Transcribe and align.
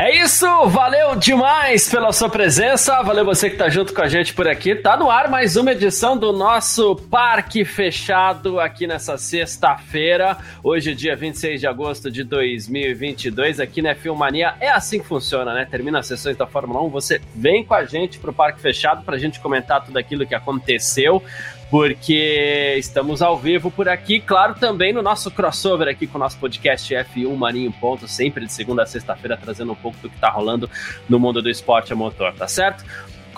É 0.00 0.14
isso, 0.16 0.46
valeu 0.68 1.16
demais 1.16 1.90
pela 1.90 2.12
sua 2.12 2.28
presença, 2.28 3.02
valeu 3.02 3.24
você 3.24 3.50
que 3.50 3.56
tá 3.56 3.68
junto 3.68 3.92
com 3.92 4.00
a 4.00 4.06
gente 4.06 4.32
por 4.32 4.46
aqui. 4.46 4.76
Tá 4.76 4.96
no 4.96 5.10
ar 5.10 5.28
mais 5.28 5.56
uma 5.56 5.72
edição 5.72 6.16
do 6.16 6.32
nosso 6.32 6.94
Parque 7.10 7.64
Fechado 7.64 8.60
aqui 8.60 8.86
nessa 8.86 9.18
sexta-feira, 9.18 10.38
hoje 10.62 10.94
dia 10.94 11.16
26 11.16 11.58
de 11.58 11.66
agosto 11.66 12.12
de 12.12 12.22
2022, 12.22 13.58
aqui 13.58 13.82
na 13.82 13.92
Filmania. 13.92 14.54
É 14.60 14.70
assim 14.70 15.00
que 15.00 15.04
funciona, 15.04 15.52
né? 15.52 15.66
Termina 15.68 15.98
as 15.98 16.06
sessões 16.06 16.36
da 16.36 16.46
Fórmula 16.46 16.80
1, 16.84 16.90
você 16.90 17.20
vem 17.34 17.64
com 17.64 17.74
a 17.74 17.84
gente 17.84 18.20
pro 18.20 18.32
Parque 18.32 18.60
Fechado 18.60 19.02
pra 19.02 19.18
gente 19.18 19.40
comentar 19.40 19.84
tudo 19.84 19.98
aquilo 19.98 20.24
que 20.24 20.34
aconteceu 20.36 21.20
porque 21.70 22.76
estamos 22.78 23.20
ao 23.20 23.38
vivo 23.38 23.70
por 23.70 23.88
aqui, 23.88 24.20
claro, 24.20 24.54
também 24.54 24.92
no 24.92 25.02
nosso 25.02 25.30
crossover 25.30 25.88
aqui 25.88 26.06
com 26.06 26.16
o 26.16 26.20
nosso 26.20 26.38
podcast 26.38 26.94
F1 26.94 27.36
Marinho 27.36 27.72
Ponto, 27.72 28.08
sempre 28.08 28.46
de 28.46 28.52
segunda 28.52 28.82
a 28.82 28.86
sexta-feira, 28.86 29.36
trazendo 29.36 29.72
um 29.72 29.76
pouco 29.76 29.98
do 29.98 30.08
que 30.08 30.14
está 30.14 30.30
rolando 30.30 30.70
no 31.08 31.18
mundo 31.18 31.42
do 31.42 31.50
esporte 31.50 31.92
a 31.92 31.96
motor, 31.96 32.32
tá 32.34 32.48
certo? 32.48 32.84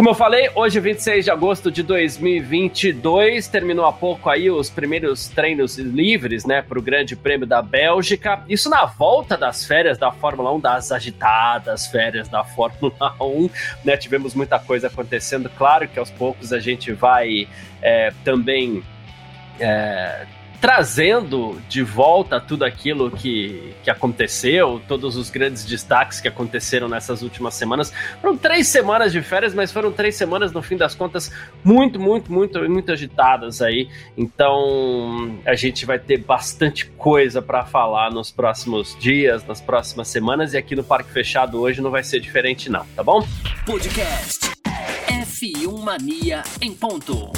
Como 0.01 0.09
eu 0.09 0.15
falei, 0.15 0.49
hoje, 0.55 0.81
26 0.81 1.27
de 1.27 1.31
agosto 1.31 1.71
de 1.71 1.83
2022, 1.83 3.47
terminou 3.49 3.85
há 3.85 3.93
pouco 3.93 4.31
aí 4.31 4.51
os 4.51 4.71
primeiros 4.71 5.29
treinos 5.29 5.77
livres, 5.77 6.47
né, 6.47 6.63
para 6.63 6.79
o 6.79 6.83
Grande 6.83 7.15
Prêmio 7.15 7.47
da 7.47 7.61
Bélgica. 7.61 8.43
Isso 8.49 8.71
na 8.71 8.87
volta 8.87 9.37
das 9.37 9.63
férias 9.67 9.99
da 9.99 10.11
Fórmula 10.11 10.55
1, 10.55 10.61
das 10.61 10.91
agitadas 10.91 11.87
férias 11.89 12.31
da 12.31 12.43
Fórmula 12.43 13.15
1, 13.21 13.51
né? 13.85 13.95
Tivemos 13.95 14.35
muita 14.35 14.59
coisa 14.59 14.87
acontecendo. 14.87 15.51
Claro 15.51 15.87
que 15.87 15.99
aos 15.99 16.11
poucos 16.11 16.51
a 16.51 16.59
gente 16.59 16.93
vai 16.93 17.47
é, 17.83 18.11
também. 18.25 18.83
É, 19.59 20.25
trazendo 20.61 21.61
de 21.69 21.83
volta 21.83 22.39
tudo 22.39 22.65
aquilo 22.65 23.11
que, 23.11 23.75
que 23.83 23.91
aconteceu, 23.91 24.81
todos 24.87 25.17
os 25.17 25.31
grandes 25.31 25.65
destaques 25.65 26.21
que 26.21 26.29
aconteceram 26.29 26.89
nessas 26.89 27.23
últimas 27.23 27.55
semanas. 27.55 27.93
Foram 28.21 28.37
três 28.37 28.69
semanas 28.69 29.11
de 29.11 29.23
férias, 29.23 29.55
mas 29.55 29.73
foram 29.73 29.91
três 29.91 30.17
semanas, 30.17 30.53
no 30.53 30.61
fim 30.61 30.77
das 30.77 30.95
contas, 30.95 31.33
muito, 31.65 31.99
muito, 31.99 32.31
muito, 32.31 32.61
muito 32.69 32.93
agitadas 32.93 33.63
aí. 33.63 33.89
Então 34.17 35.41
a 35.47 35.55
gente 35.55 35.87
vai 35.87 35.99
ter 35.99 36.19
bastante 36.19 36.87
coisa 36.87 37.41
para 37.41 37.65
falar 37.65 38.11
nos 38.11 38.31
próximos 38.31 38.97
dias, 39.01 39.45
nas 39.47 39.61
próximas 39.61 40.09
semanas, 40.09 40.53
e 40.53 40.59
aqui 40.59 40.77
no 40.77 40.85
Parque 40.85 41.11
Fechado 41.11 41.59
hoje 41.59 41.81
não 41.81 41.91
vai 41.91 42.03
ser 42.03 42.21
diferente, 42.21 42.71
não, 42.71 42.85
tá 42.95 43.03
bom? 43.03 43.27
Podcast 43.65 44.51
F1 45.09 45.83
Mania 45.83 46.43
em 46.61 46.75
ponto. 46.75 47.33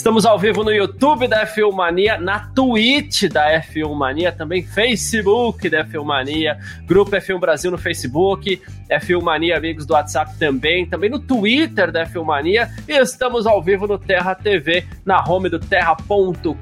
Estamos 0.00 0.24
ao 0.24 0.38
vivo 0.38 0.64
no 0.64 0.72
YouTube 0.72 1.28
da 1.28 1.46
F1 1.46 1.74
Mania, 1.74 2.18
na 2.18 2.38
Twitch 2.54 3.24
da 3.24 3.60
F1 3.60 3.94
Mania, 3.94 4.32
também 4.32 4.62
Facebook 4.62 5.68
da 5.68 5.84
F1 5.84 6.02
Mania, 6.02 6.58
Grupo 6.86 7.10
F1 7.10 7.38
Brasil 7.38 7.70
no 7.70 7.76
Facebook, 7.76 8.62
F1 8.88 9.22
Mania 9.22 9.58
Amigos 9.58 9.84
do 9.84 9.92
WhatsApp 9.92 10.38
também, 10.38 10.86
também 10.86 11.10
no 11.10 11.18
Twitter 11.18 11.92
da 11.92 12.06
F1 12.06 12.24
Mania 12.24 12.70
e 12.88 12.92
estamos 12.92 13.46
ao 13.46 13.62
vivo 13.62 13.86
no 13.86 13.98
Terra 13.98 14.34
TV, 14.34 14.86
na 15.04 15.22
home 15.22 15.50
do 15.50 15.58
terra.com.br. 15.58 16.54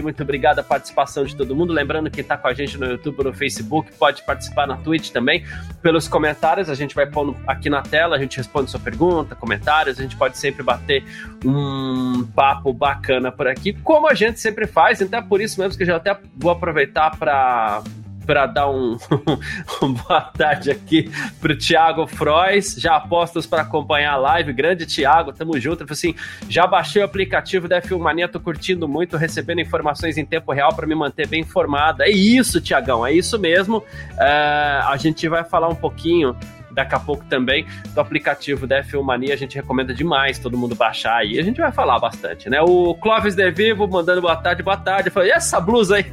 Muito 0.00 0.22
obrigado 0.22 0.60
a 0.60 0.62
participação 0.62 1.24
de 1.24 1.34
todo 1.34 1.56
mundo. 1.56 1.72
Lembrando 1.72 2.08
que 2.08 2.20
está 2.20 2.36
com 2.36 2.46
a 2.46 2.54
gente 2.54 2.78
no 2.78 2.86
YouTube 2.86 3.16
ou 3.18 3.24
no 3.24 3.34
Facebook, 3.34 3.90
pode 3.98 4.22
participar 4.22 4.68
na 4.68 4.76
Twitch 4.76 5.10
também 5.10 5.44
pelos 5.82 6.06
comentários. 6.06 6.70
A 6.70 6.76
gente 6.76 6.94
vai 6.94 7.04
pôr 7.04 7.34
aqui 7.48 7.68
na 7.68 7.82
tela, 7.82 8.14
a 8.14 8.18
gente 8.20 8.36
responde 8.36 8.70
sua 8.70 8.78
pergunta, 8.78 9.34
comentários, 9.34 9.98
a 9.98 10.02
gente 10.02 10.16
pode 10.16 10.38
sempre 10.38 10.62
bater 10.62 11.04
um 11.44 12.11
um 12.12 12.24
papo 12.24 12.72
bacana 12.72 13.32
por 13.32 13.46
aqui, 13.46 13.72
como 13.72 14.08
a 14.08 14.14
gente 14.14 14.40
sempre 14.40 14.66
faz, 14.66 15.00
então 15.00 15.18
é 15.18 15.22
por 15.22 15.40
isso 15.40 15.60
mesmo 15.60 15.76
que 15.76 15.82
eu 15.82 15.86
já 15.86 15.96
até 15.96 16.16
vou 16.36 16.50
aproveitar 16.50 17.16
para 17.16 17.82
para 18.24 18.46
dar 18.46 18.70
um, 18.70 18.96
um, 19.82 19.92
boa 19.92 20.20
tarde 20.20 20.70
aqui 20.70 21.10
pro 21.40 21.56
Thiago 21.56 22.06
Frois, 22.06 22.76
já 22.78 22.96
apostos 22.96 23.46
para 23.46 23.62
acompanhar 23.62 24.12
a 24.12 24.16
live, 24.16 24.52
grande 24.52 24.86
Thiago, 24.86 25.32
tamo 25.32 25.58
junto, 25.58 25.84
assim, 25.90 26.14
já 26.48 26.66
baixei 26.66 27.02
o 27.02 27.04
aplicativo 27.04 27.68
da 27.68 27.80
Filmania, 27.80 28.28
tô 28.28 28.40
curtindo 28.40 28.86
muito, 28.88 29.16
recebendo 29.16 29.60
informações 29.60 30.16
em 30.16 30.24
tempo 30.24 30.52
real 30.52 30.74
para 30.74 30.86
me 30.86 30.94
manter 30.94 31.26
bem 31.26 31.40
informado, 31.40 32.02
é 32.02 32.10
isso, 32.10 32.60
Tiagão, 32.60 33.04
é 33.04 33.12
isso 33.12 33.38
mesmo, 33.38 33.78
uh, 33.78 34.88
a 34.88 34.96
gente 34.96 35.28
vai 35.28 35.44
falar 35.44 35.68
um 35.68 35.74
pouquinho 35.74 36.36
daqui 36.72 36.94
a 36.94 37.00
pouco 37.00 37.24
também 37.26 37.66
do 37.94 38.00
aplicativo 38.00 38.66
da 38.66 38.82
F1 38.82 39.02
Mania. 39.02 39.34
A 39.34 39.36
gente 39.36 39.54
recomenda 39.56 39.94
demais 39.94 40.38
todo 40.38 40.56
mundo 40.56 40.74
baixar 40.74 41.16
aí. 41.16 41.38
A 41.38 41.42
gente 41.42 41.60
vai 41.60 41.72
falar 41.72 41.98
bastante, 41.98 42.48
né? 42.48 42.60
O 42.60 42.94
Clóvis 42.94 43.34
De 43.34 43.50
Vivo 43.50 43.86
mandando 43.88 44.20
boa 44.20 44.36
tarde, 44.36 44.62
boa 44.62 44.76
tarde. 44.76 45.10
Falei, 45.10 45.30
e 45.30 45.32
essa 45.32 45.60
blusa 45.60 45.96
aí? 45.96 46.06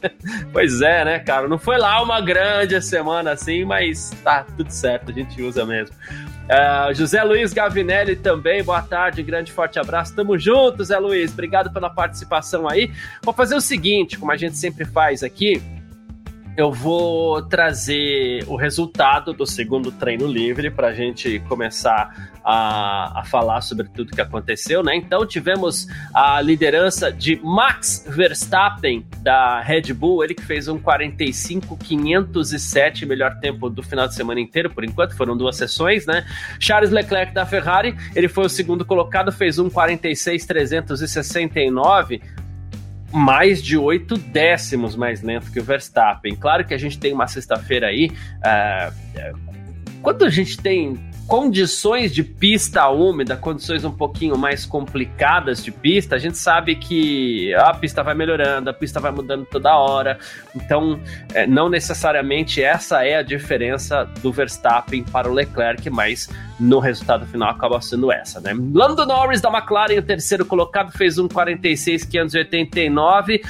pois 0.52 0.80
é, 0.80 1.04
né, 1.04 1.18
cara? 1.18 1.48
Não 1.48 1.58
foi 1.58 1.78
lá 1.78 2.02
uma 2.02 2.20
grande 2.20 2.80
semana 2.80 3.32
assim, 3.32 3.64
mas 3.64 4.10
tá 4.22 4.44
tudo 4.56 4.70
certo, 4.70 5.10
a 5.10 5.14
gente 5.14 5.42
usa 5.42 5.64
mesmo. 5.64 5.94
Uh, 6.44 6.92
José 6.92 7.22
Luiz 7.22 7.54
Gavinelli 7.54 8.16
também, 8.16 8.62
boa 8.62 8.82
tarde, 8.82 9.22
grande 9.22 9.50
forte 9.50 9.78
abraço. 9.78 10.14
Tamo 10.14 10.38
junto, 10.38 10.84
Zé 10.84 10.98
Luiz. 10.98 11.32
Obrigado 11.32 11.72
pela 11.72 11.88
participação 11.88 12.68
aí. 12.68 12.90
Vou 13.22 13.32
fazer 13.32 13.54
o 13.54 13.60
seguinte, 13.60 14.18
como 14.18 14.30
a 14.30 14.36
gente 14.36 14.56
sempre 14.56 14.84
faz 14.84 15.22
aqui 15.22 15.62
eu 16.56 16.70
vou 16.70 17.42
trazer 17.42 18.44
o 18.46 18.54
resultado 18.54 19.32
do 19.32 19.44
segundo 19.44 19.90
treino 19.90 20.24
livre 20.26 20.70
para 20.70 20.86
a 20.88 20.94
gente 20.94 21.40
começar 21.48 22.30
a, 22.44 23.20
a, 23.20 23.24
falar 23.24 23.62
sobre 23.62 23.88
tudo 23.88 24.14
que 24.14 24.20
aconteceu, 24.20 24.82
né? 24.82 24.94
Então 24.94 25.26
tivemos 25.26 25.88
a 26.12 26.38
liderança 26.40 27.10
de 27.10 27.40
Max 27.42 28.06
Verstappen 28.08 29.04
da 29.18 29.60
Red 29.60 29.92
Bull, 29.94 30.22
ele 30.22 30.34
que 30.34 30.44
fez 30.44 30.68
um 30.68 30.78
45.507, 30.78 33.06
melhor 33.06 33.40
tempo 33.40 33.68
do 33.68 33.82
final 33.82 34.06
de 34.06 34.14
semana 34.14 34.38
inteiro, 34.40 34.70
por 34.70 34.84
enquanto 34.84 35.16
foram 35.16 35.36
duas 35.36 35.56
sessões, 35.56 36.06
né? 36.06 36.24
Charles 36.60 36.90
Leclerc 36.90 37.34
da 37.34 37.44
Ferrari, 37.44 37.96
ele 38.14 38.28
foi 38.28 38.44
o 38.44 38.48
segundo 38.48 38.84
colocado, 38.84 39.32
fez 39.32 39.58
um 39.58 39.68
46.369 39.68 42.22
mais 43.14 43.62
de 43.62 43.78
oito 43.78 44.16
décimos 44.18 44.96
mais 44.96 45.22
lento 45.22 45.52
que 45.52 45.60
o 45.60 45.62
Verstappen. 45.62 46.34
Claro 46.34 46.64
que 46.64 46.74
a 46.74 46.78
gente 46.78 46.98
tem 46.98 47.12
uma 47.12 47.28
sexta-feira 47.28 47.86
aí. 47.86 48.10
Uh, 48.10 49.38
quando 50.02 50.24
a 50.24 50.28
gente 50.28 50.58
tem 50.58 50.98
condições 51.26 52.14
de 52.14 52.22
pista 52.22 52.88
úmida, 52.88 53.36
condições 53.36 53.84
um 53.84 53.90
pouquinho 53.90 54.36
mais 54.36 54.66
complicadas 54.66 55.64
de 55.64 55.72
pista, 55.72 56.16
a 56.16 56.18
gente 56.18 56.36
sabe 56.36 56.76
que 56.76 57.54
a 57.54 57.72
pista 57.74 58.02
vai 58.02 58.14
melhorando, 58.14 58.68
a 58.68 58.72
pista 58.72 59.00
vai 59.00 59.10
mudando 59.10 59.46
toda 59.46 59.76
hora. 59.76 60.18
Então, 60.54 61.00
é, 61.32 61.46
não 61.46 61.68
necessariamente 61.68 62.62
essa 62.62 63.04
é 63.04 63.16
a 63.16 63.22
diferença 63.22 64.04
do 64.22 64.32
Verstappen 64.32 65.02
para 65.04 65.28
o 65.28 65.32
Leclerc, 65.32 65.88
mas 65.88 66.28
no 66.60 66.78
resultado 66.78 67.26
final 67.26 67.50
acaba 67.50 67.80
sendo 67.80 68.12
essa, 68.12 68.40
né? 68.40 68.52
Lando 68.72 69.06
Norris 69.06 69.40
da 69.40 69.50
McLaren, 69.50 69.98
o 69.98 70.02
terceiro 70.02 70.44
colocado, 70.44 70.92
fez 70.92 71.18
um 71.18 71.26
46,589. 71.26 73.42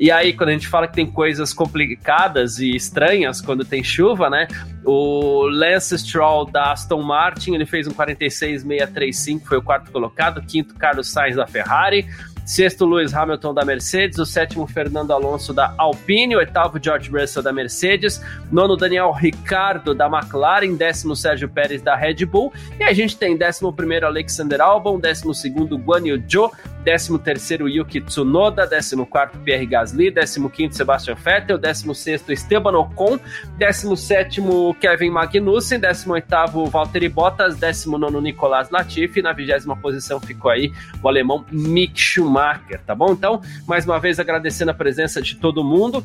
E 0.00 0.10
aí, 0.10 0.32
quando 0.32 0.48
a 0.48 0.52
gente 0.52 0.66
fala 0.66 0.88
que 0.88 0.94
tem 0.94 1.04
coisas 1.04 1.52
complicadas 1.52 2.58
e 2.58 2.74
estranhas 2.74 3.42
quando 3.42 3.66
tem 3.66 3.84
chuva, 3.84 4.30
né? 4.30 4.48
O 4.82 5.46
Lance 5.46 5.98
Stroll 5.98 6.50
da 6.50 6.72
Aston 6.72 7.02
Martin, 7.02 7.54
ele 7.54 7.66
fez 7.66 7.86
um 7.86 7.92
46,635, 7.92 9.46
foi 9.46 9.58
o 9.58 9.62
quarto 9.62 9.92
colocado. 9.92 10.40
Quinto, 10.40 10.74
Carlos 10.74 11.10
Sainz 11.10 11.36
da 11.36 11.46
Ferrari. 11.46 12.06
Sexto, 12.44 12.86
Lewis 12.86 13.14
Hamilton 13.14 13.54
da 13.54 13.64
Mercedes. 13.64 14.18
O 14.18 14.26
sétimo, 14.26 14.66
Fernando 14.66 15.12
Alonso 15.12 15.52
da 15.52 15.74
Alpine. 15.78 16.36
O 16.36 16.38
oitavo, 16.38 16.78
George 16.82 17.10
Russell 17.10 17.42
da 17.42 17.52
Mercedes. 17.52 18.20
Nono, 18.50 18.76
Daniel 18.76 19.12
Ricardo 19.12 19.94
da 19.94 20.06
McLaren. 20.06 20.74
Décimo, 20.74 21.14
Sérgio 21.14 21.48
Pérez 21.48 21.82
da 21.82 21.94
Red 21.94 22.24
Bull. 22.26 22.52
E 22.78 22.84
a 22.84 22.92
gente 22.92 23.16
tem 23.16 23.36
décimo 23.36 23.72
primeiro, 23.72 24.06
Alexander 24.06 24.60
Albon. 24.60 24.98
Décimo 24.98 25.34
segundo, 25.34 25.78
Guan 25.78 26.06
Yu 26.06 26.22
Zhou. 26.28 26.50
13 26.84 27.18
terceiro 27.18 27.68
Yuki 27.68 28.00
Tsunoda, 28.00 28.66
14 28.66 28.96
quarto 29.06 29.38
Pierre 29.38 29.66
Gasly, 29.66 30.10
15 30.12 30.48
quinto 30.48 30.74
Sebastian 30.74 31.14
Vettel, 31.14 31.58
16 31.58 31.98
sexto 31.98 32.32
Esteban 32.32 32.76
Ocon, 32.76 33.18
17 33.58 33.96
sétimo 33.96 34.74
Kevin 34.74 35.10
Magnussen, 35.10 35.78
18 35.78 36.10
oitavo 36.10 36.66
Valtteri 36.66 37.08
Bottas, 37.08 37.56
19 37.56 38.00
nono 38.00 38.20
Nicolas 38.20 38.70
Latifi, 38.70 39.22
na 39.22 39.32
vigésima 39.32 39.76
posição 39.76 40.20
ficou 40.20 40.50
aí 40.50 40.72
o 41.02 41.08
alemão 41.08 41.44
Mick 41.50 42.00
Schumacher, 42.00 42.39
tá 42.86 42.94
bom? 42.94 43.12
Então, 43.12 43.40
mais 43.66 43.84
uma 43.84 43.98
vez 43.98 44.18
agradecendo 44.18 44.70
a 44.70 44.74
presença 44.74 45.20
de 45.20 45.36
todo 45.36 45.64
mundo. 45.64 46.04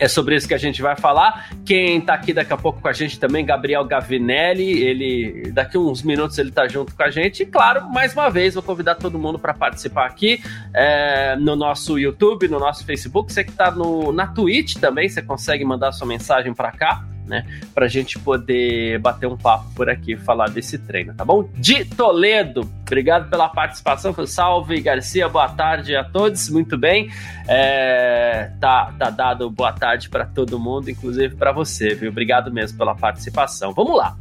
É 0.00 0.06
sobre 0.06 0.36
isso 0.36 0.46
que 0.46 0.54
a 0.54 0.58
gente 0.58 0.80
vai 0.80 0.94
falar. 0.94 1.50
Quem 1.66 2.00
tá 2.00 2.14
aqui 2.14 2.32
daqui 2.32 2.52
a 2.52 2.56
pouco 2.56 2.80
com 2.80 2.86
a 2.86 2.92
gente 2.92 3.18
também, 3.18 3.44
Gabriel 3.44 3.84
Gavinelli, 3.84 4.80
ele 4.80 5.50
daqui 5.50 5.76
uns 5.76 6.02
minutos 6.02 6.38
ele 6.38 6.52
tá 6.52 6.68
junto 6.68 6.94
com 6.94 7.02
a 7.02 7.10
gente. 7.10 7.42
E 7.42 7.46
claro, 7.46 7.90
mais 7.90 8.12
uma 8.12 8.30
vez, 8.30 8.54
vou 8.54 8.62
convidar 8.62 8.94
todo 8.94 9.18
mundo 9.18 9.40
para 9.40 9.52
participar 9.52 10.06
aqui 10.06 10.40
é, 10.72 11.34
no 11.34 11.56
nosso 11.56 11.98
YouTube, 11.98 12.46
no 12.46 12.60
nosso 12.60 12.84
Facebook. 12.84 13.32
Você 13.32 13.42
que 13.42 13.50
tá 13.50 13.72
no, 13.72 14.12
na 14.12 14.28
Twitch 14.28 14.76
também, 14.76 15.08
você 15.08 15.20
consegue 15.20 15.64
mandar 15.64 15.90
sua 15.90 16.06
mensagem 16.06 16.54
para 16.54 16.70
cá 16.70 17.04
né? 17.28 17.46
Pra 17.74 17.86
gente 17.86 18.18
poder 18.18 18.98
bater 18.98 19.26
um 19.26 19.36
papo 19.36 19.72
por 19.74 19.88
aqui, 19.88 20.16
falar 20.16 20.48
desse 20.48 20.78
treino, 20.78 21.14
tá 21.14 21.24
bom? 21.24 21.48
De 21.54 21.84
Toledo, 21.84 22.68
obrigado 22.82 23.28
pela 23.30 23.48
participação. 23.48 24.14
Salve, 24.26 24.80
Garcia, 24.80 25.28
boa 25.28 25.48
tarde 25.48 25.94
a 25.94 26.02
todos, 26.02 26.48
muito 26.48 26.76
bem. 26.76 27.10
É, 27.46 28.50
tá, 28.60 28.92
tá 28.98 29.10
dado 29.10 29.50
boa 29.50 29.72
tarde 29.72 30.08
para 30.08 30.24
todo 30.26 30.58
mundo, 30.58 30.90
inclusive 30.90 31.36
para 31.36 31.52
você, 31.52 31.94
viu? 31.94 32.10
Obrigado 32.10 32.52
mesmo 32.52 32.76
pela 32.76 32.94
participação. 32.94 33.72
Vamos 33.72 33.96
lá. 33.96 34.16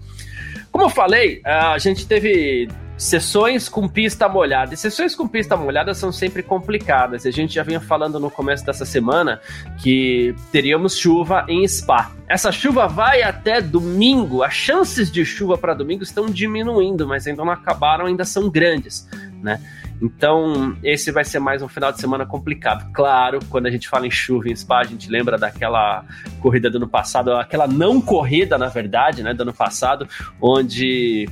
Como 0.72 0.84
eu 0.84 0.90
falei, 0.90 1.42
a 1.44 1.78
gente 1.78 2.06
teve 2.06 2.68
Sessões 2.98 3.70
com 3.70 3.88
pista 3.88 4.28
molhada. 4.28 4.74
E 4.74 4.78
sessões 4.78 5.14
com 5.14 5.28
pista 5.28 5.56
molhada 5.56 5.94
são 5.94 6.12
sempre 6.12 6.42
complicadas. 6.42 7.26
A 7.26 7.32
gente 7.32 7.54
já 7.54 7.62
vinha 7.62 7.80
falando 7.80 8.20
no 8.20 8.32
começo 8.32 8.66
dessa 8.66 8.86
semana 8.86 9.40
que 9.78 10.34
teríamos 10.52 10.98
chuva 10.98 11.46
em 11.48 11.66
Spa. 11.68 12.12
Essa 12.28 12.52
chuva 12.52 12.88
vai 12.88 13.22
até 13.22 13.62
domingo. 13.62 14.42
As 14.42 14.54
chances 14.54 15.12
de 15.12 15.24
chuva 15.24 15.58
para 15.58 15.76
domingo 15.76 16.02
estão 16.02 16.26
diminuindo, 16.26 17.08
mas 17.08 17.28
ainda 17.28 17.46
não 17.46 17.52
acabaram, 17.52 18.08
ainda 18.08 18.26
são 18.26 18.50
grandes, 18.50 19.08
né? 19.44 19.62
Então, 20.02 20.78
esse 20.84 21.12
vai 21.12 21.24
ser 21.24 21.40
mais 21.40 21.62
um 21.62 21.68
final 21.68 21.92
de 21.92 22.00
semana 22.00 22.26
complicado. 22.26 22.92
Claro, 22.94 23.40
quando 23.50 23.66
a 23.68 23.72
gente 23.72 23.88
fala 23.88 24.06
em 24.06 24.12
chuva 24.12 24.50
em 24.50 24.56
Spa, 24.56 24.80
a 24.80 24.84
gente 24.84 25.10
lembra 25.10 25.38
daquela 25.38 26.04
corrida 26.40 26.70
do 26.70 26.78
ano 26.78 26.88
passado, 26.88 27.34
aquela 27.34 27.68
não 27.68 28.00
corrida, 28.00 28.58
na 28.58 28.68
verdade, 28.68 29.24
né, 29.24 29.34
do 29.34 29.42
ano 29.42 29.54
passado, 29.54 30.08
onde 30.40 31.28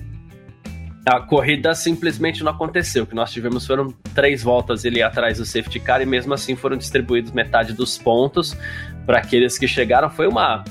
a 1.06 1.20
corrida 1.20 1.76
simplesmente 1.76 2.44
não 2.44 2.52
aconteceu. 2.52 3.04
O 3.04 3.08
que 3.08 3.14
nós 3.14 3.32
tivemos 3.32 3.66
foram 3.66 3.94
três 4.16 4.42
voltas 4.42 4.84
ali 4.84 5.04
atrás 5.04 5.38
do 5.38 5.46
safety 5.46 5.80
car 5.80 6.02
e 6.02 6.06
mesmo 6.06 6.34
assim 6.34 6.56
foram 6.56 6.76
distribuídos 6.76 7.32
metade 7.32 7.74
dos 7.74 7.98
pontos 7.98 8.58
para 9.06 9.20
aqueles 9.20 9.58
que 9.58 9.68
chegaram. 9.68 10.10
Foi 10.10 10.28
uma. 10.28 10.64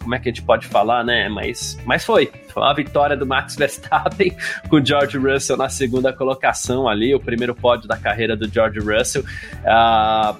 Como 0.00 0.14
é 0.14 0.18
que 0.18 0.28
a 0.28 0.32
gente 0.32 0.42
pode 0.42 0.66
falar, 0.66 1.04
né? 1.04 1.28
Mas, 1.28 1.78
mas 1.84 2.02
foi. 2.02 2.32
Foi 2.48 2.62
uma 2.62 2.74
vitória 2.74 3.14
do 3.14 3.26
Max 3.26 3.56
Verstappen 3.56 4.34
com 4.70 4.82
George 4.82 5.18
Russell 5.18 5.58
na 5.58 5.68
segunda 5.68 6.14
colocação 6.14 6.88
ali, 6.88 7.14
o 7.14 7.20
primeiro 7.20 7.54
pódio 7.54 7.86
da 7.86 7.96
carreira 7.96 8.34
do 8.34 8.48
George 8.48 8.78
Russell. 8.78 9.22
Uh, 9.22 10.34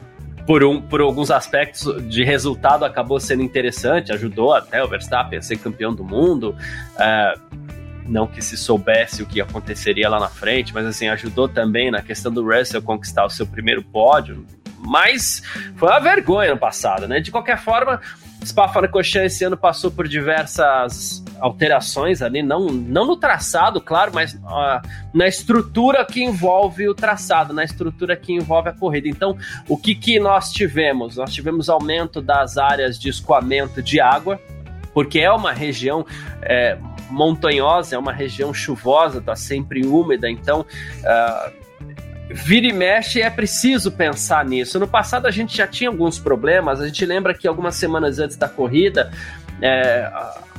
por, 0.46 0.64
um, 0.64 0.80
por 0.80 1.02
alguns 1.02 1.30
aspectos 1.30 2.02
de 2.08 2.24
resultado 2.24 2.82
acabou 2.82 3.20
sendo 3.20 3.42
interessante, 3.42 4.10
ajudou 4.10 4.54
até 4.54 4.82
o 4.82 4.88
Verstappen 4.88 5.38
a 5.38 5.42
ser 5.42 5.58
campeão 5.58 5.94
do 5.94 6.02
mundo. 6.02 6.56
Uh, 6.94 7.67
não 8.08 8.26
que 8.26 8.42
se 8.42 8.56
soubesse 8.56 9.22
o 9.22 9.26
que 9.26 9.40
aconteceria 9.40 10.08
lá 10.08 10.18
na 10.18 10.28
frente, 10.28 10.72
mas 10.72 10.86
assim, 10.86 11.08
ajudou 11.08 11.48
também 11.48 11.90
na 11.90 12.02
questão 12.02 12.32
do 12.32 12.42
Russell 12.42 12.82
conquistar 12.82 13.24
o 13.24 13.30
seu 13.30 13.46
primeiro 13.46 13.82
pódio. 13.82 14.44
Mas 14.80 15.42
foi 15.76 15.88
uma 15.88 16.00
vergonha 16.00 16.52
no 16.52 16.58
passado, 16.58 17.06
né? 17.06 17.20
De 17.20 17.30
qualquer 17.30 17.58
forma, 17.58 18.00
Spa-Francorchamps 18.44 19.34
esse 19.34 19.44
ano 19.44 19.56
passou 19.56 19.90
por 19.90 20.06
diversas 20.06 21.24
alterações 21.40 22.22
ali, 22.22 22.42
não, 22.42 22.66
não 22.66 23.04
no 23.04 23.16
traçado, 23.16 23.80
claro, 23.80 24.12
mas 24.14 24.34
uh, 24.34 24.80
na 25.12 25.26
estrutura 25.26 26.04
que 26.04 26.22
envolve 26.22 26.88
o 26.88 26.94
traçado, 26.94 27.52
na 27.52 27.64
estrutura 27.64 28.16
que 28.16 28.32
envolve 28.32 28.68
a 28.68 28.72
corrida. 28.72 29.08
Então, 29.08 29.36
o 29.68 29.76
que, 29.76 29.94
que 29.94 30.18
nós 30.18 30.50
tivemos? 30.52 31.16
Nós 31.16 31.32
tivemos 31.32 31.68
aumento 31.68 32.20
das 32.20 32.56
áreas 32.56 32.98
de 32.98 33.08
escoamento 33.08 33.82
de 33.82 34.00
água, 34.00 34.40
porque 34.94 35.20
é 35.20 35.30
uma 35.30 35.52
região 35.52 36.06
é, 36.42 36.78
montanhosa, 37.10 37.96
é 37.96 37.98
uma 37.98 38.12
região 38.12 38.52
chuvosa, 38.52 39.18
está 39.18 39.34
sempre 39.34 39.86
úmida, 39.86 40.30
então 40.30 40.60
uh, 40.60 41.52
vira 42.30 42.66
e 42.66 42.72
mexe 42.72 43.20
é 43.20 43.30
preciso 43.30 43.92
pensar 43.92 44.44
nisso. 44.44 44.78
No 44.78 44.86
passado 44.86 45.26
a 45.26 45.30
gente 45.30 45.56
já 45.56 45.66
tinha 45.66 45.88
alguns 45.88 46.18
problemas, 46.18 46.80
a 46.80 46.86
gente 46.86 47.04
lembra 47.04 47.34
que 47.34 47.48
algumas 47.48 47.74
semanas 47.74 48.18
antes 48.18 48.36
da 48.36 48.48
corrida, 48.48 49.10
é, 49.60 50.10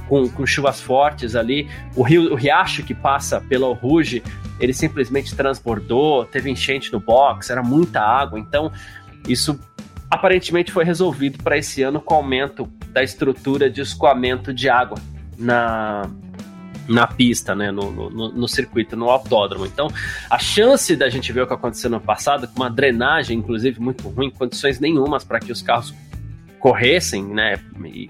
com, 0.08 0.28
com, 0.30 0.46
chuvas 0.46 0.82
fortes 0.82 1.36
ali, 1.36 1.70
o 1.96 2.02
rio, 2.02 2.34
o 2.34 2.36
riacho 2.36 2.84
que 2.84 2.94
passa 2.94 3.40
pela 3.40 3.74
Ruge, 3.74 4.24
ele 4.60 4.74
simplesmente 4.74 5.36
transbordou, 5.36 6.26
teve 6.26 6.50
enchente 6.50 6.92
no 6.92 7.00
box, 7.00 7.50
era 7.50 7.62
muita 7.62 8.02
água, 8.02 8.40
então 8.40 8.72
isso 9.28 9.60
aparentemente 10.10 10.72
foi 10.72 10.84
resolvido 10.84 11.42
para 11.44 11.58
esse 11.58 11.84
ano 11.84 12.02
com 12.02 12.16
o 12.16 12.18
aumento 12.18 12.66
da 12.88 13.04
estrutura 13.04 13.70
de 13.70 13.82
escoamento 13.82 14.52
de 14.52 14.68
água 14.68 14.98
na, 15.38 16.10
na 16.90 17.06
pista, 17.06 17.56
né, 17.56 17.72
no, 17.72 17.92
no, 17.92 18.32
no, 18.32 18.48
circuito, 18.48 18.98
no 18.98 19.10
autódromo. 19.10 19.66
Então, 19.66 19.88
a 20.30 20.40
chance 20.40 20.96
da 20.96 21.08
gente 21.08 21.32
ver 21.32 21.44
o 21.44 21.48
que 21.48 21.54
aconteceu 21.54 21.90
no 21.90 22.02
passado, 22.02 22.48
com 22.48 22.56
uma 22.56 22.70
drenagem, 22.70 23.38
inclusive, 23.38 23.80
muito 23.80 24.10
ruim, 24.10 24.32
condições 24.32 24.80
nenhumas 24.80 25.24
para 25.24 25.40
que 25.40 25.52
os 25.52 25.62
carros 25.62 25.94
corressem, 26.60 27.24
né, 27.24 27.60
e 27.86 28.10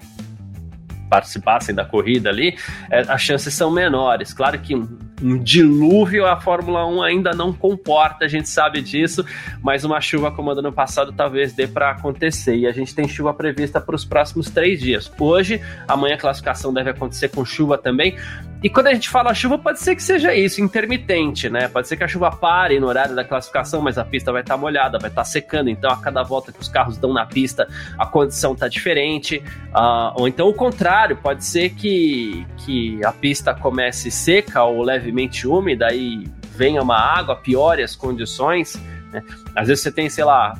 participassem 1.10 1.74
da 1.74 1.84
corrida 1.84 2.30
ali, 2.30 2.56
é, 2.90 3.00
as 3.00 3.20
chances 3.20 3.52
são 3.52 3.70
menores. 3.70 4.32
Claro 4.32 4.58
que 4.60 4.74
um, 4.74 4.88
um, 5.20 5.36
dilúvio 5.36 6.24
a 6.24 6.40
Fórmula 6.40 6.86
1 6.86 7.02
ainda 7.02 7.32
não 7.32 7.52
comporta, 7.52 8.24
a 8.24 8.28
gente 8.28 8.48
sabe 8.48 8.80
disso, 8.80 9.24
mas 9.60 9.84
uma 9.84 10.00
chuva 10.00 10.30
como 10.30 10.52
a 10.52 10.54
do 10.54 10.60
ano 10.60 10.72
passado 10.72 11.12
talvez 11.12 11.52
dê 11.52 11.66
para 11.66 11.90
acontecer. 11.90 12.56
E 12.56 12.66
a 12.66 12.72
gente 12.72 12.94
tem 12.94 13.08
chuva 13.08 13.34
prevista 13.34 13.80
para 13.80 13.96
os 13.96 14.04
próximos 14.04 14.48
três 14.48 14.80
dias. 14.80 15.12
Hoje, 15.18 15.60
amanhã 15.88 16.14
a 16.14 16.18
classificação 16.18 16.72
deve 16.72 16.90
acontecer 16.90 17.28
com 17.28 17.44
chuva 17.44 17.76
também, 17.76 18.16
e 18.62 18.68
quando 18.68 18.88
a 18.88 18.94
gente 18.94 19.08
fala 19.08 19.32
chuva, 19.32 19.56
pode 19.56 19.80
ser 19.80 19.96
que 19.96 20.02
seja 20.02 20.34
isso, 20.34 20.60
intermitente, 20.60 21.48
né? 21.48 21.66
Pode 21.66 21.88
ser 21.88 21.96
que 21.96 22.04
a 22.04 22.08
chuva 22.08 22.30
pare 22.30 22.78
no 22.78 22.88
horário 22.88 23.14
da 23.14 23.24
classificação, 23.24 23.80
mas 23.80 23.96
a 23.96 24.04
pista 24.04 24.30
vai 24.30 24.42
estar 24.42 24.54
tá 24.54 24.60
molhada, 24.60 24.98
vai 24.98 25.08
estar 25.08 25.22
tá 25.22 25.24
secando. 25.24 25.70
Então, 25.70 25.90
a 25.90 25.96
cada 25.96 26.22
volta 26.22 26.52
que 26.52 26.60
os 26.60 26.68
carros 26.68 26.98
dão 26.98 27.10
na 27.10 27.24
pista, 27.24 27.66
a 27.98 28.06
condição 28.06 28.52
está 28.52 28.68
diferente. 28.68 29.42
Uh, 29.68 30.12
ou 30.20 30.28
então 30.28 30.46
o 30.46 30.52
contrário, 30.52 30.99
pode 31.16 31.44
ser 31.44 31.70
que, 31.70 32.46
que 32.58 33.04
a 33.04 33.12
pista 33.12 33.54
comece 33.54 34.10
seca 34.10 34.62
ou 34.64 34.82
levemente 34.82 35.46
úmida 35.46 35.92
e 35.94 36.28
venha 36.56 36.82
uma 36.82 36.96
água, 36.96 37.36
piore 37.36 37.82
as 37.82 37.96
condições. 37.96 38.80
Né? 39.12 39.22
Às 39.54 39.68
vezes 39.68 39.82
você 39.82 39.90
tem, 39.90 40.08
sei 40.08 40.24
lá, 40.24 40.54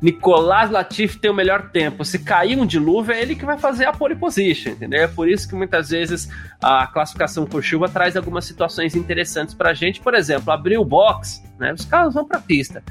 Nicolás 0.00 0.70
Latifi 0.70 1.18
tem 1.18 1.30
o 1.30 1.34
melhor 1.34 1.70
tempo. 1.70 2.04
Se 2.04 2.18
cair 2.18 2.58
um 2.58 2.66
dilúvio, 2.66 3.14
é 3.14 3.22
ele 3.22 3.34
que 3.34 3.44
vai 3.44 3.58
fazer 3.58 3.86
a 3.86 3.92
pole 3.92 4.14
position, 4.14 4.72
entendeu? 4.72 5.02
É 5.02 5.08
por 5.08 5.28
isso 5.28 5.48
que 5.48 5.54
muitas 5.54 5.88
vezes 5.88 6.28
a 6.62 6.86
classificação 6.86 7.46
por 7.46 7.62
chuva 7.62 7.88
traz 7.88 8.16
algumas 8.16 8.44
situações 8.44 8.94
interessantes 8.94 9.54
para 9.54 9.70
a 9.70 9.74
gente. 9.74 10.00
Por 10.00 10.14
exemplo, 10.14 10.52
abrir 10.52 10.76
o 10.76 10.84
box, 10.84 11.42
né? 11.58 11.72
Os 11.72 11.84
carros 11.84 12.14
vão 12.14 12.26
para 12.26 12.38
a 12.38 12.40
pista, 12.40 12.82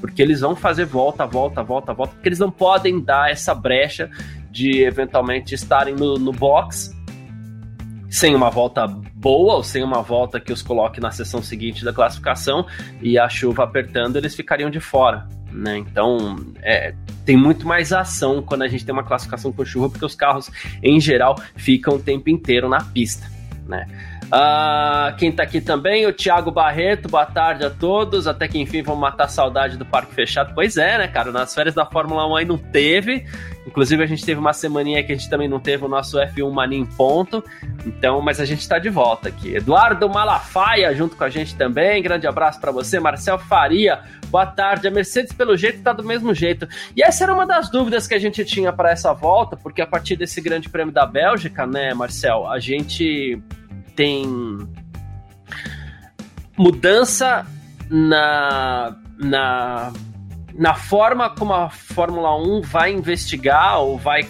porque 0.00 0.22
eles 0.22 0.40
vão 0.40 0.56
fazer 0.56 0.86
volta, 0.86 1.26
volta, 1.26 1.62
volta, 1.62 1.92
volta, 1.92 2.14
porque 2.14 2.28
eles 2.28 2.38
não 2.38 2.50
podem 2.50 2.98
dar 2.98 3.30
essa 3.30 3.54
brecha 3.54 4.10
de 4.54 4.84
eventualmente 4.84 5.52
estarem 5.54 5.96
no, 5.96 6.14
no 6.16 6.30
box 6.30 6.94
sem 8.08 8.32
uma 8.32 8.48
volta 8.48 8.86
boa 8.86 9.56
ou 9.56 9.64
sem 9.64 9.82
uma 9.82 10.00
volta 10.00 10.38
que 10.38 10.52
os 10.52 10.62
coloque 10.62 11.00
na 11.00 11.10
sessão 11.10 11.42
seguinte 11.42 11.84
da 11.84 11.92
classificação 11.92 12.64
e 13.02 13.18
a 13.18 13.28
chuva 13.28 13.64
apertando, 13.64 14.14
eles 14.14 14.36
ficariam 14.36 14.70
de 14.70 14.78
fora. 14.78 15.26
Né? 15.50 15.78
Então, 15.78 16.36
é, 16.62 16.94
tem 17.24 17.36
muito 17.36 17.66
mais 17.66 17.92
ação 17.92 18.40
quando 18.40 18.62
a 18.62 18.68
gente 18.68 18.84
tem 18.84 18.92
uma 18.92 19.02
classificação 19.02 19.52
com 19.52 19.64
chuva, 19.64 19.90
porque 19.90 20.04
os 20.04 20.14
carros, 20.14 20.48
em 20.80 21.00
geral, 21.00 21.34
ficam 21.56 21.96
o 21.96 21.98
tempo 21.98 22.30
inteiro 22.30 22.68
na 22.68 22.84
pista. 22.84 23.28
Né? 23.66 23.88
Uh, 24.26 25.14
quem 25.16 25.30
tá 25.30 25.42
aqui 25.42 25.60
também, 25.60 26.06
o 26.06 26.12
Thiago 26.12 26.50
Barreto, 26.50 27.08
boa 27.08 27.26
tarde 27.26 27.64
a 27.64 27.70
todos. 27.70 28.26
Até 28.26 28.48
que 28.48 28.58
enfim 28.58 28.82
vamos 28.82 29.00
matar 29.00 29.24
a 29.24 29.28
saudade 29.28 29.76
do 29.76 29.84
parque 29.84 30.14
fechado. 30.14 30.52
Pois 30.54 30.76
é, 30.76 30.98
né, 30.98 31.08
cara? 31.08 31.30
Nas 31.30 31.54
férias 31.54 31.74
da 31.74 31.86
Fórmula 31.86 32.26
1 32.26 32.36
aí 32.36 32.44
não 32.44 32.58
teve. 32.58 33.24
Inclusive, 33.66 34.02
a 34.02 34.06
gente 34.06 34.24
teve 34.24 34.38
uma 34.38 34.52
semaninha 34.52 35.02
que 35.02 35.12
a 35.12 35.14
gente 35.14 35.28
também 35.30 35.48
não 35.48 35.58
teve 35.58 35.84
o 35.84 35.88
nosso 35.88 36.18
F1 36.18 36.50
Mania 36.50 36.78
em 36.78 36.84
ponto. 36.84 37.42
Então, 37.86 38.20
mas 38.20 38.40
a 38.40 38.44
gente 38.44 38.68
tá 38.68 38.78
de 38.78 38.90
volta 38.90 39.28
aqui. 39.28 39.54
Eduardo 39.54 40.08
Malafaia 40.08 40.94
junto 40.94 41.16
com 41.16 41.24
a 41.24 41.30
gente 41.30 41.56
também. 41.56 42.02
Grande 42.02 42.26
abraço 42.26 42.60
para 42.60 42.70
você. 42.70 43.00
Marcel 43.00 43.38
Faria, 43.38 44.00
boa 44.28 44.46
tarde. 44.46 44.86
A 44.86 44.90
Mercedes, 44.90 45.32
pelo 45.32 45.56
jeito, 45.56 45.82
tá 45.82 45.92
do 45.92 46.04
mesmo 46.04 46.34
jeito. 46.34 46.68
E 46.94 47.02
essa 47.02 47.24
era 47.24 47.32
uma 47.32 47.46
das 47.46 47.70
dúvidas 47.70 48.06
que 48.06 48.14
a 48.14 48.18
gente 48.18 48.44
tinha 48.44 48.72
para 48.72 48.90
essa 48.90 49.12
volta, 49.14 49.56
porque 49.56 49.80
a 49.80 49.86
partir 49.86 50.16
desse 50.16 50.40
Grande 50.40 50.68
Prêmio 50.68 50.92
da 50.92 51.06
Bélgica, 51.06 51.66
né, 51.66 51.94
Marcel, 51.94 52.46
a 52.46 52.58
gente 52.58 53.42
tem 53.94 54.26
mudança 56.56 57.46
na, 57.90 58.96
na, 59.18 59.92
na 60.54 60.74
forma 60.74 61.30
como 61.30 61.52
a 61.52 61.70
Fórmula 61.70 62.36
1 62.36 62.62
vai 62.62 62.92
investigar 62.92 63.80
ou 63.80 63.98
vai 63.98 64.26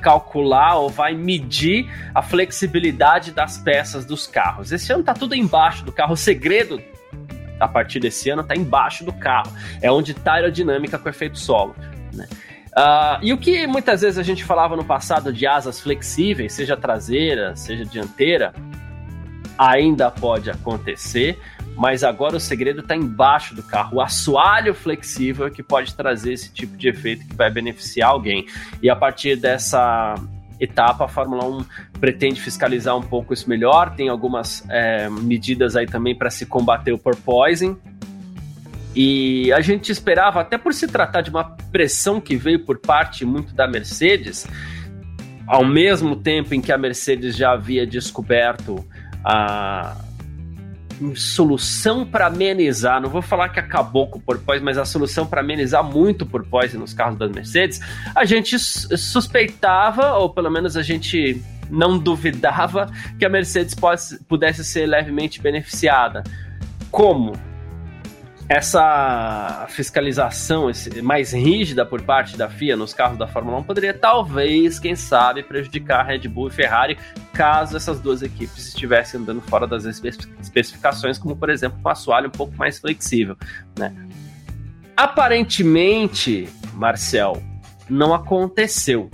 calcular 0.00 0.76
ou 0.76 0.88
vai 0.88 1.14
medir 1.14 1.90
a 2.14 2.22
flexibilidade 2.22 3.32
das 3.32 3.58
peças 3.58 4.04
dos 4.04 4.26
carros. 4.26 4.72
Esse 4.72 4.92
ano 4.92 5.02
tá 5.02 5.14
tudo 5.14 5.34
embaixo 5.34 5.84
do 5.84 5.92
carro. 5.92 6.12
O 6.12 6.16
segredo 6.16 6.80
a 7.58 7.66
partir 7.66 8.00
desse 8.00 8.30
ano 8.30 8.44
tá 8.44 8.54
embaixo 8.54 9.04
do 9.04 9.12
carro. 9.12 9.52
É 9.80 9.90
onde 9.90 10.12
está 10.12 10.32
a 10.32 10.34
aerodinâmica 10.36 10.98
com 10.98 11.08
efeito 11.08 11.38
solo. 11.38 11.74
Né? 12.12 12.26
Uh, 12.76 13.18
e 13.22 13.32
o 13.32 13.38
que 13.38 13.66
muitas 13.66 14.02
vezes 14.02 14.18
a 14.18 14.22
gente 14.22 14.44
falava 14.44 14.76
no 14.76 14.84
passado 14.84 15.32
de 15.32 15.46
asas 15.46 15.80
flexíveis, 15.80 16.52
seja 16.52 16.76
traseira, 16.76 17.56
seja 17.56 17.84
dianteira, 17.86 18.52
ainda 19.58 20.10
pode 20.10 20.50
acontecer, 20.50 21.38
mas 21.76 22.02
agora 22.02 22.36
o 22.36 22.40
segredo 22.40 22.80
está 22.80 22.96
embaixo 22.96 23.54
do 23.54 23.62
carro. 23.62 23.96
O 23.96 24.00
assoalho 24.00 24.74
flexível 24.74 25.46
é 25.46 25.50
que 25.50 25.62
pode 25.62 25.94
trazer 25.94 26.32
esse 26.32 26.52
tipo 26.52 26.76
de 26.76 26.88
efeito 26.88 27.26
que 27.26 27.34
vai 27.34 27.50
beneficiar 27.50 28.10
alguém. 28.10 28.46
E 28.82 28.88
a 28.88 28.96
partir 28.96 29.36
dessa 29.36 30.14
etapa, 30.58 31.04
a 31.04 31.08
Fórmula 31.08 31.44
1 31.44 31.64
pretende 32.00 32.40
fiscalizar 32.40 32.96
um 32.96 33.02
pouco 33.02 33.34
isso 33.34 33.48
melhor. 33.48 33.94
Tem 33.94 34.08
algumas 34.08 34.64
é, 34.68 35.08
medidas 35.10 35.76
aí 35.76 35.86
também 35.86 36.14
para 36.14 36.30
se 36.30 36.46
combater 36.46 36.92
o 36.92 36.98
porpoising, 36.98 37.76
e 38.96 39.52
a 39.52 39.60
gente 39.60 39.92
esperava, 39.92 40.40
até 40.40 40.56
por 40.56 40.72
se 40.72 40.88
tratar 40.88 41.20
de 41.20 41.28
uma 41.28 41.44
pressão 41.70 42.18
que 42.18 42.34
veio 42.34 42.64
por 42.64 42.78
parte 42.78 43.26
muito 43.26 43.54
da 43.54 43.68
Mercedes, 43.68 44.46
ao 45.46 45.66
mesmo 45.66 46.16
tempo 46.16 46.54
em 46.54 46.62
que 46.62 46.72
a 46.72 46.78
Mercedes 46.78 47.36
já 47.36 47.52
havia 47.52 47.86
descoberto 47.86 48.82
a 49.26 49.96
solução 51.16 52.06
para 52.06 52.26
amenizar, 52.26 53.00
não 53.02 53.10
vou 53.10 53.20
falar 53.20 53.48
que 53.48 53.58
acabou 53.58 54.06
com 54.06 54.18
o 54.18 54.22
porpoise, 54.22 54.64
mas 54.64 54.78
a 54.78 54.84
solução 54.84 55.26
para 55.26 55.40
amenizar 55.40 55.82
muito 55.82 56.22
o 56.22 56.26
porpoise 56.26 56.78
nos 56.78 56.94
carros 56.94 57.18
das 57.18 57.30
Mercedes, 57.30 57.80
a 58.14 58.24
gente 58.24 58.56
suspeitava, 58.58 60.12
ou 60.12 60.30
pelo 60.30 60.50
menos 60.50 60.76
a 60.76 60.82
gente 60.82 61.42
não 61.68 61.98
duvidava 61.98 62.88
que 63.18 63.26
a 63.26 63.28
Mercedes 63.28 63.74
pudesse 64.28 64.64
ser 64.64 64.86
levemente 64.86 65.42
beneficiada. 65.42 66.22
Como? 66.90 67.32
Essa 68.48 69.66
fiscalização 69.70 70.70
mais 71.02 71.32
rígida 71.32 71.84
por 71.84 72.02
parte 72.02 72.36
da 72.36 72.48
FIA 72.48 72.76
nos 72.76 72.94
carros 72.94 73.18
da 73.18 73.26
Fórmula 73.26 73.58
1 73.58 73.64
poderia 73.64 73.92
talvez, 73.92 74.78
quem 74.78 74.94
sabe, 74.94 75.42
prejudicar 75.42 76.00
a 76.00 76.02
Red 76.04 76.28
Bull 76.28 76.48
e 76.48 76.50
Ferrari 76.52 76.96
caso 77.32 77.76
essas 77.76 78.00
duas 78.00 78.22
equipes 78.22 78.68
estivessem 78.68 79.20
andando 79.20 79.40
fora 79.40 79.66
das 79.66 79.84
especificações, 79.84 81.18
como 81.18 81.36
por 81.36 81.50
exemplo 81.50 81.80
com 81.82 81.88
um 81.88 81.92
assoalho 81.92 82.28
um 82.28 82.30
pouco 82.32 82.56
mais 82.56 82.78
flexível. 82.78 83.36
Né? 83.76 83.92
Aparentemente, 84.96 86.48
Marcel, 86.72 87.42
não 87.90 88.14
aconteceu. 88.14 89.10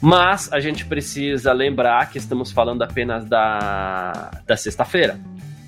Mas 0.00 0.50
a 0.50 0.60
gente 0.60 0.86
precisa 0.86 1.52
lembrar 1.52 2.08
que 2.10 2.16
estamos 2.16 2.50
falando 2.50 2.80
apenas 2.82 3.26
da, 3.26 4.30
da 4.46 4.56
sexta-feira. 4.56 5.20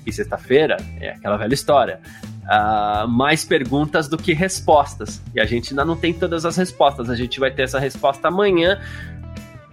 E 0.05 0.11
sexta-feira 0.11 0.77
é 0.99 1.11
aquela 1.11 1.37
velha 1.37 1.53
história 1.53 2.01
uh, 2.43 3.07
mais 3.07 3.45
perguntas 3.45 4.07
do 4.07 4.17
que 4.17 4.33
respostas. 4.33 5.21
E 5.33 5.39
a 5.39 5.45
gente 5.45 5.71
ainda 5.71 5.85
não 5.85 5.95
tem 5.95 6.13
todas 6.13 6.45
as 6.45 6.57
respostas. 6.57 7.09
A 7.09 7.15
gente 7.15 7.39
vai 7.39 7.51
ter 7.51 7.63
essa 7.63 7.79
resposta 7.79 8.27
amanhã, 8.27 8.79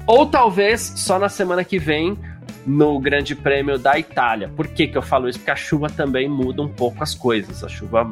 ou 0.07 0.27
talvez 0.27 0.81
só 0.97 1.19
na 1.19 1.29
semana 1.29 1.65
que 1.65 1.79
vem, 1.79 2.19
no 2.67 2.99
Grande 2.99 3.35
Prêmio 3.35 3.79
da 3.79 3.99
Itália. 3.99 4.49
Por 4.49 4.69
que, 4.69 4.87
que 4.87 4.97
eu 4.97 5.03
falo 5.03 5.29
isso? 5.29 5.39
Porque 5.39 5.51
a 5.51 5.57
chuva 5.57 5.89
também 5.89 6.29
muda 6.29 6.63
um 6.63 6.69
pouco 6.69 7.03
as 7.03 7.15
coisas. 7.15 7.65
A 7.65 7.69
chuva 7.69 8.11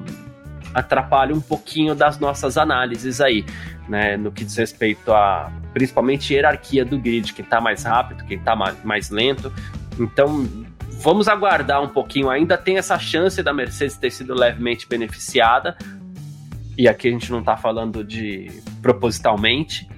atrapalha 0.75 1.35
um 1.35 1.41
pouquinho 1.41 1.95
das 1.95 2.19
nossas 2.19 2.57
análises 2.57 3.21
aí, 3.21 3.45
né? 3.88 4.17
No 4.17 4.31
que 4.31 4.45
diz 4.45 4.57
respeito 4.57 5.12
a 5.12 5.50
principalmente 5.73 6.35
hierarquia 6.35 6.85
do 6.85 6.99
grid, 6.99 7.33
quem 7.33 7.45
tá 7.45 7.61
mais 7.61 7.85
rápido, 7.85 8.25
quem 8.25 8.38
tá 8.38 8.57
mais 8.57 9.11
lento. 9.11 9.53
Então, 9.99 10.47
vamos 10.99 11.28
aguardar 11.28 11.83
um 11.83 11.88
pouquinho. 11.88 12.31
Ainda 12.31 12.57
tem 12.57 12.78
essa 12.78 12.99
chance 12.99 13.43
da 13.43 13.52
Mercedes 13.52 13.97
ter 13.97 14.11
sido 14.11 14.35
levemente 14.35 14.87
beneficiada. 14.88 15.76
E 16.76 16.88
aqui 16.88 17.09
a 17.09 17.11
gente 17.11 17.31
não 17.31 17.40
está 17.40 17.57
falando 17.57 18.05
de 18.05 18.50
propositalmente. 18.83 19.88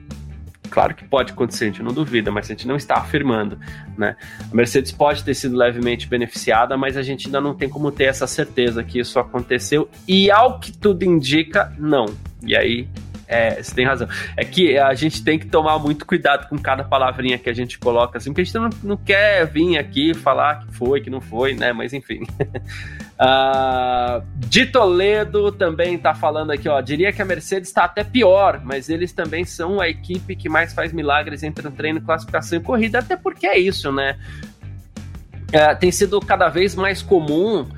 Claro 0.71 0.95
que 0.95 1.04
pode 1.04 1.33
acontecer, 1.33 1.64
a 1.64 1.66
gente 1.66 1.83
não 1.83 1.92
duvida, 1.92 2.30
mas 2.30 2.47
a 2.47 2.49
gente 2.50 2.66
não 2.66 2.76
está 2.76 2.95
afirmando, 2.95 3.59
né? 3.99 4.14
A 4.50 4.54
Mercedes 4.54 4.92
pode 4.92 5.25
ter 5.25 5.35
sido 5.35 5.57
levemente 5.57 6.07
beneficiada, 6.07 6.76
mas 6.76 6.97
a 6.97 7.02
gente 7.02 7.26
ainda 7.26 7.40
não 7.40 7.54
tem 7.54 7.69
como 7.69 7.90
ter 7.90 8.04
essa 8.04 8.25
certeza 8.25 8.85
que 8.85 9.00
isso 9.00 9.19
aconteceu. 9.19 9.90
E 10.07 10.30
ao 10.30 10.61
que 10.61 10.71
tudo 10.71 11.04
indica, 11.04 11.73
não. 11.76 12.07
E 12.47 12.57
aí 12.57 12.88
é, 13.30 13.62
você 13.62 13.72
tem 13.72 13.87
razão. 13.87 14.08
É 14.37 14.44
que 14.44 14.76
a 14.76 14.92
gente 14.92 15.22
tem 15.22 15.38
que 15.38 15.46
tomar 15.46 15.78
muito 15.78 16.04
cuidado 16.04 16.49
com 16.49 16.58
cada 16.58 16.82
palavrinha 16.82 17.38
que 17.38 17.49
a 17.49 17.52
gente 17.52 17.78
coloca, 17.78 18.18
assim, 18.18 18.30
porque 18.30 18.40
a 18.40 18.44
gente 18.44 18.54
não, 18.54 18.70
não 18.82 18.96
quer 18.96 19.46
vir 19.46 19.78
aqui 19.78 20.12
falar 20.12 20.66
que 20.66 20.75
foi, 20.75 21.00
que 21.00 21.08
não 21.08 21.20
foi, 21.20 21.54
né? 21.54 21.72
Mas 21.72 21.92
enfim. 21.92 22.25
uh, 22.25 24.26
de 24.34 24.66
Toledo 24.66 25.52
também 25.52 25.96
tá 25.96 26.12
falando 26.12 26.50
aqui, 26.50 26.68
ó. 26.68 26.80
Diria 26.80 27.12
que 27.12 27.22
a 27.22 27.25
Mercedes 27.25 27.68
está 27.68 27.84
até 27.84 28.02
pior, 28.02 28.60
mas 28.64 28.88
eles 28.88 29.12
também 29.12 29.44
são 29.44 29.80
a 29.80 29.88
equipe 29.88 30.34
que 30.34 30.49
mais 30.49 30.75
faz 30.75 30.92
milagres 30.92 31.44
entre 31.44 31.70
treino, 31.70 32.00
classificação 32.00 32.58
e 32.58 32.62
corrida, 32.62 32.99
até 32.99 33.16
porque 33.16 33.46
é 33.46 33.56
isso, 33.56 33.92
né? 33.92 34.18
É, 35.52 35.72
tem 35.76 35.92
sido 35.92 36.20
cada 36.20 36.49
vez 36.49 36.75
mais 36.75 37.00
comum 37.00 37.68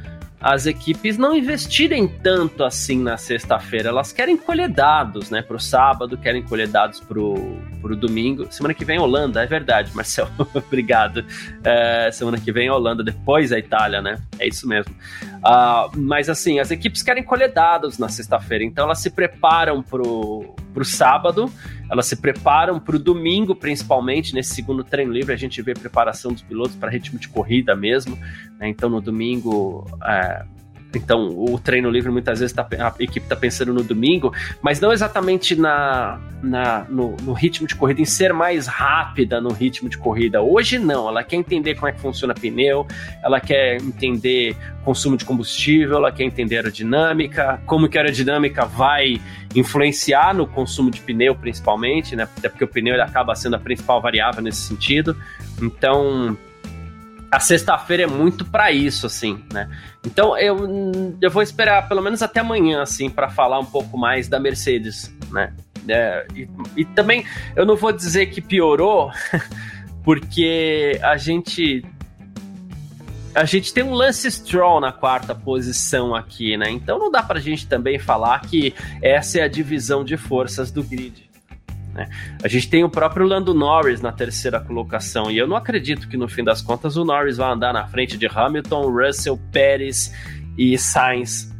as 0.42 0.66
equipes 0.66 1.16
não 1.16 1.36
investirem 1.36 2.08
tanto 2.08 2.64
assim 2.64 2.98
na 3.00 3.16
sexta-feira. 3.16 3.90
Elas 3.90 4.12
querem 4.12 4.36
colher 4.36 4.68
dados, 4.68 5.30
né? 5.30 5.40
Pro 5.40 5.60
sábado, 5.60 6.18
querem 6.18 6.42
colher 6.42 6.66
dados 6.66 6.98
pro, 6.98 7.34
pro 7.80 7.94
domingo. 7.94 8.46
Semana 8.50 8.74
que 8.74 8.84
vem 8.84 8.98
Holanda, 8.98 9.42
é 9.42 9.46
verdade, 9.46 9.92
Marcel. 9.94 10.28
Obrigado. 10.52 11.24
É, 11.62 12.10
semana 12.10 12.40
que 12.40 12.50
vem 12.50 12.68
Holanda, 12.68 13.04
depois 13.04 13.52
a 13.52 13.58
Itália, 13.58 14.02
né? 14.02 14.20
É 14.38 14.48
isso 14.48 14.66
mesmo. 14.66 14.92
Uh, 14.92 15.96
mas 15.96 16.28
assim, 16.28 16.58
as 16.58 16.72
equipes 16.72 17.02
querem 17.02 17.22
colher 17.22 17.52
dados 17.52 17.96
na 17.98 18.08
sexta-feira, 18.08 18.64
então 18.64 18.84
elas 18.84 18.98
se 18.98 19.10
preparam 19.10 19.80
pro, 19.80 20.56
pro 20.74 20.84
sábado, 20.84 21.52
elas 21.92 22.06
se 22.06 22.16
preparam 22.16 22.80
pro 22.80 22.98
domingo, 22.98 23.54
principalmente. 23.54 24.34
Nesse 24.34 24.54
segundo 24.54 24.82
treino 24.82 25.12
livre, 25.12 25.34
a 25.34 25.36
gente 25.36 25.60
vê 25.60 25.74
preparação 25.74 26.32
dos 26.32 26.40
pilotos 26.40 26.74
para 26.74 26.90
ritmo 26.90 27.18
de 27.18 27.28
corrida 27.28 27.76
mesmo. 27.76 28.16
Né? 28.58 28.66
Então, 28.66 28.88
no 28.88 28.98
domingo. 28.98 29.86
É, 30.02 30.42
então, 30.98 31.28
o 31.28 31.58
treino 31.58 31.90
livre 31.90 32.10
muitas 32.10 32.40
vezes 32.40 32.54
tá, 32.54 32.66
a 32.78 32.94
equipe 33.02 33.24
está 33.24 33.36
pensando 33.36 33.72
no 33.72 33.82
domingo, 33.82 34.32
mas 34.60 34.80
não 34.80 34.92
exatamente 34.92 35.54
na, 35.54 36.20
na 36.42 36.84
no, 36.88 37.16
no, 37.22 37.32
ritmo 37.32 37.66
de 37.66 37.74
corrida, 37.74 38.00
em 38.00 38.04
ser 38.04 38.32
mais 38.32 38.66
rápida 38.66 39.40
no 39.40 39.52
ritmo 39.52 39.88
de 39.88 39.98
corrida. 39.98 40.42
Hoje 40.42 40.78
não, 40.78 41.08
ela 41.08 41.22
quer 41.24 41.36
entender 41.36 41.74
como 41.74 41.88
é 41.88 41.92
que 41.92 42.00
funciona 42.00 42.34
pneu, 42.34 42.86
ela 43.22 43.40
quer 43.40 43.76
entender 43.76 44.56
consumo 44.84 45.16
de 45.16 45.24
combustível, 45.24 45.96
ela 45.96 46.12
quer 46.12 46.24
entender 46.24 46.56
aerodinâmica, 46.56 47.60
como 47.66 47.88
que 47.88 47.96
a 47.96 48.02
aerodinâmica 48.02 48.64
vai 48.64 49.20
influenciar 49.54 50.34
no 50.34 50.46
consumo 50.46 50.90
de 50.90 51.00
pneu, 51.00 51.34
principalmente, 51.34 52.16
né? 52.16 52.28
Até 52.36 52.48
porque 52.48 52.64
o 52.64 52.68
pneu 52.68 52.94
ele 52.94 53.02
acaba 53.02 53.34
sendo 53.34 53.56
a 53.56 53.58
principal 53.58 54.00
variável 54.00 54.42
nesse 54.42 54.62
sentido. 54.62 55.16
Então, 55.60 56.36
a 57.32 57.40
sexta-feira 57.40 58.02
é 58.02 58.06
muito 58.06 58.44
para 58.44 58.70
isso, 58.70 59.06
assim, 59.06 59.42
né? 59.50 59.66
Então 60.04 60.36
eu, 60.36 61.16
eu 61.18 61.30
vou 61.30 61.42
esperar 61.42 61.88
pelo 61.88 62.02
menos 62.02 62.20
até 62.20 62.40
amanhã, 62.40 62.82
assim, 62.82 63.08
para 63.08 63.30
falar 63.30 63.58
um 63.58 63.64
pouco 63.64 63.96
mais 63.96 64.28
da 64.28 64.38
Mercedes, 64.38 65.10
né? 65.30 65.50
É, 65.88 66.26
e, 66.36 66.46
e, 66.76 66.84
também 66.84 67.24
eu 67.56 67.64
não 67.64 67.74
vou 67.74 67.90
dizer 67.90 68.26
que 68.26 68.42
piorou, 68.42 69.10
porque 70.04 71.00
a 71.02 71.16
gente 71.16 71.82
a 73.34 73.46
gente 73.46 73.72
tem 73.72 73.82
um 73.82 73.94
Lance 73.94 74.30
Stroll 74.30 74.78
na 74.78 74.92
quarta 74.92 75.34
posição 75.34 76.14
aqui, 76.14 76.54
né? 76.58 76.70
Então 76.70 76.98
não 76.98 77.10
dá 77.10 77.22
pra 77.22 77.40
gente 77.40 77.66
também 77.66 77.98
falar 77.98 78.42
que 78.42 78.74
essa 79.00 79.38
é 79.38 79.42
a 79.42 79.48
divisão 79.48 80.04
de 80.04 80.18
forças 80.18 80.70
do 80.70 80.84
grid. 80.84 81.31
Né? 81.94 82.08
A 82.42 82.48
gente 82.48 82.68
tem 82.68 82.84
o 82.84 82.88
próprio 82.88 83.26
Lando 83.26 83.54
Norris 83.54 84.00
na 84.00 84.12
terceira 84.12 84.60
colocação, 84.60 85.30
e 85.30 85.38
eu 85.38 85.46
não 85.46 85.56
acredito 85.56 86.08
que 86.08 86.16
no 86.16 86.28
fim 86.28 86.42
das 86.42 86.62
contas 86.62 86.96
o 86.96 87.04
Norris 87.04 87.36
vai 87.36 87.52
andar 87.52 87.72
na 87.72 87.86
frente 87.86 88.16
de 88.16 88.26
Hamilton, 88.26 88.90
Russell, 88.90 89.38
Pérez 89.50 90.12
e 90.56 90.76
Sainz 90.78 91.52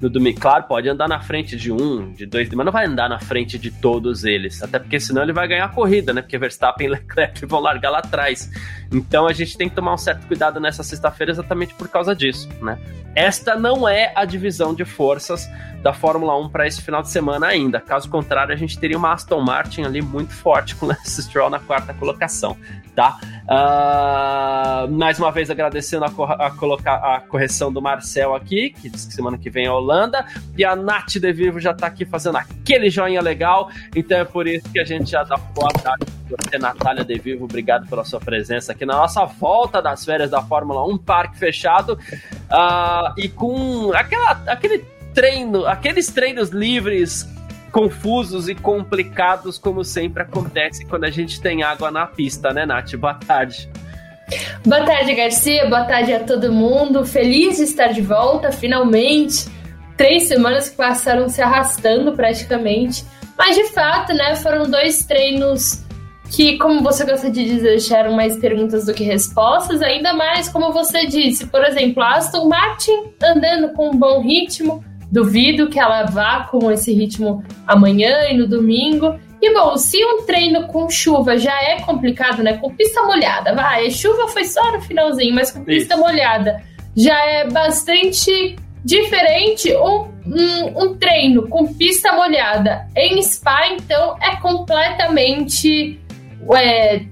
no 0.00 0.08
domingo. 0.08 0.40
Claro, 0.40 0.64
pode 0.64 0.88
andar 0.88 1.08
na 1.08 1.20
frente 1.20 1.56
de 1.56 1.72
um, 1.72 2.12
de 2.12 2.26
dois, 2.26 2.48
mas 2.50 2.64
não 2.64 2.72
vai 2.72 2.86
andar 2.86 3.08
na 3.08 3.18
frente 3.18 3.58
de 3.58 3.70
todos 3.70 4.24
eles. 4.24 4.62
Até 4.62 4.78
porque 4.78 5.00
senão 5.00 5.22
ele 5.22 5.32
vai 5.32 5.48
ganhar 5.48 5.64
a 5.64 5.68
corrida, 5.68 6.12
né? 6.12 6.22
Porque 6.22 6.38
Verstappen 6.38 6.86
e 6.86 6.90
Leclerc 6.90 7.44
vão 7.46 7.60
largar 7.60 7.90
lá 7.90 7.98
atrás. 7.98 8.50
Então 8.92 9.26
a 9.26 9.32
gente 9.32 9.56
tem 9.56 9.68
que 9.68 9.74
tomar 9.74 9.94
um 9.94 9.98
certo 9.98 10.26
cuidado 10.26 10.58
nessa 10.58 10.82
sexta-feira 10.82 11.32
exatamente 11.32 11.74
por 11.74 11.88
causa 11.88 12.14
disso, 12.14 12.48
né? 12.60 12.78
Esta 13.14 13.56
não 13.56 13.88
é 13.88 14.12
a 14.14 14.24
divisão 14.24 14.74
de 14.74 14.84
forças 14.84 15.48
da 15.82 15.92
Fórmula 15.92 16.38
1 16.38 16.48
para 16.50 16.66
esse 16.66 16.82
final 16.82 17.02
de 17.02 17.08
semana 17.10 17.46
ainda. 17.46 17.80
Caso 17.80 18.08
contrário, 18.08 18.52
a 18.52 18.56
gente 18.56 18.78
teria 18.78 18.96
uma 18.96 19.12
Aston 19.12 19.40
Martin 19.40 19.82
ali 19.82 20.00
muito 20.00 20.32
forte 20.32 20.74
com 20.74 20.86
Lance 20.86 21.22
Stroll 21.22 21.50
na 21.50 21.58
quarta 21.58 21.94
colocação, 21.94 22.56
tá? 22.94 23.18
Uh, 23.44 24.90
mais 24.92 25.18
uma 25.18 25.30
vez 25.32 25.50
agradecendo 25.50 26.04
a, 26.04 26.46
a, 26.46 26.50
colocar, 26.50 26.96
a 26.96 27.20
correção 27.20 27.72
do 27.72 27.80
Marcel 27.80 28.34
aqui, 28.34 28.70
que 28.70 28.88
diz 28.88 29.04
que 29.04 29.14
semana 29.14 29.38
que 29.38 29.50
vem 29.50 29.66
é 29.66 29.70
Holanda, 29.70 30.24
e 30.56 30.64
a 30.64 30.76
Nath 30.76 31.18
De 31.18 31.32
Vivo 31.32 31.60
já 31.60 31.72
tá 31.74 31.86
aqui 31.86 32.04
fazendo 32.04 32.36
aquele 32.36 32.90
joinha 32.90 33.20
legal, 33.20 33.70
então 33.94 34.18
é 34.18 34.24
por 34.24 34.46
isso 34.46 34.68
que 34.70 34.78
a 34.78 34.84
gente 34.84 35.10
já 35.10 35.24
dá 35.24 35.36
boa 35.36 35.72
tarde 35.72 36.17
você, 36.28 36.58
Natália 36.58 37.04
De 37.04 37.18
Vivo, 37.18 37.44
obrigado 37.44 37.88
pela 37.88 38.04
sua 38.04 38.20
presença 38.20 38.72
aqui 38.72 38.84
na 38.84 38.94
nossa 38.94 39.24
volta 39.24 39.80
das 39.80 40.04
férias 40.04 40.30
da 40.30 40.42
Fórmula 40.42 40.86
1, 40.86 40.98
parque 40.98 41.38
fechado, 41.38 41.94
uh, 41.94 43.12
e 43.16 43.28
com 43.28 43.92
aquela, 43.94 44.42
aquele 44.46 44.84
treino, 45.14 45.66
aqueles 45.66 46.08
treinos 46.08 46.50
livres 46.50 47.26
confusos 47.72 48.48
e 48.48 48.54
complicados, 48.54 49.58
como 49.58 49.84
sempre 49.84 50.22
acontece 50.22 50.84
quando 50.86 51.04
a 51.04 51.10
gente 51.10 51.40
tem 51.40 51.62
água 51.62 51.90
na 51.90 52.06
pista, 52.06 52.52
né, 52.52 52.64
Nath? 52.64 52.94
Boa 52.96 53.14
tarde. 53.14 53.68
Boa 54.64 54.84
tarde, 54.84 55.14
Garcia. 55.14 55.68
Boa 55.68 55.84
tarde 55.84 56.12
a 56.12 56.20
todo 56.20 56.52
mundo. 56.52 57.04
Feliz 57.04 57.56
de 57.56 57.64
estar 57.64 57.88
de 57.88 58.02
volta, 58.02 58.52
finalmente. 58.52 59.46
Três 59.96 60.28
semanas 60.28 60.68
que 60.68 60.76
passaram 60.76 61.28
se 61.28 61.40
arrastando 61.40 62.12
praticamente. 62.12 63.04
Mas 63.36 63.56
de 63.56 63.72
fato, 63.72 64.12
né, 64.12 64.34
foram 64.36 64.68
dois 64.68 65.04
treinos 65.04 65.84
que, 66.30 66.58
como 66.58 66.82
você 66.82 67.04
gosta 67.04 67.30
de 67.30 67.44
dizer, 67.44 67.70
deixaram 67.70 68.12
mais 68.12 68.36
perguntas 68.36 68.84
do 68.84 68.94
que 68.94 69.04
respostas, 69.04 69.82
ainda 69.82 70.12
mais 70.12 70.48
como 70.48 70.72
você 70.72 71.06
disse, 71.06 71.46
por 71.46 71.64
exemplo, 71.64 72.02
Aston 72.02 72.48
Martin 72.48 73.12
andando 73.22 73.72
com 73.72 73.90
um 73.90 73.96
bom 73.96 74.20
ritmo, 74.20 74.84
duvido 75.10 75.68
que 75.68 75.78
ela 75.78 76.04
vá 76.04 76.46
com 76.50 76.70
esse 76.70 76.92
ritmo 76.92 77.42
amanhã 77.66 78.28
e 78.30 78.36
no 78.36 78.46
domingo. 78.46 79.18
E 79.40 79.54
bom, 79.54 79.76
se 79.76 80.04
um 80.04 80.22
treino 80.24 80.66
com 80.66 80.90
chuva 80.90 81.38
já 81.38 81.54
é 81.62 81.80
complicado, 81.80 82.42
né? 82.42 82.58
Com 82.58 82.74
pista 82.74 83.02
molhada, 83.02 83.54
vai, 83.54 83.90
chuva 83.90 84.28
foi 84.28 84.44
só 84.44 84.72
no 84.72 84.80
finalzinho, 84.82 85.34
mas 85.34 85.50
com 85.50 85.64
pista 85.64 85.94
Isso. 85.94 86.02
molhada 86.02 86.62
já 86.96 87.16
é 87.24 87.48
bastante 87.48 88.56
diferente. 88.84 89.72
Um, 89.76 90.08
um, 90.26 90.82
um, 90.82 90.98
treino 90.98 91.48
com 91.48 91.72
pista 91.72 92.12
molhada 92.12 92.86
em 92.96 93.22
Spa, 93.22 93.68
então, 93.68 94.16
é 94.20 94.36
completamente 94.36 95.98
é, 96.56 97.04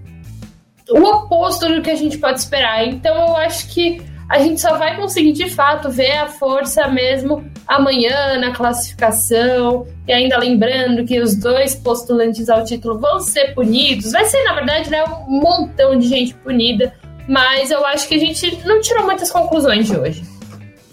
o 0.91 0.99
oposto 1.03 1.69
do 1.69 1.83
que 1.83 1.91
a 1.91 1.97
gente 1.97 2.19
pode 2.19 2.41
esperar. 2.41 2.87
Então 2.87 3.15
eu 3.15 3.37
acho 3.37 3.69
que 3.73 4.03
a 4.29 4.41
gente 4.41 4.61
só 4.61 4.77
vai 4.77 4.97
conseguir 4.97 5.33
de 5.33 5.49
fato 5.49 5.89
ver 5.89 6.17
a 6.17 6.27
força 6.27 6.89
mesmo 6.89 7.45
amanhã 7.67 8.39
na 8.39 8.53
classificação. 8.53 9.87
E 10.07 10.13
ainda 10.13 10.37
lembrando 10.39 11.05
que 11.05 11.21
os 11.21 11.37
dois 11.37 11.75
postulantes 11.75 12.49
ao 12.49 12.65
título 12.65 12.99
vão 12.99 13.21
ser 13.21 13.55
punidos. 13.55 14.13
Vai 14.13 14.25
ser, 14.25 14.43
na 14.45 14.55
verdade, 14.55 14.91
né, 14.91 15.05
um 15.05 15.41
montão 15.41 15.97
de 15.97 16.09
gente 16.09 16.35
punida. 16.35 16.93
Mas 17.29 17.71
eu 17.71 17.85
acho 17.87 18.09
que 18.09 18.15
a 18.15 18.19
gente 18.19 18.65
não 18.65 18.81
tirou 18.81 19.05
muitas 19.05 19.31
conclusões 19.31 19.87
de 19.87 19.97
hoje. 19.97 20.25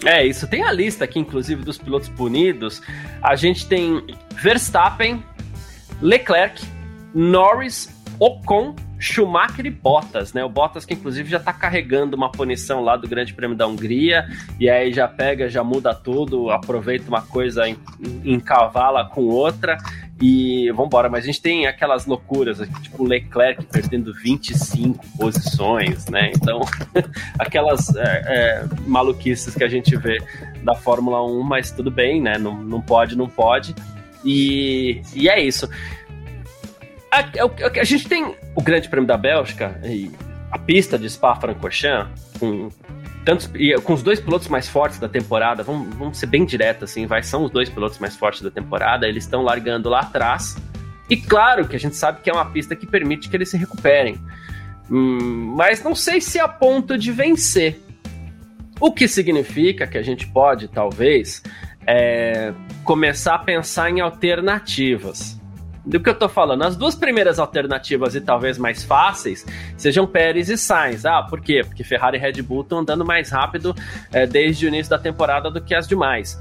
É, 0.06 0.26
isso. 0.26 0.48
Tem 0.48 0.64
a 0.64 0.72
lista 0.72 1.06
aqui, 1.06 1.18
inclusive, 1.18 1.64
dos 1.64 1.78
pilotos 1.78 2.10
punidos. 2.10 2.82
A 3.22 3.36
gente 3.36 3.66
tem 3.68 4.06
Verstappen, 4.36 5.24
Leclerc, 6.02 6.62
Norris, 7.14 7.90
Ocon, 8.24 8.74
Schumacher 8.98 9.66
e 9.66 9.70
Bottas, 9.70 10.32
né? 10.32 10.44
O 10.46 10.50
Bottas 10.50 10.86
que 10.86 10.94
inclusive 10.94 11.30
já 11.30 11.40
tá 11.40 11.52
carregando 11.52 12.16
uma 12.16 12.32
punição 12.32 12.82
lá 12.82 12.96
do 12.96 13.08
Grande 13.08 13.34
Prêmio 13.34 13.58
da 13.58 13.68
Hungria, 13.68 14.26
e 14.58 14.70
aí 14.70 14.94
já 14.94 15.08
pega, 15.08 15.50
já 15.50 15.62
muda 15.64 15.94
tudo, 15.94 16.50
aproveita 16.50 17.10
uma 17.10 17.22
coisa, 17.22 17.64
encavala 18.24 19.10
com 19.10 19.26
outra, 19.26 19.78
e 20.22 20.72
vambora. 20.72 21.10
Mas 21.10 21.26
a 21.26 21.28
gente 21.28 21.42
tem 21.42 21.68
aquelas 21.68 22.06
loucuras, 22.06 22.60
tipo 22.82 23.04
Leclerc 23.04 23.66
perdendo 23.66 24.14
25 24.14 25.06
posições, 25.18 26.08
né? 26.08 26.32
Então, 26.34 26.62
aquelas 27.38 27.94
é, 27.96 28.22
é, 28.26 28.66
maluquices 28.88 29.54
que 29.54 29.66
a 29.66 29.68
gente 29.68 29.98
vê 29.98 30.22
da 30.64 30.76
Fórmula 30.76 31.22
1, 31.26 31.44
mas 31.44 31.72
tudo 31.72 31.92
bem, 31.92 32.22
né? 32.22 32.38
Não, 32.38 32.64
não 32.64 32.82
pode, 32.82 33.18
não 33.18 33.28
pode. 33.28 33.76
E, 34.24 35.02
e 35.14 35.28
é 35.28 35.44
isso. 35.44 35.70
A, 37.14 37.20
a, 37.20 37.82
a, 37.82 37.84
gente 37.84 38.10
tem 38.10 38.36
o 38.56 38.62
Grande 38.64 38.90
Prêmio 38.90 39.08
da 39.08 39.16
Bélgica 39.16 39.80
e 39.84 40.12
a 40.52 40.58
pista 40.58 40.98
de 40.98 41.08
Spa-Francorchamps 41.08 42.12
com 42.40 42.70
tantos 43.24 43.52
e 43.54 43.72
com 43.82 43.94
os 43.94 44.02
dois 44.02 44.20
pilotos 44.20 44.48
mais 44.48 44.68
fortes 44.68 44.98
da 44.98 45.08
temporada. 45.08 45.62
Vamos, 45.62 45.96
vamos 45.96 46.18
ser 46.18 46.26
bem 46.26 46.44
direto 46.44 46.86
assim, 46.86 47.06
vai 47.06 47.22
são 47.22 47.44
os 47.44 47.52
dois 47.52 47.70
pilotos 47.70 48.00
mais 48.00 48.16
fortes 48.16 48.42
da 48.42 48.50
temporada. 48.50 49.08
Eles 49.08 49.26
estão 49.26 49.44
largando 49.44 49.90
lá 49.90 50.00
atrás. 50.00 50.58
E 51.08 51.16
claro 51.16 51.68
que 51.68 51.76
a 51.76 51.80
gente 51.80 51.96
sabe 51.96 52.20
que 52.22 52.32
é 52.32 52.34
uma 52.34 52.46
pista 52.46 52.76
que 52.76 52.88
permite 52.88 53.30
que 53.30 53.38
eles 53.38 53.50
se 53.50 53.58
recuperem. 53.58 54.20
Hum, 54.90 55.54
mas 55.56 55.84
não 55.84 55.94
sei 55.94 56.20
se 56.20 56.40
a 56.40 56.48
ponto 56.48 56.98
de 56.98 57.12
vencer. 57.12 57.80
O 58.80 58.92
que 58.92 59.08
significa 59.08 59.86
que 59.86 60.00
a 60.00 60.04
gente 60.04 60.26
pode, 60.26 60.68
talvez, 60.68 61.44
é, 61.86 62.52
começar 62.84 63.36
a 63.36 63.40
pensar 63.40 63.92
em 63.92 64.02
alternativas 64.02 65.43
do 65.86 66.00
que 66.00 66.10
eu 66.10 66.16
tô 66.16 66.30
falando. 66.30 66.64
As 66.64 66.76
duas 66.76 66.96
primeiras 66.96 67.40
alternativas 67.40 68.16
e 68.16 68.22
talvez 68.22 68.58
mais 68.58 68.84
fáceis 68.84 69.46
sejam 69.78 70.08
Pérez 70.08 70.50
e 70.50 70.58
Sainz. 70.58 71.06
Ah, 71.06 71.24
por 71.24 71.42
quê? 71.42 71.62
Porque 71.66 71.84
Ferrari 71.84 72.18
e 72.18 72.20
Red 72.20 72.42
Bull 72.42 72.62
estão 72.62 72.80
andando 72.80 73.04
mais 73.04 73.30
rápido 73.30 73.76
é, 74.12 74.26
desde 74.26 74.66
o 74.66 74.68
início 74.70 74.90
da 74.90 74.98
temporada 74.98 75.52
do 75.52 75.62
que 75.62 75.76
as 75.76 75.88
demais. 75.88 76.40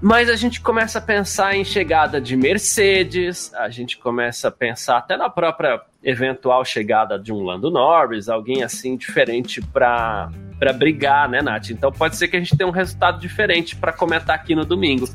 Mas 0.00 0.30
a 0.30 0.36
gente 0.36 0.60
começa 0.60 1.00
a 1.00 1.02
pensar 1.02 1.56
em 1.56 1.64
chegada 1.64 2.20
de 2.20 2.36
Mercedes, 2.36 3.52
a 3.54 3.68
gente 3.68 3.98
começa 3.98 4.46
a 4.46 4.50
pensar 4.50 4.98
até 4.98 5.16
na 5.16 5.28
própria 5.28 5.80
eventual 6.04 6.64
chegada 6.64 7.18
de 7.18 7.32
um 7.32 7.42
Lando 7.42 7.68
Norris, 7.68 8.28
alguém 8.28 8.62
assim 8.62 8.96
diferente 8.96 9.60
para 9.60 10.30
brigar, 10.76 11.28
né, 11.28 11.42
Nath? 11.42 11.70
Então 11.70 11.90
pode 11.90 12.14
ser 12.14 12.28
que 12.28 12.36
a 12.36 12.38
gente 12.38 12.56
tenha 12.56 12.68
um 12.68 12.72
resultado 12.72 13.18
diferente 13.18 13.74
para 13.74 13.92
comentar 13.92 14.36
aqui 14.36 14.54
no 14.54 14.64
domingo. 14.64 15.08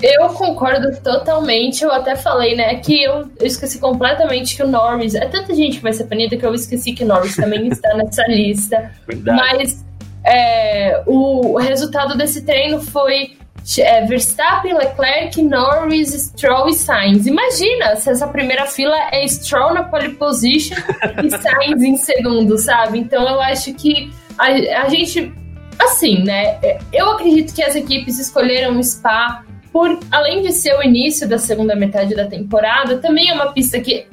Eu 0.00 0.28
concordo 0.28 0.96
totalmente. 1.00 1.82
Eu 1.82 1.92
até 1.92 2.14
falei, 2.14 2.54
né, 2.54 2.76
que 2.76 3.02
eu, 3.02 3.28
eu, 3.38 3.46
esqueci 3.46 3.78
completamente 3.78 4.56
que 4.56 4.62
o 4.62 4.68
Norris. 4.68 5.14
É 5.14 5.26
tanta 5.26 5.54
gente 5.54 5.78
que 5.78 5.82
vai 5.82 5.92
ser 5.92 6.04
punida 6.04 6.36
que 6.36 6.46
eu 6.46 6.54
esqueci 6.54 6.92
que 6.92 7.02
o 7.02 7.06
Norris 7.06 7.34
também 7.34 7.66
está 7.68 7.94
nessa 7.94 8.22
lista. 8.28 8.92
Verdade. 9.06 9.38
Mas 9.38 9.84
é, 10.24 11.02
o, 11.04 11.54
o, 11.54 11.56
resultado 11.56 12.16
desse 12.16 12.42
treino 12.44 12.80
foi 12.80 13.36
é, 13.78 14.04
Verstappen, 14.04 14.72
Leclerc, 14.74 15.42
Norris, 15.42 16.10
Stroll 16.10 16.68
e 16.68 16.74
Sainz. 16.74 17.26
Imagina 17.26 17.96
se 17.96 18.08
essa 18.08 18.28
primeira 18.28 18.66
fila 18.66 18.96
é 19.10 19.26
Stroll 19.26 19.74
na 19.74 19.82
pole 19.82 20.10
position 20.10 20.76
e 21.24 21.30
Sainz 21.42 21.82
em 21.82 21.96
segundo, 21.96 22.56
sabe? 22.56 23.00
Então 23.00 23.28
eu 23.28 23.40
acho 23.40 23.74
que 23.74 24.12
a, 24.38 24.46
a 24.84 24.88
gente. 24.88 25.32
Assim, 25.76 26.24
né? 26.24 26.58
Eu 26.92 27.12
acredito 27.12 27.54
que 27.54 27.62
as 27.62 27.76
equipes 27.76 28.18
escolheram 28.18 28.76
o 28.78 28.82
Spa 28.82 29.44
por 29.78 29.96
além 30.10 30.42
de 30.42 30.52
ser 30.52 30.74
o 30.74 30.82
início 30.82 31.28
da 31.28 31.38
segunda 31.38 31.76
metade 31.76 32.12
da 32.12 32.26
temporada, 32.26 32.98
também 32.98 33.30
é 33.30 33.32
uma 33.32 33.52
pista 33.52 33.78
que 33.78 34.08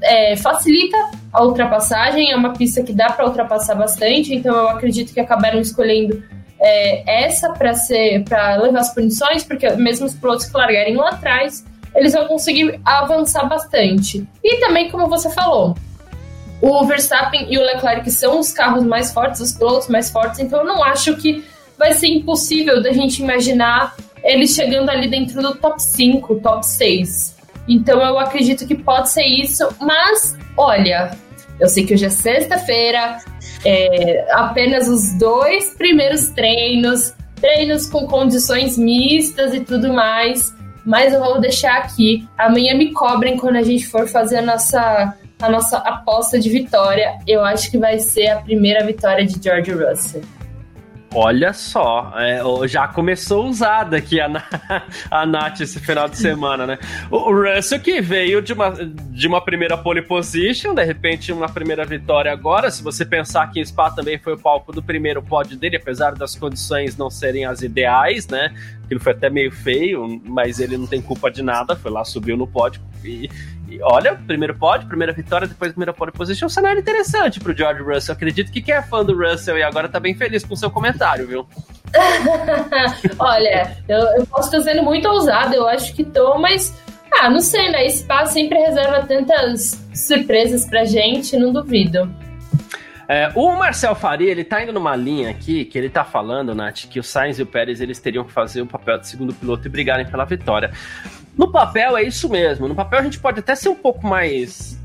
é, 0.00 0.36
facilita 0.36 0.96
a 1.32 1.42
ultrapassagem, 1.42 2.30
é 2.30 2.36
uma 2.36 2.52
pista 2.52 2.84
que 2.84 2.92
dá 2.92 3.10
para 3.10 3.26
ultrapassar 3.26 3.74
bastante, 3.74 4.32
então 4.32 4.54
eu 4.54 4.68
acredito 4.68 5.12
que 5.12 5.18
acabaram 5.18 5.58
escolhendo 5.58 6.22
é, 6.60 7.24
essa 7.24 7.52
para 7.52 7.74
ser 7.74 8.22
para 8.22 8.62
levar 8.62 8.78
as 8.78 8.94
punições, 8.94 9.42
porque 9.42 9.68
mesmo 9.70 10.06
os 10.06 10.14
pilotos 10.14 10.46
que 10.46 10.56
largarem 10.56 10.94
lá 10.94 11.08
atrás, 11.08 11.64
eles 11.96 12.12
vão 12.12 12.28
conseguir 12.28 12.78
avançar 12.84 13.48
bastante. 13.48 14.24
E 14.44 14.60
também, 14.60 14.88
como 14.88 15.08
você 15.08 15.28
falou, 15.30 15.74
o 16.62 16.84
Verstappen 16.84 17.52
e 17.52 17.58
o 17.58 17.62
Leclerc 17.62 18.08
são 18.12 18.38
os 18.38 18.52
carros 18.52 18.84
mais 18.84 19.12
fortes, 19.12 19.40
os 19.40 19.52
pilotos 19.52 19.88
mais 19.88 20.10
fortes, 20.10 20.38
então 20.38 20.60
eu 20.60 20.64
não 20.64 20.80
acho 20.80 21.16
que 21.16 21.44
vai 21.78 21.94
ser 21.94 22.08
impossível 22.08 22.82
da 22.82 22.92
gente 22.92 23.22
imaginar 23.22 23.94
ele 24.24 24.46
chegando 24.46 24.90
ali 24.90 25.08
dentro 25.08 25.40
do 25.40 25.54
top 25.54 25.80
5, 25.82 26.36
top 26.40 26.66
6. 26.66 27.36
Então 27.68 28.00
eu 28.00 28.18
acredito 28.18 28.66
que 28.66 28.74
pode 28.74 29.10
ser 29.10 29.24
isso, 29.24 29.68
mas 29.80 30.36
olha, 30.56 31.10
eu 31.60 31.68
sei 31.68 31.84
que 31.84 31.94
hoje 31.94 32.06
é 32.06 32.10
sexta-feira, 32.10 33.18
é, 33.64 34.26
apenas 34.32 34.88
os 34.88 35.18
dois 35.18 35.74
primeiros 35.74 36.28
treinos, 36.30 37.14
treinos 37.40 37.86
com 37.86 38.06
condições 38.06 38.76
mistas 38.78 39.54
e 39.54 39.60
tudo 39.60 39.92
mais, 39.92 40.54
mas 40.84 41.12
eu 41.12 41.20
vou 41.20 41.40
deixar 41.40 41.76
aqui. 41.78 42.26
Amanhã 42.38 42.74
me 42.74 42.92
cobrem 42.92 43.36
quando 43.36 43.56
a 43.56 43.62
gente 43.62 43.86
for 43.86 44.08
fazer 44.08 44.38
a 44.38 44.42
nossa, 44.42 45.14
a 45.40 45.50
nossa 45.50 45.76
aposta 45.78 46.38
de 46.38 46.48
vitória. 46.48 47.18
Eu 47.26 47.44
acho 47.44 47.70
que 47.70 47.76
vai 47.76 47.98
ser 47.98 48.28
a 48.28 48.36
primeira 48.36 48.84
vitória 48.84 49.26
de 49.26 49.42
George 49.42 49.72
Russell. 49.72 50.22
Olha 51.14 51.54
só, 51.54 52.12
é, 52.16 52.42
já 52.68 52.86
começou 52.86 53.46
usada 53.46 53.96
aqui 53.96 54.20
a, 54.20 54.28
a 55.10 55.24
Nath 55.24 55.60
esse 55.60 55.80
final 55.80 56.06
de 56.06 56.18
semana, 56.18 56.66
né? 56.66 56.78
O 57.10 57.32
Russell 57.32 57.80
que 57.80 57.98
veio 58.02 58.42
de 58.42 58.52
uma, 58.52 58.70
de 58.70 59.26
uma 59.26 59.40
primeira 59.40 59.76
pole 59.78 60.02
position, 60.02 60.74
de 60.74 60.84
repente 60.84 61.32
uma 61.32 61.48
primeira 61.48 61.84
vitória 61.86 62.30
agora. 62.30 62.70
Se 62.70 62.82
você 62.82 63.06
pensar 63.06 63.50
que 63.50 63.64
Spa 63.64 63.90
também 63.90 64.18
foi 64.18 64.34
o 64.34 64.38
palco 64.38 64.70
do 64.70 64.82
primeiro 64.82 65.22
pódio 65.22 65.56
dele, 65.56 65.76
apesar 65.76 66.14
das 66.14 66.34
condições 66.34 66.96
não 66.96 67.08
serem 67.08 67.46
as 67.46 67.62
ideais, 67.62 68.28
né? 68.28 68.54
Aquilo 68.84 69.00
foi 69.00 69.12
até 69.12 69.30
meio 69.30 69.50
feio, 69.50 70.20
mas 70.26 70.60
ele 70.60 70.76
não 70.76 70.86
tem 70.86 71.00
culpa 71.00 71.30
de 71.30 71.42
nada, 71.42 71.74
foi 71.74 71.90
lá, 71.90 72.04
subiu 72.04 72.36
no 72.36 72.46
pódio 72.46 72.82
e, 73.02 73.30
e 73.78 73.82
olha, 73.82 74.16
primeiro 74.26 74.56
pódio, 74.56 74.88
primeira 74.88 75.12
vitória, 75.12 75.46
depois 75.46 75.70
primeira 75.70 75.92
pole 75.92 76.10
position, 76.10 76.46
um 76.46 76.48
cenário 76.48 76.80
interessante 76.80 77.38
pro 77.38 77.56
George 77.56 77.80
Russell. 77.80 78.12
Acredito 78.12 78.50
que 78.50 78.60
quem 78.60 78.74
é 78.74 78.82
fã 78.82 79.04
do 79.04 79.16
Russell 79.16 79.56
e 79.56 79.62
agora 79.62 79.88
tá 79.88 80.00
bem 80.00 80.16
feliz 80.16 80.44
com 80.44 80.54
o 80.54 80.56
seu 80.56 80.68
comentário, 80.68 81.28
viu? 81.28 81.46
olha, 83.20 83.76
eu, 83.88 83.98
eu, 84.18 84.26
posso 84.26 84.48
estar 84.48 84.68
sendo 84.68 84.82
muito 84.82 85.08
ousado, 85.08 85.54
eu 85.54 85.68
acho 85.68 85.94
que 85.94 86.02
tô, 86.02 86.36
mas 86.38 86.76
ah, 87.20 87.30
não 87.30 87.38
sei, 87.38 87.70
né? 87.70 87.88
Spa 87.88 88.26
sempre 88.26 88.58
reserva 88.58 89.06
tantas 89.06 89.80
surpresas 89.94 90.66
pra 90.66 90.84
gente, 90.84 91.36
não 91.36 91.52
duvido. 91.52 92.12
É, 93.08 93.30
o 93.36 93.52
Marcel 93.56 93.94
Faria, 93.94 94.30
ele 94.30 94.44
tá 94.44 94.62
indo 94.62 94.72
numa 94.72 94.96
linha 94.96 95.30
aqui 95.30 95.64
que 95.64 95.78
ele 95.78 95.88
tá 95.88 96.04
falando, 96.04 96.54
Nath, 96.54 96.86
que 96.90 96.98
o 96.98 97.02
Sainz 97.02 97.38
e 97.38 97.42
o 97.42 97.46
Pérez 97.46 97.80
eles 97.80 98.00
teriam 98.00 98.24
que 98.24 98.32
fazer 98.32 98.60
o 98.60 98.66
papel 98.66 98.98
de 98.98 99.06
segundo 99.06 99.32
piloto 99.32 99.66
e 99.66 99.70
brigarem 99.70 100.04
pela 100.04 100.24
vitória. 100.24 100.72
No 101.38 101.52
papel 101.52 101.96
é 101.96 102.02
isso 102.02 102.28
mesmo. 102.28 102.66
No 102.66 102.74
papel 102.74 102.98
a 102.98 103.02
gente 103.02 103.20
pode 103.20 103.38
até 103.38 103.54
ser 103.54 103.68
um 103.68 103.76
pouco 103.76 104.04
mais 104.04 104.76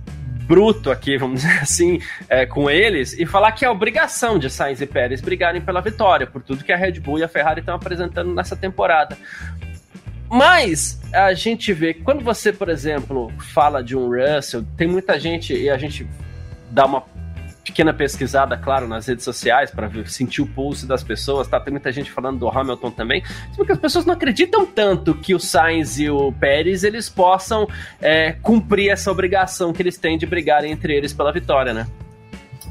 bruto 0.46 0.92
aqui, 0.92 1.18
vamos 1.18 1.42
dizer 1.42 1.60
assim, 1.64 2.00
é, 2.30 2.46
com 2.46 2.70
eles 2.70 3.14
e 3.18 3.26
falar 3.26 3.54
que 3.54 3.66
é 3.66 3.70
obrigação 3.70 4.38
de 4.38 4.50
Sainz 4.50 4.80
e 4.82 4.86
Pérez 4.86 5.20
brigarem 5.20 5.62
pela 5.62 5.82
vitória, 5.82 6.28
por 6.28 6.44
tudo 6.44 6.64
que 6.64 6.72
a 6.72 6.78
Red 6.78 7.00
Bull 7.00 7.18
e 7.20 7.24
a 7.24 7.28
Ferrari 7.28 7.62
estão 7.62 7.74
apresentando 7.74 8.34
nessa 8.34 8.56
temporada. 8.56 9.18
Mas 10.30 11.02
a 11.14 11.34
gente 11.34 11.74
vê, 11.74 11.94
quando 11.94 12.24
você, 12.24 12.52
por 12.52 12.70
exemplo, 12.70 13.32
fala 13.54 13.84
de 13.84 13.96
um 13.96 14.10
Russell, 14.10 14.64
tem 14.78 14.88
muita 14.88 15.20
gente, 15.20 15.56
e 15.56 15.70
a 15.70 15.78
gente 15.78 16.08
dá 16.72 16.86
uma 16.86 17.04
pequena 17.64 17.94
pesquisada, 17.94 18.58
claro, 18.58 18.88
nas 18.88 19.08
redes 19.08 19.24
sociais 19.24 19.72
para 19.72 19.90
sentir 20.06 20.42
o 20.42 20.48
pulso 20.48 20.86
das 20.86 21.04
pessoas, 21.04 21.48
tá? 21.48 21.60
Tem 21.60 21.72
muita 21.72 21.92
gente 21.92 22.12
falando 22.12 22.40
do 22.40 22.50
Hamilton 22.50 22.92
também, 22.92 23.24
porque 23.56 23.72
as 23.72 23.80
pessoas 23.80 24.06
não 24.06 24.14
acreditam 24.14 24.66
tanto 24.66 25.16
que 25.16 25.34
o 25.34 25.40
Sainz 25.40 25.98
e 25.98 26.10
o 26.10 26.32
Pérez 26.34 26.84
eles 26.84 27.08
possam 27.08 27.68
é, 28.02 28.34
cumprir 28.42 28.90
essa 28.90 29.10
obrigação 29.10 29.72
que 29.72 29.82
eles 29.82 29.98
têm 29.98 30.18
de 30.18 30.26
brigar 30.26 30.66
entre 30.66 30.94
eles 30.96 31.14
pela 31.14 31.32
vitória, 31.32 31.74
né? 31.74 31.88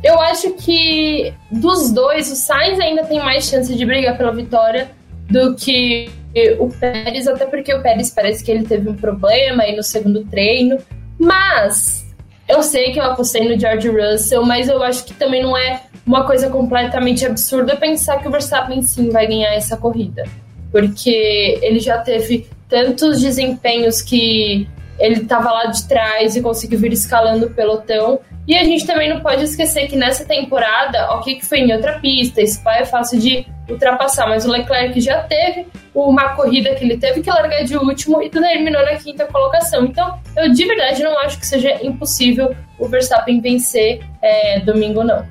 Eu 0.04 0.20
acho 0.20 0.52
que 0.54 1.32
dos 1.50 1.90
dois, 1.92 2.30
o 2.30 2.34
Sainz 2.34 2.78
ainda 2.80 3.04
tem 3.04 3.18
mais 3.18 3.46
chance 3.46 3.74
de 3.74 3.86
brigar 3.86 4.16
pela 4.18 4.32
vitória 4.32 4.90
do 5.30 5.54
que 5.54 6.10
o 6.58 6.68
Pérez, 6.68 7.28
até 7.28 7.46
porque 7.46 7.72
o 7.72 7.82
Pérez 7.82 8.10
parece 8.10 8.44
que 8.44 8.50
ele 8.50 8.66
teve 8.66 8.88
um 8.88 8.96
problema 8.96 9.62
aí 9.62 9.76
no 9.76 9.82
segundo 9.82 10.24
treino, 10.24 10.78
mas 11.18 12.01
eu 12.48 12.62
sei 12.62 12.92
que 12.92 12.98
eu 12.98 13.04
apostei 13.04 13.48
no 13.48 13.58
George 13.58 13.88
Russell, 13.88 14.44
mas 14.44 14.68
eu 14.68 14.82
acho 14.82 15.04
que 15.04 15.14
também 15.14 15.42
não 15.42 15.56
é 15.56 15.82
uma 16.06 16.26
coisa 16.26 16.50
completamente 16.50 17.24
absurda 17.24 17.76
pensar 17.76 18.18
que 18.18 18.28
o 18.28 18.30
Verstappen 18.30 18.82
sim 18.82 19.10
vai 19.10 19.26
ganhar 19.26 19.54
essa 19.54 19.76
corrida. 19.76 20.24
Porque 20.70 21.58
ele 21.62 21.80
já 21.80 21.98
teve 21.98 22.48
tantos 22.68 23.20
desempenhos 23.20 24.00
que 24.00 24.66
ele 24.98 25.20
estava 25.20 25.50
lá 25.50 25.66
de 25.66 25.86
trás 25.86 26.36
e 26.36 26.40
conseguiu 26.40 26.78
vir 26.78 26.92
escalando 26.92 27.46
o 27.46 27.50
pelotão. 27.50 28.20
E 28.46 28.56
a 28.56 28.64
gente 28.64 28.86
também 28.86 29.08
não 29.08 29.20
pode 29.20 29.44
esquecer 29.44 29.86
que 29.86 29.96
nessa 29.96 30.24
temporada, 30.24 31.12
ok, 31.12 31.36
que 31.36 31.46
foi 31.46 31.60
em 31.60 31.72
outra 31.72 31.98
pista, 32.00 32.44
Spa 32.44 32.76
é 32.76 32.84
fácil 32.84 33.20
de 33.20 33.46
ultrapassar, 33.68 34.28
mas 34.28 34.44
o 34.44 34.50
Leclerc 34.50 35.00
já 35.00 35.22
teve 35.22 35.66
uma 35.94 36.30
corrida 36.30 36.74
que 36.74 36.84
ele 36.84 36.96
teve 36.96 37.22
que 37.22 37.30
largar 37.30 37.62
de 37.64 37.76
último 37.76 38.20
e 38.22 38.28
terminou 38.28 38.84
na 38.84 38.96
quinta 38.96 39.26
colocação. 39.26 39.84
Então, 39.84 40.18
eu 40.36 40.52
de 40.52 40.64
verdade 40.64 41.02
não 41.02 41.16
acho 41.20 41.38
que 41.38 41.46
seja 41.46 41.78
impossível 41.84 42.54
o 42.78 42.88
Verstappen 42.88 43.40
vencer 43.40 44.00
é, 44.20 44.58
domingo, 44.60 45.04
não. 45.04 45.24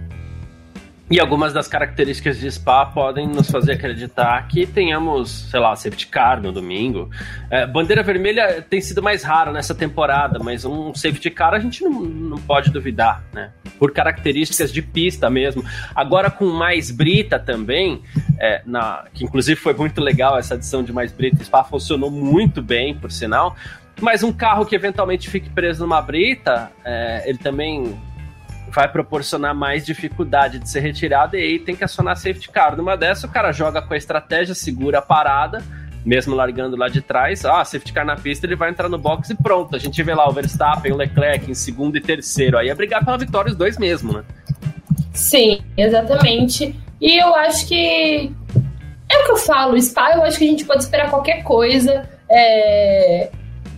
E 1.11 1.19
algumas 1.19 1.51
das 1.51 1.67
características 1.67 2.39
de 2.39 2.49
Spa 2.49 2.85
podem 2.85 3.27
nos 3.27 3.51
fazer 3.51 3.73
acreditar 3.73 4.47
que 4.47 4.65
tenhamos, 4.65 5.29
sei 5.49 5.59
lá, 5.59 5.75
safety 5.75 6.07
car 6.07 6.41
no 6.41 6.53
domingo. 6.53 7.09
É, 7.49 7.67
bandeira 7.67 8.01
vermelha 8.01 8.61
tem 8.61 8.79
sido 8.79 9.03
mais 9.03 9.21
rara 9.21 9.51
nessa 9.51 9.75
temporada, 9.75 10.39
mas 10.39 10.63
um 10.63 10.95
safety 10.95 11.29
car 11.29 11.53
a 11.53 11.59
gente 11.59 11.83
não, 11.83 11.91
não 11.91 12.37
pode 12.37 12.71
duvidar, 12.71 13.25
né? 13.33 13.51
Por 13.77 13.91
características 13.91 14.71
de 14.71 14.81
pista 14.81 15.29
mesmo. 15.29 15.65
Agora 15.93 16.31
com 16.31 16.45
mais 16.45 16.89
brita 16.91 17.37
também, 17.37 18.01
é, 18.39 18.61
na, 18.65 19.03
que 19.13 19.25
inclusive 19.25 19.59
foi 19.59 19.73
muito 19.73 19.99
legal 19.99 20.39
essa 20.39 20.53
adição 20.53 20.81
de 20.81 20.93
mais 20.93 21.11
brita, 21.11 21.43
Spa 21.43 21.61
funcionou 21.61 22.09
muito 22.09 22.61
bem, 22.61 22.95
por 22.95 23.11
sinal. 23.11 23.53
Mas 23.99 24.23
um 24.23 24.31
carro 24.31 24.65
que 24.65 24.73
eventualmente 24.73 25.29
fique 25.29 25.49
preso 25.49 25.81
numa 25.81 26.01
brita, 26.01 26.71
é, 26.85 27.29
ele 27.29 27.37
também 27.37 27.99
vai 28.71 28.87
proporcionar 28.87 29.53
mais 29.53 29.85
dificuldade 29.85 30.57
de 30.57 30.69
ser 30.69 30.79
retirado 30.79 31.35
e 31.35 31.43
aí 31.43 31.59
tem 31.59 31.75
que 31.75 31.83
acionar 31.83 32.15
safety 32.15 32.49
car. 32.49 32.75
Numa 32.75 32.95
dessa, 32.95 33.27
o 33.27 33.29
cara 33.29 33.51
joga 33.51 33.81
com 33.81 33.93
a 33.93 33.97
estratégia, 33.97 34.55
segura 34.55 34.99
a 34.99 35.01
parada, 35.01 35.61
mesmo 36.05 36.33
largando 36.33 36.77
lá 36.77 36.87
de 36.87 37.01
trás. 37.01 37.43
Ah, 37.45 37.63
safety 37.63 37.91
car 37.91 38.05
na 38.05 38.15
pista, 38.15 38.45
ele 38.45 38.55
vai 38.55 38.69
entrar 38.69 38.87
no 38.87 38.97
box 38.97 39.29
e 39.29 39.35
pronto. 39.35 39.75
A 39.75 39.79
gente 39.79 40.01
vê 40.01 40.13
lá 40.13 40.27
o 40.27 40.31
Verstappen, 40.31 40.91
o 40.91 40.97
Leclerc 40.97 41.51
em 41.51 41.53
segundo 41.53 41.97
e 41.97 42.01
terceiro. 42.01 42.57
Aí 42.57 42.69
é 42.69 42.75
brigar 42.75 43.03
pela 43.03 43.17
vitória 43.17 43.51
os 43.51 43.57
dois 43.57 43.77
mesmo, 43.77 44.13
né? 44.13 44.23
Sim, 45.13 45.61
exatamente. 45.75 46.75
E 46.99 47.21
eu 47.21 47.35
acho 47.35 47.67
que. 47.67 48.31
É 49.09 49.17
o 49.17 49.25
que 49.25 49.31
eu 49.31 49.37
falo, 49.37 49.79
Spa, 49.81 50.13
eu 50.15 50.23
acho 50.23 50.37
que 50.37 50.45
a 50.45 50.47
gente 50.47 50.63
pode 50.63 50.83
esperar 50.83 51.09
qualquer 51.09 51.43
coisa. 51.43 52.09
É... 52.29 53.29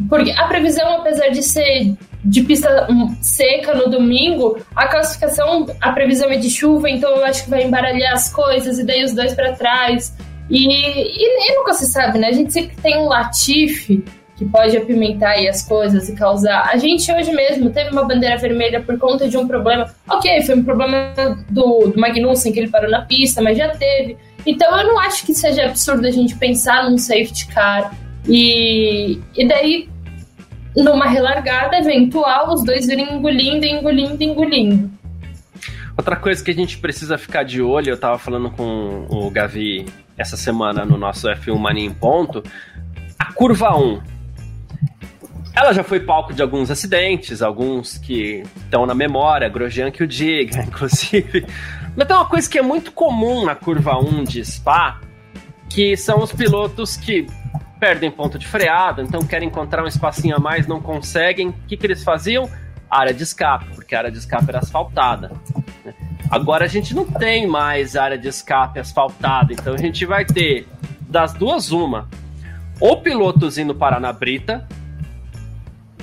Porque 0.07 0.29
a 0.31 0.47
previsão, 0.47 0.97
apesar 0.97 1.29
de 1.29 1.41
ser 1.41 1.95
de 2.23 2.41
pista 2.43 2.87
seca 3.21 3.73
no 3.73 3.89
domingo, 3.89 4.57
a 4.75 4.87
classificação, 4.87 5.67
a 5.81 5.91
previsão 5.91 6.29
é 6.29 6.37
de 6.37 6.49
chuva, 6.49 6.89
então 6.89 7.09
eu 7.17 7.25
acho 7.25 7.43
que 7.43 7.49
vai 7.49 7.63
embaralhar 7.63 8.13
as 8.13 8.31
coisas 8.31 8.79
e 8.79 8.85
daí 8.85 9.03
os 9.03 9.13
dois 9.13 9.33
para 9.33 9.53
trás. 9.53 10.15
E, 10.49 10.67
e, 10.67 11.51
e, 11.51 11.55
nunca 11.57 11.73
se 11.73 11.87
sabe, 11.87 12.19
né? 12.19 12.27
A 12.27 12.31
gente 12.31 12.53
sempre 12.53 12.75
tem 12.77 12.97
um 12.97 13.07
latife 13.07 14.03
que 14.35 14.45
pode 14.45 14.75
apimentar 14.75 15.35
as 15.47 15.67
coisas 15.67 16.09
e 16.09 16.15
causar. 16.15 16.69
A 16.71 16.77
gente 16.77 17.11
hoje 17.11 17.31
mesmo 17.31 17.69
teve 17.69 17.91
uma 17.91 18.03
bandeira 18.03 18.37
vermelha 18.37 18.81
por 18.81 18.97
conta 18.97 19.27
de 19.27 19.37
um 19.37 19.47
problema. 19.47 19.93
Ok, 20.09 20.41
foi 20.43 20.55
um 20.55 20.63
problema 20.63 21.13
do, 21.49 21.87
do 21.87 21.99
Magnussen 21.99 22.51
que 22.51 22.59
ele 22.59 22.69
parou 22.69 22.89
na 22.89 23.01
pista, 23.01 23.41
mas 23.41 23.57
já 23.57 23.69
teve. 23.69 24.17
Então 24.45 24.77
eu 24.77 24.87
não 24.87 24.99
acho 24.99 25.25
que 25.25 25.33
seja 25.33 25.65
absurdo 25.65 26.05
a 26.07 26.11
gente 26.11 26.35
pensar 26.35 26.89
num 26.89 26.97
safety 26.97 27.47
car. 27.47 27.95
E, 28.27 29.19
e 29.35 29.47
daí 29.47 29.89
numa 30.75 31.07
relargada 31.07 31.77
eventual, 31.77 32.53
os 32.53 32.63
dois 32.63 32.87
virem 32.87 33.15
engolindo, 33.15 33.65
engolindo, 33.65 34.23
engolindo. 34.23 34.91
Outra 35.95 36.15
coisa 36.15 36.43
que 36.43 36.49
a 36.49 36.53
gente 36.53 36.77
precisa 36.79 37.17
ficar 37.17 37.43
de 37.43 37.61
olho, 37.61 37.89
eu 37.89 37.97
tava 37.97 38.17
falando 38.17 38.49
com 38.49 39.05
o 39.09 39.29
Gavi 39.29 39.85
essa 40.17 40.35
semana 40.35 40.83
no 40.85 40.97
nosso 40.97 41.27
F1 41.27 41.55
Mania 41.57 41.85
em 41.85 41.93
ponto, 41.93 42.43
a 43.17 43.31
curva 43.31 43.77
1. 43.77 44.01
Ela 45.55 45.71
já 45.71 45.83
foi 45.83 45.99
palco 45.99 46.33
de 46.33 46.41
alguns 46.41 46.71
acidentes, 46.71 47.43
alguns 47.43 47.99
que 47.99 48.43
estão 48.57 48.87
na 48.87 48.95
memória, 48.95 49.47
Grosjean 49.47 49.91
que 49.91 50.03
o 50.03 50.07
diga, 50.07 50.61
inclusive. 50.65 51.45
Mas 51.95 52.07
tem 52.07 52.15
uma 52.15 52.25
coisa 52.25 52.49
que 52.49 52.57
é 52.57 52.61
muito 52.61 52.91
comum 52.91 53.45
na 53.45 53.53
curva 53.53 53.97
1 53.99 54.23
de 54.23 54.43
Spa, 54.43 54.99
que 55.69 55.95
são 55.95 56.23
os 56.23 56.31
pilotos 56.31 56.97
que 56.97 57.27
perdem 57.83 58.09
ponto 58.09 58.39
de 58.39 58.47
freada, 58.47 59.01
então 59.01 59.19
querem 59.27 59.49
encontrar 59.49 59.83
um 59.83 59.87
espacinho 59.87 60.37
a 60.37 60.39
mais, 60.39 60.65
não 60.65 60.79
conseguem. 60.79 61.49
O 61.49 61.53
que, 61.67 61.75
que 61.75 61.85
eles 61.85 62.01
faziam? 62.01 62.49
Área 62.89 63.13
de 63.13 63.23
escape, 63.23 63.65
porque 63.75 63.93
a 63.93 63.97
área 63.97 64.11
de 64.11 64.19
escape 64.19 64.45
era 64.47 64.59
asfaltada. 64.59 65.33
Né? 65.83 65.93
Agora 66.31 66.63
a 66.63 66.67
gente 66.69 66.95
não 66.95 67.03
tem 67.03 67.45
mais 67.45 67.97
área 67.97 68.17
de 68.17 68.29
escape 68.29 68.79
asfaltada, 68.79 69.51
então 69.51 69.73
a 69.73 69.77
gente 69.77 70.05
vai 70.05 70.23
ter 70.23 70.65
das 71.09 71.33
duas 71.33 71.73
uma. 71.73 72.07
Ou 72.79 73.01
pilotos 73.01 73.57
indo 73.57 73.75
parar 73.75 73.99
na 73.99 74.13
brita, 74.13 74.65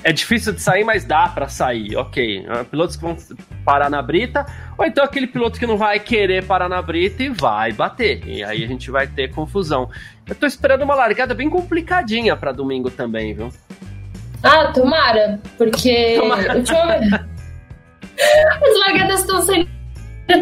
é 0.03 0.13
difícil 0.13 0.53
de 0.53 0.61
sair, 0.61 0.85
mas 0.85 1.05
dá 1.05 1.29
para 1.29 1.49
sair, 1.49 1.97
ok. 1.97 2.47
Pilotos 2.71 2.97
que 2.97 3.03
vão 3.03 3.17
parar 3.65 3.89
na 3.89 4.03
brita, 4.03 4.45
ou 4.77 4.85
então 4.85 5.05
aquele 5.05 5.27
piloto 5.27 5.59
que 5.59 5.67
não 5.67 5.77
vai 5.77 5.99
querer 5.99 6.45
parar 6.45 6.69
na 6.69 6.81
brita 6.81 7.23
e 7.23 7.29
vai 7.29 7.73
bater. 7.73 8.27
E 8.27 8.43
aí 8.43 8.65
a 8.65 8.67
gente 8.67 8.91
vai 8.91 9.07
ter 9.07 9.33
confusão. 9.33 9.91
Eu 10.31 10.37
tô 10.37 10.47
esperando 10.47 10.83
uma 10.83 10.95
largada 10.95 11.35
bem 11.35 11.51
complicadinha 11.51 12.37
para 12.37 12.53
domingo 12.53 12.89
também, 12.89 13.35
viu? 13.35 13.53
Ah, 14.41 14.69
tomara, 14.69 15.41
porque 15.59 16.15
tomara. 16.17 16.53
as 18.63 18.79
largadas 18.79 19.21
estão 19.21 19.43
sendo 19.43 19.69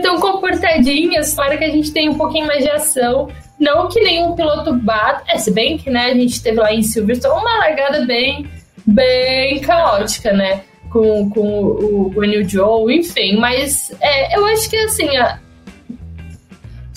tão 0.03 0.21
comportadinhas, 0.21 1.33
para 1.33 1.57
que 1.57 1.65
a 1.65 1.71
gente 1.71 1.91
tenha 1.91 2.11
um 2.11 2.19
pouquinho 2.19 2.47
mais 2.47 2.63
de 2.63 2.71
ação. 2.71 3.31
Não 3.59 3.89
que 3.89 3.99
nenhum 4.01 4.37
piloto 4.37 4.75
bata. 4.75 5.25
É, 5.27 5.39
se 5.39 5.51
bem 5.51 5.79
que 5.79 5.89
né, 5.89 6.11
a 6.11 6.15
gente 6.15 6.43
teve 6.43 6.61
lá 6.61 6.71
em 6.73 6.83
Silverstone 6.83 7.41
uma 7.41 7.59
largada 7.59 8.05
bem 8.05 8.47
bem 8.87 9.61
caótica, 9.61 10.35
né? 10.35 10.63
Com, 10.91 11.31
com 11.31 11.41
o 11.41 12.11
Guanyu 12.15 12.47
Joe, 12.47 12.95
enfim. 12.95 13.39
Mas 13.39 13.91
é, 14.03 14.37
eu 14.37 14.45
acho 14.47 14.69
que 14.69 14.77
assim. 14.77 15.17
A... 15.17 15.41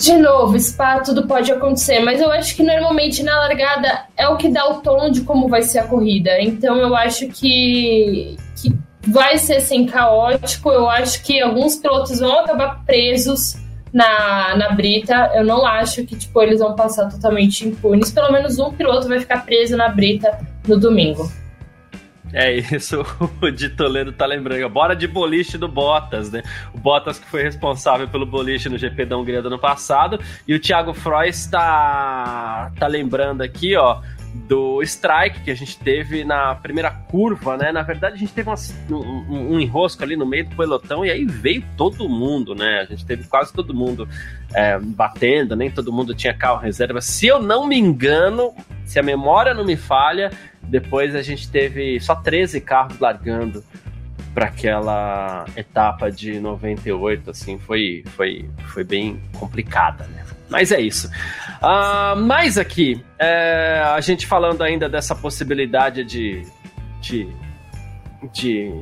De 0.02 0.16
novo, 0.16 0.58
spa, 0.58 0.98
tudo 0.98 1.28
pode 1.28 1.52
acontecer, 1.52 2.00
mas 2.00 2.20
eu 2.20 2.28
acho 2.32 2.56
que 2.56 2.64
normalmente 2.64 3.22
na 3.22 3.38
largada 3.38 4.04
é 4.16 4.26
o 4.26 4.36
que 4.36 4.48
dá 4.48 4.68
o 4.68 4.80
tom 4.80 5.08
de 5.08 5.20
como 5.20 5.46
vai 5.46 5.62
ser 5.62 5.78
a 5.78 5.86
corrida. 5.86 6.42
Então 6.42 6.74
eu 6.78 6.92
acho 6.96 7.28
que, 7.28 8.36
que 8.60 8.76
vai 9.06 9.38
ser 9.38 9.58
assim 9.58 9.86
caótico. 9.86 10.72
Eu 10.72 10.90
acho 10.90 11.22
que 11.22 11.40
alguns 11.40 11.76
pilotos 11.76 12.18
vão 12.18 12.40
acabar 12.40 12.84
presos 12.84 13.56
na, 13.92 14.56
na 14.56 14.70
brita. 14.70 15.30
Eu 15.36 15.44
não 15.44 15.64
acho 15.64 16.04
que 16.04 16.16
tipo, 16.16 16.42
eles 16.42 16.58
vão 16.58 16.74
passar 16.74 17.08
totalmente 17.08 17.68
impunes. 17.68 18.10
Pelo 18.10 18.32
menos 18.32 18.58
um 18.58 18.72
piloto 18.72 19.06
vai 19.06 19.20
ficar 19.20 19.44
preso 19.44 19.76
na 19.76 19.88
brita 19.88 20.36
no 20.66 20.80
domingo. 20.80 21.30
É 22.32 22.52
isso, 22.52 23.04
o 23.42 23.50
de 23.50 23.68
Toledo 23.68 24.12
tá 24.12 24.24
lembrando. 24.24 24.68
Bora 24.68 24.96
de 24.96 25.06
boliche 25.06 25.58
do 25.58 25.68
Bottas, 25.68 26.30
né? 26.30 26.42
O 26.72 26.78
Bottas 26.78 27.18
que 27.18 27.26
foi 27.26 27.42
responsável 27.42 28.08
pelo 28.08 28.24
boliche 28.24 28.68
no 28.68 28.78
GP 28.78 29.04
da 29.04 29.18
Hungria 29.18 29.42
do 29.42 29.48
ano 29.48 29.58
passado. 29.58 30.18
E 30.48 30.54
o 30.54 30.60
Thiago 30.60 30.94
Frois 30.94 31.46
tá, 31.46 32.72
tá 32.78 32.86
lembrando 32.86 33.42
aqui, 33.42 33.76
ó, 33.76 34.00
do 34.34 34.82
strike 34.82 35.42
que 35.42 35.50
a 35.50 35.54
gente 35.54 35.78
teve 35.78 36.24
na 36.24 36.54
primeira 36.54 36.90
curva, 36.90 37.56
né? 37.56 37.70
Na 37.70 37.82
verdade, 37.82 38.14
a 38.14 38.18
gente 38.18 38.32
teve 38.32 38.48
uma, 38.48 38.56
um, 38.90 39.54
um, 39.54 39.60
enrosco 39.60 40.02
ali 40.02 40.16
no 40.16 40.24
meio 40.24 40.48
do 40.48 40.56
pelotão 40.56 41.04
e 41.04 41.10
aí 41.10 41.24
veio 41.26 41.62
todo 41.76 42.08
mundo, 42.08 42.54
né? 42.54 42.80
A 42.80 42.84
gente 42.86 43.04
teve 43.04 43.24
quase 43.24 43.52
todo 43.52 43.74
mundo 43.74 44.08
é, 44.54 44.78
batendo, 44.78 45.54
nem 45.54 45.70
todo 45.70 45.92
mundo 45.92 46.14
tinha 46.14 46.32
carro 46.32 46.58
reserva. 46.58 47.00
Se 47.02 47.26
eu 47.26 47.42
não 47.42 47.66
me 47.66 47.78
engano, 47.78 48.54
se 48.86 48.98
a 48.98 49.02
memória 49.02 49.52
não 49.52 49.64
me 49.64 49.76
falha, 49.76 50.30
depois 50.72 51.14
a 51.14 51.20
gente 51.20 51.50
teve 51.50 52.00
só 52.00 52.14
13 52.14 52.58
carros 52.62 52.98
largando 52.98 53.62
para 54.32 54.46
aquela 54.46 55.44
etapa 55.54 56.10
de 56.10 56.40
98, 56.40 57.30
assim, 57.30 57.58
foi, 57.58 58.02
foi, 58.16 58.48
foi 58.68 58.82
bem 58.82 59.20
complicada, 59.34 60.06
né? 60.06 60.24
Mas 60.48 60.72
é 60.72 60.80
isso. 60.80 61.10
Uh, 61.60 62.16
mais 62.22 62.56
aqui, 62.56 63.04
é, 63.18 63.82
a 63.84 64.00
gente 64.00 64.26
falando 64.26 64.62
ainda 64.62 64.88
dessa 64.88 65.14
possibilidade 65.14 66.04
de, 66.04 66.42
de, 67.02 67.28
de 68.32 68.72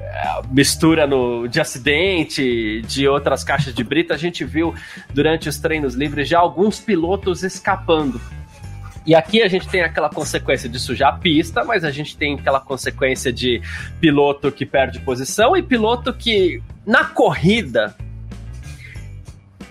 é, 0.00 0.42
mistura 0.50 1.06
no, 1.06 1.46
de 1.46 1.60
acidente, 1.60 2.82
de 2.82 3.06
outras 3.06 3.44
caixas 3.44 3.72
de 3.72 3.84
brita, 3.84 4.14
a 4.14 4.18
gente 4.18 4.44
viu 4.44 4.74
durante 5.14 5.48
os 5.48 5.60
treinos 5.60 5.94
livres 5.94 6.28
já 6.28 6.40
alguns 6.40 6.80
pilotos 6.80 7.44
escapando 7.44 8.20
e 9.06 9.14
aqui 9.14 9.42
a 9.42 9.48
gente 9.48 9.68
tem 9.68 9.82
aquela 9.82 10.10
consequência 10.10 10.68
de 10.68 10.78
sujar 10.78 11.14
a 11.14 11.18
pista, 11.18 11.64
mas 11.64 11.84
a 11.84 11.90
gente 11.90 12.16
tem 12.16 12.34
aquela 12.34 12.60
consequência 12.60 13.32
de 13.32 13.62
piloto 14.00 14.52
que 14.52 14.66
perde 14.66 15.00
posição 15.00 15.56
e 15.56 15.62
piloto 15.62 16.12
que, 16.12 16.62
na 16.86 17.04
corrida, 17.04 17.96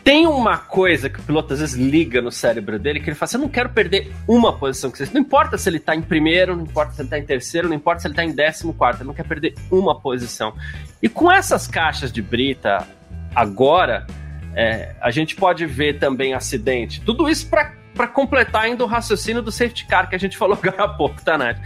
tem 0.04 0.26
uma 0.26 0.58
coisa 0.58 1.08
que 1.08 1.20
o 1.20 1.24
piloto 1.24 1.54
às 1.54 1.60
vezes 1.60 1.76
liga 1.76 2.20
no 2.20 2.32
cérebro 2.32 2.80
dele, 2.80 3.00
que 3.00 3.10
ele 3.10 3.16
fala 3.16 3.26
assim, 3.26 3.38
eu 3.38 3.42
não 3.42 3.50
quero 3.50 3.70
perder 3.70 4.12
uma 4.28 4.52
posição. 4.58 4.90
que 4.90 5.06
Não 5.14 5.22
importa 5.22 5.56
se 5.56 5.70
ele 5.70 5.78
está 5.78 5.96
em 5.96 6.02
primeiro, 6.02 6.56
não 6.56 6.64
importa 6.64 6.94
se 6.94 7.02
ele 7.02 7.06
está 7.06 7.20
em 7.20 7.24
terceiro, 7.24 7.70
não 7.70 7.76
importa 7.76 8.02
se 8.02 8.08
ele 8.08 8.14
está 8.14 8.26
em 8.26 8.32
décimo 8.32 8.74
quarto, 8.74 9.02
ele 9.02 9.08
não 9.08 9.14
quer 9.14 9.26
perder 9.28 9.54
uma 9.70 10.00
posição. 10.00 10.56
E 11.00 11.08
com 11.08 11.32
essas 11.32 11.68
caixas 11.68 12.12
de 12.12 12.24
brita, 12.24 12.88
agora, 13.36 14.08
é, 14.56 14.96
a 15.00 15.12
gente 15.12 15.36
pode 15.36 15.68
ver 15.68 16.00
também 16.00 16.34
acidente. 16.34 17.02
Tudo 17.02 17.30
isso 17.30 17.48
para 17.48 17.79
para 18.00 18.08
completar 18.08 18.62
ainda 18.62 18.82
o 18.82 18.88
raciocínio 18.88 19.42
do 19.42 19.52
safety 19.52 19.86
car 19.86 20.10
que 20.10 20.16
a 20.16 20.18
gente 20.18 20.38
falou 20.40 20.58
agora 20.58 20.86
há 20.86 20.88
pouco, 20.88 21.22
tá, 21.22 21.38
Nath? 21.38 21.58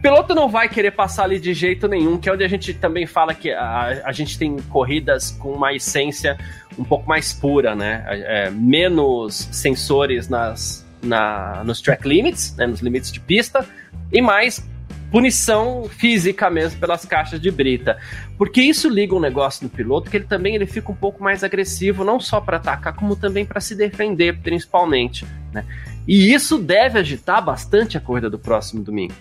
Piloto 0.00 0.32
não 0.32 0.48
vai 0.48 0.68
querer 0.68 0.92
passar 0.92 1.24
ali 1.24 1.40
de 1.40 1.52
jeito 1.52 1.88
nenhum, 1.88 2.16
que 2.16 2.28
é 2.28 2.32
onde 2.32 2.44
a 2.44 2.48
gente 2.48 2.72
também 2.72 3.04
fala 3.04 3.34
que 3.34 3.50
a, 3.50 4.02
a 4.04 4.12
gente 4.12 4.38
tem 4.38 4.56
corridas 4.68 5.32
com 5.32 5.50
uma 5.50 5.74
essência 5.74 6.38
um 6.78 6.84
pouco 6.84 7.08
mais 7.08 7.32
pura, 7.32 7.74
né? 7.74 8.04
É, 8.06 8.50
menos 8.50 9.48
sensores 9.50 10.28
nas, 10.28 10.86
na, 11.02 11.64
nos 11.64 11.80
track 11.80 12.06
limits, 12.06 12.54
né, 12.54 12.64
nos 12.64 12.78
limites 12.78 13.10
de 13.10 13.18
pista, 13.18 13.66
e 14.12 14.22
mais 14.22 14.64
punição 15.10 15.88
física 15.88 16.50
mesmo 16.50 16.78
pelas 16.80 17.04
caixas 17.04 17.40
de 17.40 17.50
brita. 17.50 17.98
Porque 18.36 18.60
isso 18.60 18.88
liga 18.88 19.14
um 19.14 19.20
negócio 19.20 19.64
no 19.64 19.70
piloto 19.70 20.10
que 20.10 20.16
ele 20.16 20.24
também 20.24 20.54
ele 20.54 20.66
fica 20.66 20.90
um 20.92 20.94
pouco 20.94 21.22
mais 21.22 21.42
agressivo, 21.42 22.04
não 22.04 22.20
só 22.20 22.40
para 22.40 22.58
atacar, 22.58 22.94
como 22.94 23.16
também 23.16 23.44
para 23.44 23.60
se 23.60 23.74
defender, 23.74 24.38
principalmente. 24.38 25.26
Né? 25.52 25.64
E 26.06 26.32
isso 26.32 26.58
deve 26.58 26.98
agitar 26.98 27.44
bastante 27.44 27.96
a 27.96 28.00
corrida 28.00 28.30
do 28.30 28.38
próximo 28.38 28.82
domingo. 28.82 29.14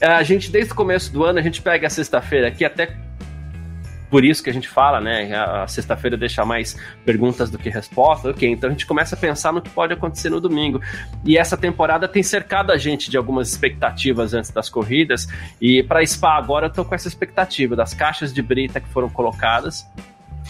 A 0.00 0.22
gente, 0.22 0.50
desde 0.50 0.72
o 0.72 0.74
começo 0.74 1.12
do 1.12 1.24
ano, 1.24 1.38
a 1.38 1.42
gente 1.42 1.60
pega 1.60 1.86
a 1.86 1.90
sexta-feira 1.90 2.48
aqui 2.48 2.64
até 2.64 2.96
por 4.12 4.26
isso 4.26 4.42
que 4.42 4.50
a 4.50 4.52
gente 4.52 4.68
fala, 4.68 5.00
né? 5.00 5.34
A 5.34 5.66
sexta-feira 5.66 6.18
deixa 6.18 6.44
mais 6.44 6.76
perguntas 7.02 7.48
do 7.48 7.56
que 7.56 7.70
respostas. 7.70 8.32
Ok, 8.32 8.46
então 8.46 8.68
a 8.68 8.72
gente 8.72 8.84
começa 8.84 9.14
a 9.14 9.18
pensar 9.18 9.54
no 9.54 9.62
que 9.62 9.70
pode 9.70 9.94
acontecer 9.94 10.28
no 10.28 10.38
domingo. 10.38 10.82
E 11.24 11.38
essa 11.38 11.56
temporada 11.56 12.06
tem 12.06 12.22
cercado 12.22 12.72
a 12.72 12.76
gente 12.76 13.10
de 13.10 13.16
algumas 13.16 13.48
expectativas 13.48 14.34
antes 14.34 14.50
das 14.50 14.68
corridas. 14.68 15.26
E 15.58 15.82
para 15.82 16.04
Spa 16.04 16.36
agora 16.36 16.66
eu 16.66 16.70
tô 16.70 16.84
com 16.84 16.94
essa 16.94 17.08
expectativa 17.08 17.74
das 17.74 17.94
caixas 17.94 18.34
de 18.34 18.42
brita 18.42 18.82
que 18.82 18.88
foram 18.90 19.08
colocadas 19.08 19.90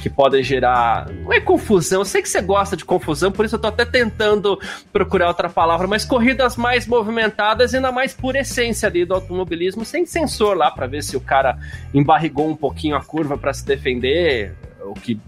que 0.00 0.08
podem 0.08 0.42
gerar. 0.42 1.08
Não 1.10 1.32
é 1.32 1.40
confusão, 1.40 2.00
eu 2.00 2.04
sei 2.04 2.22
que 2.22 2.28
você 2.28 2.40
gosta 2.40 2.76
de 2.76 2.84
confusão, 2.84 3.30
por 3.30 3.44
isso 3.44 3.56
eu 3.56 3.58
tô 3.58 3.68
até 3.68 3.84
tentando 3.84 4.58
procurar 4.92 5.28
outra 5.28 5.48
palavra, 5.48 5.86
mas 5.86 6.04
corridas 6.04 6.56
mais 6.56 6.86
movimentadas, 6.86 7.74
ainda 7.74 7.92
mais 7.92 8.14
por 8.14 8.36
essência 8.36 8.88
ali 8.88 9.04
do 9.04 9.14
automobilismo, 9.14 9.84
sem 9.84 10.06
sensor 10.06 10.56
lá 10.56 10.70
para 10.70 10.86
ver 10.86 11.02
se 11.02 11.16
o 11.16 11.20
cara 11.20 11.58
embarrigou 11.92 12.48
um 12.48 12.56
pouquinho 12.56 12.96
a 12.96 13.02
curva 13.02 13.36
para 13.36 13.52
se 13.52 13.64
defender, 13.64 14.54
o 14.84 14.94
que, 14.94 15.20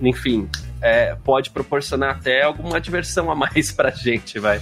enfim, 0.00 0.48
é, 0.80 1.16
pode 1.24 1.50
proporcionar 1.50 2.16
até 2.16 2.42
alguma 2.42 2.80
diversão 2.80 3.30
a 3.30 3.34
mais 3.34 3.72
pra 3.72 3.90
gente, 3.90 4.38
vai. 4.38 4.60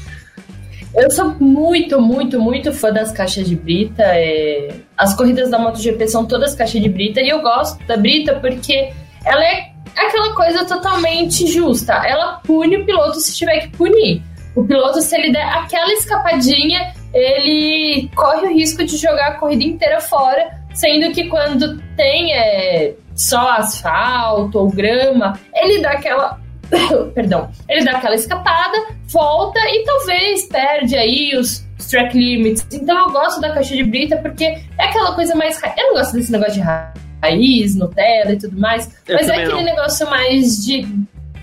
Eu 0.94 1.10
sou 1.10 1.34
muito, 1.40 2.00
muito, 2.00 2.40
muito 2.40 2.72
fã 2.72 2.92
das 2.92 3.10
caixas 3.10 3.48
de 3.48 3.56
brita. 3.56 4.04
É... 4.04 4.76
As 4.96 5.14
corridas 5.16 5.50
da 5.50 5.58
MotoGP 5.58 6.06
são 6.06 6.24
todas 6.24 6.54
caixas 6.54 6.80
de 6.80 6.88
brita 6.88 7.20
e 7.20 7.28
eu 7.28 7.42
gosto 7.42 7.84
da 7.84 7.96
brita 7.96 8.38
porque 8.38 8.92
ela 9.24 9.44
é 9.44 9.70
aquela 9.96 10.34
coisa 10.34 10.64
totalmente 10.64 11.46
justa. 11.46 11.94
Ela 12.06 12.40
pune 12.44 12.76
o 12.76 12.84
piloto 12.84 13.20
se 13.20 13.34
tiver 13.34 13.60
que 13.60 13.76
punir. 13.76 14.22
O 14.54 14.64
piloto, 14.64 15.00
se 15.00 15.16
ele 15.16 15.32
der 15.32 15.44
aquela 15.44 15.92
escapadinha, 15.92 16.94
ele 17.12 18.10
corre 18.14 18.46
o 18.46 18.52
risco 18.52 18.84
de 18.84 18.96
jogar 18.96 19.28
a 19.28 19.34
corrida 19.34 19.64
inteira 19.64 20.00
fora, 20.00 20.60
sendo 20.72 21.12
que 21.12 21.28
quando 21.28 21.80
tem 21.96 22.32
é, 22.32 22.94
só 23.14 23.52
asfalto 23.52 24.58
ou 24.58 24.68
grama, 24.68 25.38
ele 25.54 25.80
dá 25.80 25.92
aquela. 25.92 26.38
Perdão, 27.14 27.50
ele 27.68 27.84
dá 27.84 27.92
aquela 27.92 28.14
escapada, 28.14 28.76
volta 29.08 29.60
e 29.60 29.84
talvez 29.84 30.48
perde 30.48 30.96
aí 30.96 31.36
os, 31.36 31.64
os 31.78 31.86
track 31.86 32.16
limits. 32.16 32.66
Então 32.72 32.96
eu 32.96 33.10
gosto 33.10 33.40
da 33.40 33.52
caixa 33.52 33.74
de 33.74 33.84
brita 33.84 34.16
porque 34.16 34.44
é 34.44 34.84
aquela 34.84 35.14
coisa 35.14 35.34
mais. 35.34 35.60
Eu 35.76 35.88
não 35.88 35.94
gosto 35.94 36.14
desse 36.14 36.32
negócio 36.32 36.54
de 36.54 36.60
raiva 36.60 37.04
raiz, 37.24 37.74
Nutella 37.74 38.32
e 38.32 38.38
tudo 38.38 38.58
mais. 38.58 38.90
Eu 39.06 39.16
mas 39.16 39.28
é 39.28 39.32
aquele 39.32 39.52
não. 39.52 39.62
negócio 39.62 40.08
mais 40.08 40.64
de. 40.64 40.86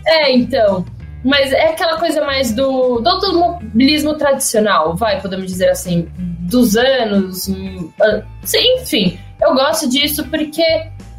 É, 0.06 0.32
então. 0.32 0.86
Mas 1.24 1.52
é 1.52 1.68
aquela 1.68 2.00
coisa 2.00 2.26
mais 2.26 2.52
do, 2.52 3.00
do 3.00 3.08
automobilismo 3.08 4.16
tradicional, 4.16 4.96
vai, 4.96 5.22
podemos 5.22 5.46
dizer 5.46 5.70
assim, 5.70 6.08
dos 6.18 6.76
anos. 6.76 7.48
Hum, 7.48 7.92
sim, 8.42 8.82
enfim, 8.82 9.20
eu 9.40 9.54
gosto 9.54 9.88
disso 9.88 10.26
porque 10.30 10.64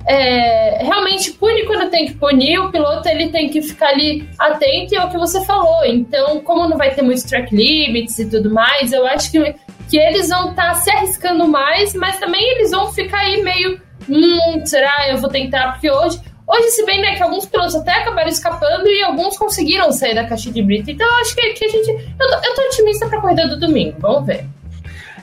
é, 0.06 0.82
realmente 0.84 1.32
pune 1.32 1.64
quando 1.64 1.90
tem 1.90 2.06
que 2.06 2.14
punir, 2.14 2.58
o 2.58 2.70
piloto 2.70 3.08
ele 3.08 3.28
tem 3.28 3.48
que 3.48 3.62
ficar 3.62 3.90
ali 3.90 4.28
atento 4.38 4.98
ao 4.98 5.08
que 5.08 5.18
você 5.18 5.44
falou. 5.44 5.84
Então, 5.84 6.40
como 6.40 6.68
não 6.68 6.76
vai 6.76 6.94
ter 6.94 7.02
muitos 7.02 7.22
track 7.24 7.54
limits 7.54 8.18
e 8.18 8.28
tudo 8.28 8.50
mais, 8.50 8.92
eu 8.92 9.06
acho 9.06 9.30
que, 9.30 9.54
que 9.88 9.98
eles 9.98 10.28
vão 10.28 10.50
estar 10.50 10.70
tá 10.70 10.74
se 10.74 10.90
arriscando 10.90 11.46
mais, 11.46 11.94
mas 11.94 12.18
também 12.18 12.42
eles 12.56 12.70
vão 12.70 12.92
ficar 12.92 13.18
aí 13.18 13.42
meio 13.42 13.80
hum, 14.08 14.64
será? 14.64 15.08
Eu 15.08 15.18
vou 15.18 15.30
tentar, 15.30 15.72
porque 15.72 15.90
hoje. 15.90 16.20
Hoje, 16.44 16.70
se 16.70 16.84
bem 16.84 17.00
né, 17.00 17.14
que 17.14 17.22
alguns 17.22 17.46
pilotos 17.46 17.74
até 17.76 17.92
acabaram 17.92 18.28
escapando 18.28 18.86
e 18.88 19.02
alguns 19.04 19.38
conseguiram 19.38 19.92
sair 19.92 20.14
da 20.14 20.26
caixa 20.26 20.50
de 20.50 20.60
brita. 20.60 20.90
Então, 20.90 21.06
eu 21.06 21.14
acho 21.20 21.34
que, 21.36 21.52
que 21.52 21.64
a 21.64 21.68
gente. 21.68 21.88
Eu 21.88 22.28
tô, 22.28 22.34
eu 22.46 22.54
tô 22.54 22.62
otimista 22.62 23.08
pra 23.08 23.20
corrida 23.20 23.46
do 23.46 23.60
domingo. 23.60 23.96
Vamos 24.00 24.26
ver. 24.26 24.44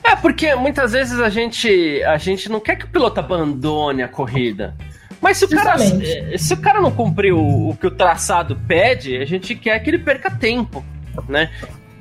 É, 0.02 0.16
porque 0.16 0.54
muitas 0.54 0.92
vezes 0.92 1.20
a 1.20 1.28
gente, 1.28 2.02
a 2.04 2.16
gente 2.16 2.48
não 2.48 2.58
quer 2.58 2.76
que 2.76 2.86
o 2.86 2.88
piloto 2.88 3.20
abandone 3.20 4.02
a 4.02 4.08
corrida. 4.08 4.74
Mas 5.20 5.36
se 5.36 5.44
o, 5.44 5.48
cara, 5.48 5.78
se 6.38 6.54
o 6.54 6.56
cara 6.56 6.80
não 6.80 6.90
cumprir 6.90 7.32
o, 7.32 7.68
o 7.68 7.76
que 7.76 7.86
o 7.86 7.90
traçado 7.90 8.56
pede, 8.66 9.18
a 9.18 9.24
gente 9.26 9.54
quer 9.54 9.78
que 9.80 9.90
ele 9.90 9.98
perca 9.98 10.30
tempo, 10.30 10.82
né? 11.28 11.50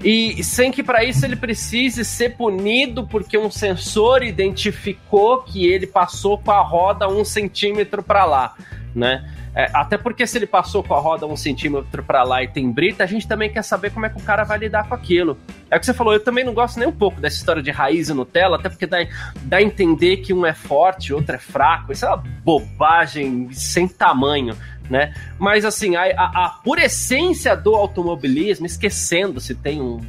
E 0.03 0.41
sem 0.43 0.71
que 0.71 0.81
para 0.81 1.03
isso 1.03 1.25
ele 1.25 1.35
precise 1.35 2.05
ser 2.05 2.38
punido 2.38 3.05
porque 3.05 3.38
um 3.38 3.51
sensor 3.51 4.23
identificou 4.23 5.41
que 5.41 5.67
ele 5.67 5.85
passou 5.85 6.38
com 6.38 6.51
a 6.51 6.62
roda 6.62 7.07
um 7.09 7.25
centímetro 7.25 8.01
para 8.01 8.23
lá, 8.23 8.55
né? 8.95 9.29
É, 9.53 9.69
até 9.73 9.97
porque 9.97 10.25
se 10.27 10.38
ele 10.38 10.45
passou 10.45 10.83
com 10.83 10.93
a 10.93 10.99
roda 10.99 11.25
um 11.25 11.35
centímetro 11.35 12.03
para 12.03 12.23
lá 12.23 12.41
e 12.43 12.47
tem 12.47 12.71
brita, 12.71 13.03
a 13.03 13.07
gente 13.07 13.27
também 13.27 13.51
quer 13.51 13.63
saber 13.63 13.89
como 13.91 14.05
é 14.05 14.09
que 14.09 14.17
o 14.17 14.23
cara 14.23 14.43
vai 14.43 14.57
lidar 14.57 14.88
com 14.88 14.93
aquilo. 14.93 15.38
É 15.69 15.75
o 15.75 15.79
que 15.79 15.85
você 15.85 15.93
falou, 15.93 16.13
eu 16.13 16.23
também 16.23 16.45
não 16.45 16.53
gosto 16.53 16.79
nem 16.79 16.88
um 16.88 16.93
pouco 16.93 17.19
dessa 17.19 17.38
história 17.38 17.62
de 17.62 17.71
raiz 17.71 18.09
e 18.09 18.13
Nutella, 18.13 18.57
até 18.57 18.69
porque 18.69 18.85
dá, 18.85 18.99
dá 19.41 19.57
a 19.57 19.62
entender 19.62 20.17
que 20.17 20.33
um 20.33 20.45
é 20.45 20.53
forte, 20.53 21.13
outro 21.13 21.35
é 21.35 21.39
fraco. 21.39 21.91
Isso 21.91 22.05
é 22.05 22.07
uma 22.09 22.23
bobagem 22.43 23.49
sem 23.51 23.88
tamanho 23.88 24.55
né? 24.89 25.13
Mas 25.38 25.63
assim, 25.63 25.95
a, 25.95 26.04
a, 26.04 26.45
a 26.45 26.49
pura 26.63 26.84
essência 26.84 27.56
do 27.56 27.75
automobilismo, 27.75 28.65
esquecendo 28.65 29.39
se 29.39 29.54
tem 29.54 29.82
um 29.82 29.99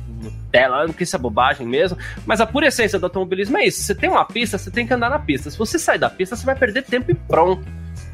tela, 0.51 0.87
não 0.87 0.93
que 0.93 1.05
isso 1.05 1.15
é 1.15 1.19
bobagem 1.19 1.67
mesmo, 1.67 1.97
mas 2.27 2.41
a 2.41 2.47
pura 2.47 2.67
essência 2.67 2.99
do 2.99 3.07
automobilismo 3.07 3.57
é 3.59 3.67
isso. 3.67 3.83
Você 3.83 3.95
tem 3.95 4.11
uma 4.11 4.25
pista, 4.25 4.59
você 4.59 4.71
tem 4.71 4.87
que 4.87 4.93
andar 4.93 5.11
na 5.11 5.19
pista. 5.19 5.51
Se 5.51 5.59
você 5.59 5.79
sair 5.79 5.99
da 5.99 6.11
pista, 6.11 6.35
você 6.35 6.45
vai 6.45 6.57
perder 6.57 6.83
tempo 6.83 7.11
e 7.11 7.15
pronto. 7.15 7.65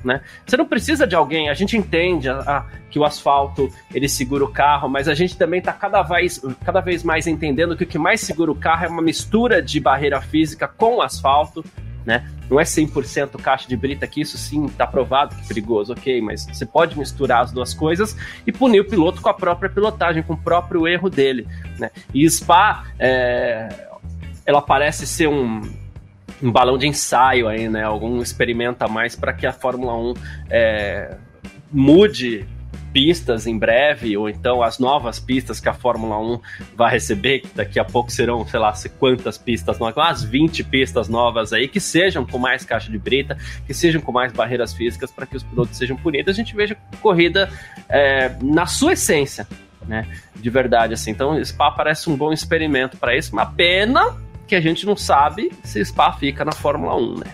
Né? 0.05 0.21
Você 0.47 0.57
não 0.57 0.67
precisa 0.67 1.07
de 1.07 1.17
alguém, 1.17 1.49
a 1.49 1.55
gente 1.55 1.77
entende 1.77 2.29
a, 2.29 2.39
a, 2.39 2.67
que 2.89 2.99
o 2.99 3.05
asfalto 3.05 3.73
ele 3.93 4.09
segura 4.09 4.45
o 4.45 4.49
carro, 4.49 4.89
mas 4.89 5.09
a 5.09 5.15
gente 5.15 5.37
também 5.37 5.59
está 5.59 5.73
cada 5.73 6.01
vez, 6.03 6.41
cada 6.65 6.81
vez 6.81 7.03
mais 7.03 7.27
entendendo 7.27 7.77
que 7.77 7.83
o 7.83 7.87
que 7.87 7.99
mais 7.99 8.21
segura 8.21 8.53
o 8.53 8.55
carro 8.55 8.85
é 8.85 8.89
uma 8.89 9.03
mistura 9.03 9.61
de 9.61 9.81
barreira 9.81 10.21
física 10.21 10.69
com 10.69 10.97
o 10.97 11.03
asfalto, 11.03 11.65
né? 12.07 12.25
Não 12.49 12.61
é 12.61 12.63
100% 12.63 13.41
caixa 13.43 13.69
de 13.69 13.77
brita, 13.77 14.07
que 14.07 14.21
isso 14.21 14.39
sim 14.39 14.67
está 14.67 14.87
provado 14.87 15.35
que 15.35 15.43
é 15.43 15.49
perigoso, 15.49 15.93
ok, 15.93 16.23
mas 16.23 16.47
você 16.47 16.65
pode 16.65 16.97
misturar 16.97 17.43
as 17.43 17.51
duas 17.51 17.75
coisas 17.75 18.17
e 18.47 18.53
punir 18.53 18.81
o 18.81 18.85
piloto 18.85 19.21
com 19.21 19.29
a 19.29 19.35
própria 19.35 19.69
pilotagem, 19.69 20.23
com 20.23 20.35
o 20.35 20.37
próprio 20.37 20.87
erro 20.87 21.11
dele, 21.11 21.47
né? 21.79 21.91
E 22.15 22.29
Spa, 22.31 22.85
é, 22.99 23.89
ela 24.47 24.63
parece 24.63 25.07
ser 25.07 25.27
um, 25.27 25.61
um 26.41 26.53
balão 26.53 26.79
de 26.79 26.87
ensaio 26.87 27.49
aí, 27.49 27.69
né? 27.69 27.83
Algum 27.83 28.23
experimenta 28.23 28.87
mais 28.87 29.17
para 29.17 29.33
que 29.33 29.45
a 29.45 29.53
Fórmula 29.53 29.97
1 29.97 30.15
é, 30.49 31.17
mude 31.73 32.47
pistas 32.97 33.47
em 33.47 33.59
breve, 33.59 34.17
ou 34.17 34.27
então 34.27 34.63
as 34.63 34.79
novas 34.79 35.21
pistas 35.21 35.61
que 35.61 35.69
a 35.69 35.75
Fórmula 35.75 36.19
1 36.19 36.41
vai 36.75 36.93
receber, 36.93 37.41
que 37.41 37.55
daqui 37.55 37.79
a 37.79 37.85
pouco 37.85 38.11
serão, 38.11 38.47
sei 38.47 38.59
lá, 38.59 38.73
quantas 38.99 39.37
pistas 39.37 39.79
novas, 39.79 39.97
umas 39.97 40.25
20 40.25 40.65
pistas 40.65 41.07
novas 41.07 41.53
aí, 41.53 41.69
que 41.69 41.79
sejam 41.79 42.25
com 42.25 42.39
mais 42.39 42.65
caixa 42.65 42.91
de 42.91 42.97
brita, 42.97 43.37
que 43.67 43.75
sejam 43.75 44.01
com 44.01 44.13
mais 44.13 44.33
barreiras 44.33 44.73
físicas 44.73 45.11
para 45.11 45.27
que 45.27 45.37
os 45.37 45.43
pilotos 45.43 45.77
sejam 45.77 45.95
punidos, 45.95 46.33
a 46.33 46.35
gente 46.35 46.57
veja 46.57 46.75
corrida 47.03 47.51
é, 47.87 48.35
na 48.41 48.65
sua 48.65 48.95
essência, 48.95 49.47
né? 49.87 50.09
De 50.35 50.49
verdade, 50.49 50.95
assim. 50.95 51.11
Então, 51.11 51.45
Spa 51.45 51.71
parece 51.73 52.09
um 52.09 52.17
bom 52.17 52.33
experimento 52.33 52.97
para 52.97 53.15
isso, 53.15 53.31
uma 53.31 53.45
pena 53.45 54.17
que 54.49 54.55
a 54.55 54.61
gente 54.61 54.87
não 54.87 54.97
sabe 54.97 55.53
se 55.63 55.85
Spa 55.85 56.15
fica 56.15 56.47
na 56.47 56.53
Fórmula 56.53 56.97
1, 56.97 57.19
né? 57.19 57.27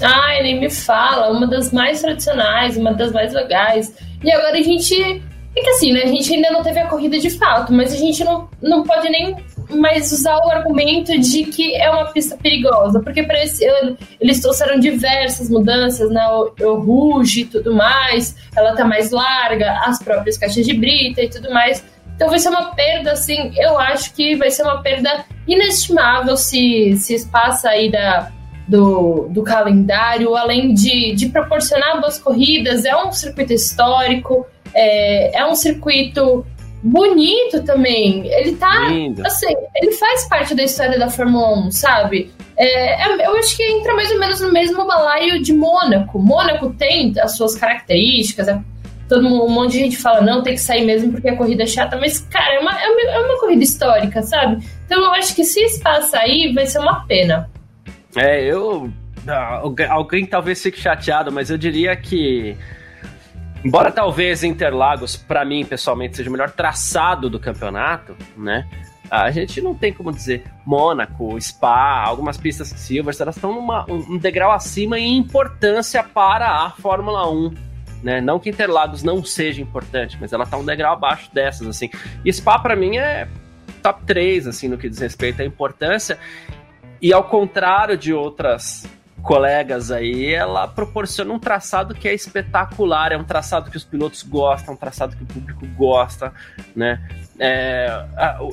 Ai, 0.00 0.42
nem 0.42 0.60
me 0.60 0.70
fala, 0.70 1.30
uma 1.30 1.46
das 1.46 1.72
mais 1.72 2.00
tradicionais, 2.00 2.78
uma 2.78 2.94
das 2.94 3.12
mais 3.12 3.34
legais. 3.34 3.94
E 4.24 4.32
agora 4.32 4.58
a 4.58 4.62
gente. 4.62 5.22
É 5.56 5.60
que 5.60 5.70
assim, 5.70 5.92
né? 5.92 6.02
A 6.02 6.06
gente 6.08 6.34
ainda 6.34 6.50
não 6.50 6.64
teve 6.64 6.80
a 6.80 6.88
corrida 6.88 7.16
de 7.16 7.30
fato, 7.30 7.72
mas 7.72 7.92
a 7.92 7.96
gente 7.96 8.24
não, 8.24 8.48
não 8.60 8.82
pode 8.82 9.08
nem 9.08 9.36
mais 9.70 10.10
usar 10.10 10.36
o 10.38 10.50
argumento 10.50 11.16
de 11.18 11.44
que 11.44 11.76
é 11.76 11.88
uma 11.90 12.06
pista 12.06 12.36
perigosa, 12.36 13.00
porque 13.00 13.22
para 13.22 13.42
esse 13.42 13.64
ano 13.64 13.96
eles 14.20 14.40
trouxeram 14.40 14.80
diversas 14.80 15.48
mudanças, 15.48 16.10
né? 16.10 16.26
O, 16.26 16.52
o 16.60 16.74
Ruge 16.80 17.42
e 17.42 17.44
tudo 17.44 17.72
mais, 17.72 18.34
ela 18.56 18.74
tá 18.74 18.84
mais 18.84 19.12
larga, 19.12 19.78
as 19.84 20.02
próprias 20.02 20.36
caixas 20.36 20.66
de 20.66 20.74
brita 20.74 21.22
e 21.22 21.28
tudo 21.28 21.52
mais. 21.52 21.84
Então 22.16 22.28
vai 22.28 22.38
ser 22.38 22.48
uma 22.48 22.74
perda, 22.74 23.12
assim, 23.12 23.52
eu 23.56 23.78
acho 23.78 24.12
que 24.14 24.36
vai 24.36 24.50
ser 24.50 24.62
uma 24.62 24.82
perda 24.82 25.24
inestimável 25.46 26.36
se, 26.36 26.96
se 26.96 27.26
passa 27.26 27.68
aí 27.68 27.90
da, 27.90 28.30
do, 28.66 29.28
do 29.30 29.42
calendário, 29.42 30.34
além 30.34 30.72
de, 30.72 31.14
de 31.14 31.28
proporcionar 31.28 32.00
boas 32.00 32.18
corridas, 32.18 32.84
é 32.84 32.96
um 32.96 33.12
circuito 33.12 33.52
histórico, 33.52 34.46
é, 34.74 35.38
é 35.38 35.46
um 35.46 35.54
circuito 35.54 36.44
bonito 36.82 37.62
também. 37.64 38.26
Ele 38.26 38.56
tá. 38.56 38.88
Lindo. 38.88 39.26
Assim, 39.26 39.52
ele 39.76 39.92
faz 39.92 40.28
parte 40.28 40.54
da 40.54 40.62
história 40.62 40.98
da 40.98 41.08
Fórmula 41.08 41.66
1, 41.66 41.70
sabe? 41.70 42.30
É, 42.56 43.02
é, 43.08 43.26
eu 43.26 43.36
acho 43.36 43.56
que 43.56 43.62
entra 43.62 43.94
mais 43.94 44.10
ou 44.10 44.18
menos 44.18 44.40
no 44.40 44.52
mesmo 44.52 44.86
balaio 44.86 45.42
de 45.42 45.52
Mônaco. 45.52 46.18
Mônaco 46.18 46.70
tem 46.74 47.14
as 47.20 47.36
suas 47.36 47.56
características, 47.56 48.48
é, 48.48 48.60
todo 49.08 49.22
mundo, 49.22 49.44
um 49.44 49.50
monte 49.50 49.72
de 49.72 49.78
gente 49.80 49.96
fala, 49.96 50.20
não, 50.20 50.42
tem 50.42 50.54
que 50.54 50.60
sair 50.60 50.84
mesmo 50.84 51.12
porque 51.12 51.28
a 51.28 51.36
corrida 51.36 51.64
é 51.64 51.66
chata, 51.66 51.96
mas, 51.96 52.20
cara, 52.20 52.54
é 52.54 52.58
uma, 52.60 52.72
é 52.80 52.88
uma, 52.88 53.00
é 53.10 53.18
uma 53.20 53.40
corrida 53.40 53.62
histórica, 53.62 54.22
sabe? 54.22 54.64
Então 54.86 55.02
eu 55.02 55.12
acho 55.12 55.34
que 55.34 55.44
se 55.44 55.80
passa 55.80 56.18
aí, 56.18 56.52
vai 56.52 56.66
ser 56.66 56.78
uma 56.78 57.04
pena. 57.06 57.50
É, 58.16 58.42
eu. 58.42 58.90
Alguém 59.88 60.26
talvez 60.26 60.62
fique 60.62 60.78
chateado, 60.78 61.32
mas 61.32 61.50
eu 61.50 61.58
diria 61.58 61.94
que. 61.96 62.56
Embora 63.64 63.90
talvez 63.90 64.44
Interlagos, 64.44 65.16
para 65.16 65.44
mim 65.44 65.64
pessoalmente, 65.64 66.16
seja 66.16 66.28
o 66.28 66.32
melhor 66.32 66.50
traçado 66.50 67.30
do 67.30 67.40
campeonato, 67.40 68.14
né? 68.36 68.68
A 69.10 69.30
gente 69.30 69.60
não 69.60 69.74
tem 69.74 69.92
como 69.92 70.12
dizer 70.12 70.44
Mônaco, 70.66 71.40
Spa, 71.40 72.02
algumas 72.04 72.36
pistas 72.36 72.68
Silvers, 72.68 73.20
elas 73.20 73.36
estão 73.36 73.54
numa, 73.54 73.84
um 73.90 74.18
degrau 74.18 74.50
acima 74.50 74.98
em 74.98 75.16
importância 75.16 76.02
para 76.02 76.48
a 76.48 76.70
Fórmula 76.70 77.30
1. 77.30 77.54
Né? 78.02 78.20
Não 78.20 78.38
que 78.38 78.50
Interlagos 78.50 79.02
não 79.02 79.24
seja 79.24 79.62
importante, 79.62 80.18
mas 80.20 80.32
ela 80.32 80.44
está 80.44 80.56
um 80.56 80.64
degrau 80.64 80.92
abaixo 80.94 81.32
dessas, 81.32 81.66
assim. 81.66 81.90
E 82.24 82.32
Spa, 82.32 82.58
para 82.58 82.76
mim, 82.76 82.96
é 82.96 83.28
top 83.82 84.02
3, 84.04 84.46
assim, 84.46 84.68
no 84.68 84.76
que 84.76 84.88
diz 84.88 84.98
respeito 84.98 85.42
à 85.42 85.44
importância. 85.44 86.18
E 87.04 87.12
ao 87.12 87.24
contrário 87.24 87.98
de 87.98 88.14
outras 88.14 88.86
colegas 89.22 89.90
aí, 89.90 90.32
ela 90.32 90.66
proporciona 90.66 91.34
um 91.34 91.38
traçado 91.38 91.94
que 91.94 92.08
é 92.08 92.14
espetacular, 92.14 93.12
é 93.12 93.16
um 93.18 93.24
traçado 93.24 93.70
que 93.70 93.76
os 93.76 93.84
pilotos 93.84 94.22
gostam, 94.22 94.72
um 94.72 94.76
traçado 94.76 95.14
que 95.14 95.22
o 95.22 95.26
público 95.26 95.66
gosta, 95.76 96.32
né? 96.74 97.06
É, 97.38 98.06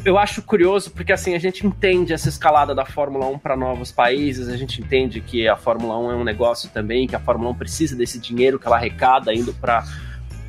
eu 0.04 0.18
acho 0.18 0.42
curioso 0.42 0.92
porque 0.92 1.14
assim 1.14 1.34
a 1.34 1.40
gente 1.40 1.66
entende 1.66 2.12
essa 2.12 2.28
escalada 2.28 2.76
da 2.76 2.84
Fórmula 2.84 3.26
1 3.28 3.40
para 3.40 3.56
novos 3.56 3.90
países, 3.90 4.50
a 4.50 4.58
gente 4.58 4.82
entende 4.82 5.22
que 5.22 5.48
a 5.48 5.56
Fórmula 5.56 5.98
1 5.98 6.12
é 6.12 6.16
um 6.16 6.24
negócio 6.26 6.70
também, 6.72 7.08
que 7.08 7.16
a 7.16 7.22
Fórmula 7.22 7.52
1 7.52 7.56
precisa 7.56 7.96
desse 7.96 8.20
dinheiro 8.20 8.60
que 8.60 8.68
ela 8.68 8.76
arrecada 8.76 9.34
indo 9.34 9.54
para 9.54 9.86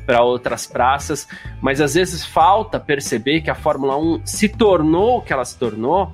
para 0.05 0.21
outras 0.21 0.67
praças, 0.67 1.25
mas 1.61 1.79
às 1.79 1.93
vezes 1.93 2.25
falta 2.25 2.77
perceber 2.77 3.39
que 3.39 3.49
a 3.49 3.55
Fórmula 3.55 3.97
1 3.97 4.23
se 4.25 4.49
tornou 4.49 5.19
o 5.19 5.21
que 5.21 5.31
ela 5.31 5.45
se 5.45 5.57
tornou 5.57 6.11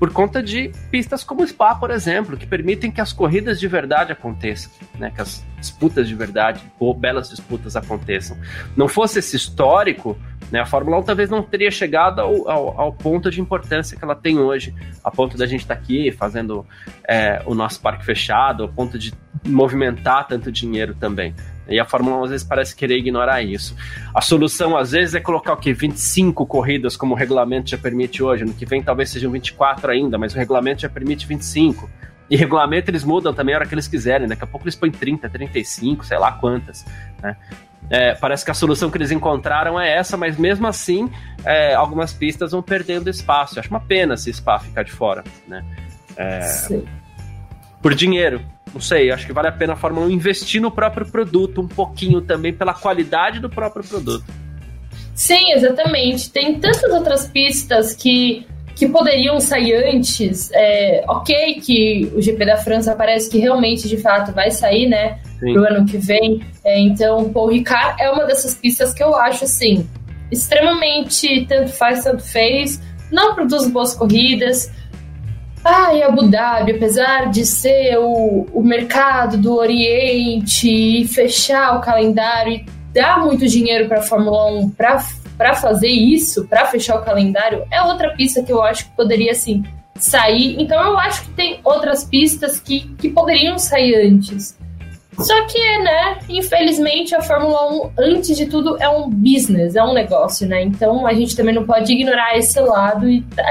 por 0.00 0.10
conta 0.14 0.42
de 0.42 0.72
pistas 0.90 1.22
como 1.22 1.46
Spa, 1.46 1.74
por 1.74 1.90
exemplo, 1.90 2.34
que 2.34 2.46
permitem 2.46 2.90
que 2.90 3.02
as 3.02 3.12
corridas 3.12 3.60
de 3.60 3.68
verdade 3.68 4.10
aconteçam, 4.12 4.72
né? 4.98 5.12
que 5.14 5.20
as 5.20 5.44
disputas 5.58 6.08
de 6.08 6.14
verdade, 6.14 6.62
ou 6.78 6.94
belas 6.94 7.28
disputas 7.28 7.76
aconteçam. 7.76 8.34
Não 8.74 8.88
fosse 8.88 9.18
esse 9.18 9.36
histórico, 9.36 10.18
né, 10.50 10.60
a 10.60 10.66
Fórmula 10.66 10.98
1 10.98 11.02
talvez 11.04 11.30
não 11.30 11.42
teria 11.42 11.70
chegado 11.70 12.20
ao, 12.20 12.48
ao, 12.48 12.80
ao, 12.80 12.92
ponto 12.92 13.30
de 13.30 13.40
importância 13.40 13.96
que 13.96 14.04
ela 14.04 14.14
tem 14.14 14.38
hoje, 14.38 14.74
a 15.02 15.10
ponto 15.10 15.36
da 15.36 15.46
gente 15.46 15.60
estar 15.60 15.76
tá 15.76 15.80
aqui 15.80 16.10
fazendo 16.10 16.66
é, 17.06 17.42
o 17.46 17.54
nosso 17.54 17.80
parque 17.80 18.04
fechado, 18.04 18.64
ao 18.64 18.68
ponto 18.68 18.98
de 18.98 19.12
movimentar 19.46 20.26
tanto 20.26 20.50
dinheiro 20.50 20.94
também. 20.94 21.34
E 21.68 21.78
a 21.78 21.84
Fórmula 21.84 22.16
1 22.18 22.24
às 22.24 22.30
vezes 22.30 22.46
parece 22.46 22.74
querer 22.74 22.98
ignorar 22.98 23.42
isso. 23.42 23.76
A 24.12 24.20
solução 24.20 24.76
às 24.76 24.90
vezes 24.90 25.14
é 25.14 25.20
colocar 25.20 25.52
o 25.52 25.56
quê? 25.56 25.72
25 25.72 26.44
corridas 26.44 26.96
como 26.96 27.14
o 27.14 27.16
regulamento 27.16 27.70
já 27.70 27.78
permite 27.78 28.22
hoje. 28.22 28.44
No 28.44 28.52
que 28.52 28.66
vem 28.66 28.82
talvez 28.82 29.10
sejam 29.10 29.30
24 29.30 29.92
ainda, 29.92 30.18
mas 30.18 30.34
o 30.34 30.36
regulamento 30.36 30.82
já 30.82 30.88
permite 30.88 31.26
25. 31.26 31.88
E 32.28 32.36
regulamento 32.36 32.90
eles 32.90 33.04
mudam 33.04 33.32
também 33.32 33.54
a 33.54 33.58
hora 33.58 33.66
que 33.66 33.74
eles 33.74 33.86
quiserem. 33.86 34.26
Daqui 34.26 34.42
a 34.42 34.46
pouco 34.46 34.64
eles 34.64 34.74
põem 34.74 34.90
30, 34.90 35.28
35, 35.28 36.04
sei 36.04 36.18
lá 36.18 36.32
quantas. 36.32 36.84
Né? 37.22 37.36
É, 37.88 38.14
parece 38.14 38.44
que 38.44 38.50
a 38.50 38.54
solução 38.54 38.90
que 38.90 38.98
eles 38.98 39.10
encontraram 39.10 39.80
é 39.80 39.96
essa, 39.96 40.16
mas 40.16 40.36
mesmo 40.36 40.66
assim, 40.66 41.10
é, 41.44 41.74
algumas 41.74 42.12
pistas 42.12 42.52
vão 42.52 42.62
perdendo 42.62 43.08
espaço. 43.08 43.56
Eu 43.56 43.60
acho 43.60 43.70
uma 43.70 43.80
pena 43.80 44.16
se 44.16 44.32
Spa 44.32 44.58
ficar 44.58 44.82
de 44.82 44.92
fora. 44.92 45.24
Né? 45.48 45.64
É, 46.16 46.40
por 47.82 47.94
dinheiro 47.94 48.44
não 48.72 48.80
sei, 48.80 49.10
acho 49.10 49.26
que 49.26 49.32
vale 49.32 49.48
a 49.48 49.52
pena 49.52 49.72
a 49.72 49.76
Fórmula 49.76 50.06
1 50.06 50.10
investir 50.10 50.60
no 50.60 50.70
próprio 50.70 51.06
produto 51.06 51.60
um 51.60 51.68
pouquinho 51.68 52.20
também 52.20 52.52
pela 52.52 52.72
qualidade 52.72 53.40
do 53.40 53.50
próprio 53.50 53.84
produto. 53.84 54.24
Sim, 55.14 55.52
exatamente. 55.52 56.30
Tem 56.30 56.58
tantas 56.58 56.90
outras 56.92 57.26
pistas 57.26 57.94
que, 57.94 58.46
que 58.76 58.88
poderiam 58.88 59.40
sair 59.40 59.74
antes. 59.74 60.50
É, 60.52 61.04
ok 61.08 61.60
que 61.60 62.10
o 62.14 62.22
GP 62.22 62.46
da 62.46 62.56
França 62.56 62.94
parece 62.94 63.28
que 63.28 63.38
realmente, 63.38 63.88
de 63.88 63.96
fato, 63.96 64.32
vai 64.32 64.50
sair, 64.50 64.88
né? 64.88 65.18
Sim. 65.40 65.54
Pro 65.54 65.64
ano 65.64 65.86
que 65.86 65.98
vem. 65.98 66.42
É, 66.64 66.78
então, 66.78 67.32
Paul 67.32 67.48
Ricard 67.48 68.00
é 68.00 68.10
uma 68.10 68.24
dessas 68.26 68.54
pistas 68.54 68.94
que 68.94 69.02
eu 69.02 69.16
acho, 69.16 69.44
assim, 69.44 69.88
extremamente 70.30 71.46
tanto 71.46 71.72
faz, 71.72 72.04
tanto 72.04 72.22
fez. 72.22 72.80
Não 73.10 73.34
produz 73.34 73.66
boas 73.68 73.94
corridas, 73.94 74.70
ah, 75.64 75.92
e 75.94 76.02
Abu 76.02 76.26
Dhabi, 76.26 76.72
apesar 76.72 77.30
de 77.30 77.44
ser 77.44 77.98
o, 77.98 78.46
o 78.52 78.62
mercado 78.62 79.36
do 79.36 79.54
Oriente 79.54 80.68
e 80.70 81.06
fechar 81.06 81.76
o 81.76 81.80
calendário 81.80 82.52
e 82.54 82.66
dar 82.94 83.20
muito 83.20 83.46
dinheiro 83.46 83.86
para 83.86 83.98
a 83.98 84.02
Fórmula 84.02 84.52
1 84.52 84.70
para 84.70 85.54
fazer 85.54 85.88
isso, 85.88 86.46
para 86.48 86.66
fechar 86.66 86.96
o 86.96 87.04
calendário, 87.04 87.64
é 87.70 87.82
outra 87.82 88.14
pista 88.14 88.42
que 88.42 88.50
eu 88.50 88.62
acho 88.62 88.86
que 88.86 88.96
poderia 88.96 89.32
assim 89.32 89.62
sair. 89.96 90.56
Então 90.58 90.82
eu 90.82 90.98
acho 90.98 91.24
que 91.24 91.30
tem 91.32 91.60
outras 91.62 92.04
pistas 92.04 92.58
que, 92.58 92.94
que 92.96 93.10
poderiam 93.10 93.58
sair 93.58 94.06
antes. 94.06 94.58
Só 95.20 95.46
que, 95.46 95.78
né, 95.78 96.18
infelizmente 96.28 97.14
a 97.14 97.20
Fórmula 97.20 97.72
1, 97.72 97.92
antes 97.98 98.36
de 98.36 98.46
tudo, 98.46 98.76
é 98.80 98.88
um 98.88 99.08
business, 99.08 99.76
é 99.76 99.82
um 99.82 99.92
negócio, 99.92 100.46
né? 100.48 100.62
Então 100.62 101.06
a 101.06 101.12
gente 101.12 101.36
também 101.36 101.54
não 101.54 101.64
pode 101.64 101.92
ignorar 101.92 102.36
esse 102.36 102.60
lado 102.60 103.08
e 103.08 103.22
tá, 103.22 103.42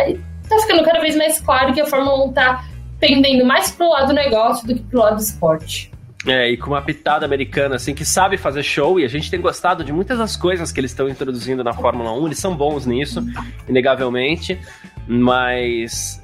tá 0.47 0.59
ficando 0.59 0.83
cada 0.83 0.99
vez 0.99 1.15
mais 1.15 1.39
claro 1.39 1.73
que 1.73 1.81
a 1.81 1.85
Fórmula 1.85 2.25
1 2.25 2.33
tá 2.33 2.65
pendendo 2.99 3.45
mais 3.45 3.71
pro 3.71 3.89
lado 3.89 4.07
do 4.07 4.13
negócio 4.13 4.67
do 4.67 4.75
que 4.75 4.81
pro 4.81 4.99
lado 4.99 5.15
do 5.15 5.21
esporte. 5.21 5.91
É, 6.27 6.51
e 6.51 6.57
com 6.57 6.71
uma 6.71 6.81
pitada 6.81 7.25
americana, 7.25 7.75
assim, 7.75 7.93
que 7.93 8.03
sabe 8.03 8.37
fazer 8.37 8.61
show, 8.61 8.99
e 8.99 9.05
a 9.05 9.07
gente 9.07 9.31
tem 9.31 9.39
gostado 9.39 9.85
de 9.85 9.93
muitas 9.93 10.17
das 10.17 10.35
coisas 10.35 10.69
que 10.69 10.79
eles 10.79 10.91
estão 10.91 11.07
introduzindo 11.07 11.63
na 11.63 11.71
Fórmula 11.73 12.11
1, 12.11 12.25
eles 12.25 12.39
são 12.39 12.55
bons 12.55 12.85
nisso, 12.85 13.25
inegavelmente, 13.69 14.59
mas 15.07 16.21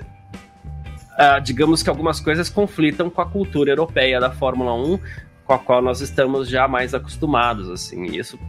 uh, 1.14 1.42
digamos 1.42 1.82
que 1.82 1.90
algumas 1.90 2.20
coisas 2.20 2.50
conflitam 2.50 3.10
com 3.10 3.22
a 3.22 3.26
cultura 3.26 3.72
europeia 3.72 4.20
da 4.20 4.30
Fórmula 4.30 4.74
1, 4.74 5.00
com 5.46 5.54
a 5.54 5.60
qual 5.60 5.82
nós 5.82 6.02
estamos 6.02 6.50
já 6.50 6.68
mais 6.68 6.94
acostumados, 6.94 7.70
assim, 7.70 8.06
isso 8.06 8.40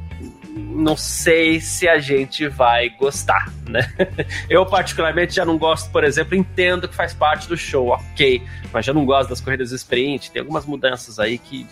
não 0.57 0.97
sei 0.97 1.61
se 1.61 1.89
a 1.89 1.99
gente 1.99 2.49
vai 2.49 2.91
gostar, 2.91 3.53
né? 3.69 3.81
Eu, 4.49 4.65
particularmente, 4.65 5.35
já 5.35 5.45
não 5.45 5.59
gosto, 5.59 5.91
por 5.91 6.05
exemplo, 6.05 6.35
entendo 6.35 6.89
que 6.89 6.95
faz 6.95 7.13
parte 7.13 7.49
do 7.49 7.57
show, 7.57 7.89
ok, 7.89 8.43
mas 8.73 8.85
já 8.85 8.93
não 8.93 9.05
gosto 9.05 9.29
das 9.31 9.41
corridas 9.41 9.73
sprint, 9.73 10.31
tem 10.31 10.41
algumas 10.41 10.65
mudanças 10.65 11.19
aí 11.19 11.39
que. 11.39 11.67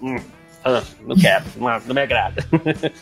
Hum, 0.00 0.16
ah, 0.64 0.82
não 1.00 1.16
quero, 1.16 1.44
não, 1.56 1.80
não 1.80 1.94
me 1.94 2.00
agrada. 2.00 2.44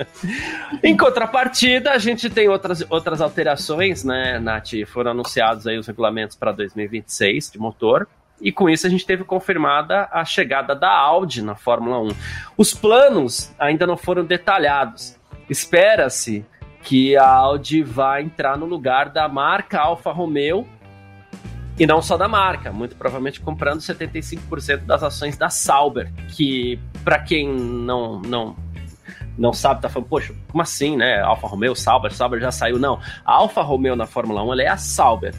em 0.83 0.97
contrapartida, 0.97 1.93
a 1.93 1.99
gente 1.99 2.31
tem 2.31 2.49
outras, 2.49 2.83
outras 2.89 3.21
alterações, 3.21 4.03
né, 4.03 4.39
Nath? 4.39 4.71
Foram 4.87 5.11
anunciados 5.11 5.67
aí 5.67 5.79
os 5.79 5.87
regulamentos 5.87 6.37
para 6.37 6.53
2026 6.53 7.51
de 7.51 7.59
motor. 7.59 8.09
E 8.41 8.51
com 8.51 8.69
isso 8.69 8.87
a 8.87 8.91
gente 8.91 9.05
teve 9.07 9.25
confirmada 9.25 10.09
a 10.11 10.25
chegada 10.25 10.75
da 10.75 10.91
Audi 10.91 11.43
na 11.43 11.55
Fórmula 11.55 12.01
1. 12.01 12.09
Os 12.57 12.75
planos 12.75 13.53
ainda 13.59 13.87
não 13.87 13.97
foram 13.97 14.25
detalhados. 14.25 15.19
Espera-se 15.49 16.45
que 16.83 17.17
a 17.17 17.29
Audi 17.29 17.83
vai 17.83 18.23
entrar 18.23 18.57
no 18.57 18.67
lugar 18.67 19.11
da 19.11 19.29
marca 19.29 19.81
Alfa 19.81 20.13
Romeo 20.13 20.67
e 21.79 21.87
não 21.87 22.03
só 22.03 22.17
da 22.17 22.29
marca, 22.29 22.73
muito 22.73 22.95
provavelmente 22.97 23.41
comprando 23.41 23.81
75% 23.81 24.85
das 24.85 25.03
ações 25.03 25.37
da 25.37 25.49
Sauber, 25.49 26.13
que 26.29 26.79
para 27.03 27.19
quem 27.19 27.49
não 27.49 28.21
não 28.21 28.57
não 29.39 29.55
sabe, 29.55 29.81
tá 29.81 29.89
falando, 29.89 30.09
poxa, 30.09 30.35
como 30.51 30.61
assim, 30.61 30.97
né? 30.97 31.21
Alfa 31.21 31.47
Romeo, 31.47 31.75
Sauber, 31.75 32.13
Sauber 32.13 32.39
já 32.41 32.53
saiu. 32.53 32.79
Não, 32.79 33.01
a 33.25 33.33
Alfa 33.33 33.63
Romeo 33.63 33.97
na 33.97 34.07
Fórmula 34.07 34.43
1 34.45 34.53
ela 34.53 34.63
é 34.63 34.69
a 34.69 34.77
Sauber, 34.77 35.35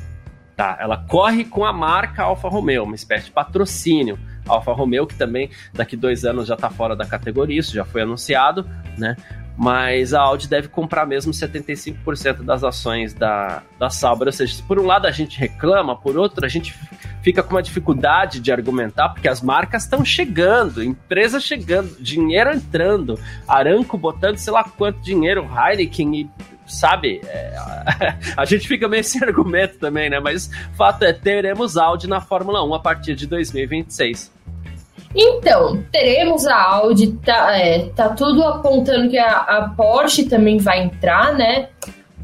tá? 0.62 0.78
Ela 0.80 0.96
corre 0.96 1.44
com 1.44 1.66
a 1.66 1.74
marca 1.74 2.22
Alfa 2.22 2.48
Romeo, 2.48 2.84
uma 2.84 2.94
espécie 2.94 3.26
de 3.26 3.32
patrocínio. 3.32 4.20
Alfa 4.48 4.72
Romeo, 4.74 5.08
que 5.08 5.16
também 5.16 5.50
daqui 5.74 5.98
dois 5.98 6.24
anos 6.24 6.48
já 6.48 6.54
está 6.54 6.70
fora 6.70 6.96
da 6.96 7.06
categoria, 7.06 7.60
isso 7.60 7.74
já 7.74 7.84
foi 7.84 8.04
anunciado, 8.04 8.68
né? 8.96 9.16
mas 9.58 10.14
a 10.14 10.22
Audi 10.22 10.48
deve 10.48 10.68
comprar 10.70 11.06
mesmo 11.06 11.32
75% 11.32 12.44
das 12.44 12.64
ações 12.64 13.14
da, 13.14 13.62
da 13.78 13.90
Sauber. 13.90 14.28
Ou 14.28 14.32
seja, 14.32 14.64
por 14.68 14.80
um 14.80 14.86
lado 14.86 15.06
a 15.06 15.12
gente 15.12 15.38
reclama, 15.38 15.96
por 15.96 16.18
outro 16.18 16.46
a 16.46 16.50
gente 16.50 16.74
fica 17.22 17.44
com 17.44 17.56
uma 17.56 17.62
dificuldade 17.62 18.40
de 18.40 18.52
argumentar, 18.52 19.10
porque 19.10 19.28
as 19.28 19.42
marcas 19.42 19.84
estão 19.84 20.04
chegando, 20.04 20.84
empresas 20.84 21.44
chegando, 21.44 21.96
dinheiro 22.00 22.52
entrando, 22.52 23.20
Aranco 23.48 23.98
botando 23.98 24.38
sei 24.38 24.54
lá 24.54 24.64
quanto 24.64 25.02
dinheiro, 25.02 25.48
Heineken 25.48 26.16
e 26.16 26.30
sabe? 26.72 27.22
É, 27.26 27.54
a 28.36 28.46
gente 28.46 28.68
fica 28.68 28.88
meio 28.88 29.04
sem 29.06 29.22
argumento 29.24 29.78
também, 29.78 30.10
né? 30.10 30.20
Mas 30.20 30.50
fato 30.76 31.04
é, 31.04 31.14
teremos 31.14 31.78
Audi 31.78 32.08
na 32.08 32.22
Fórmula 32.22 32.64
1 32.64 32.74
a 32.74 32.80
partir 32.80 33.16
de 33.16 33.28
2026. 33.28 34.32
Então, 35.14 35.84
teremos 35.92 36.48
a 36.48 36.56
Audi, 36.56 37.12
tá, 37.26 37.58
é, 37.58 37.90
tá 37.90 38.10
tudo 38.10 38.44
apontando 38.44 39.10
que 39.10 39.18
a, 39.18 39.38
a 39.38 39.70
Porsche 39.76 40.24
também 40.24 40.58
vai 40.58 40.84
entrar, 40.84 41.34
né? 41.34 41.68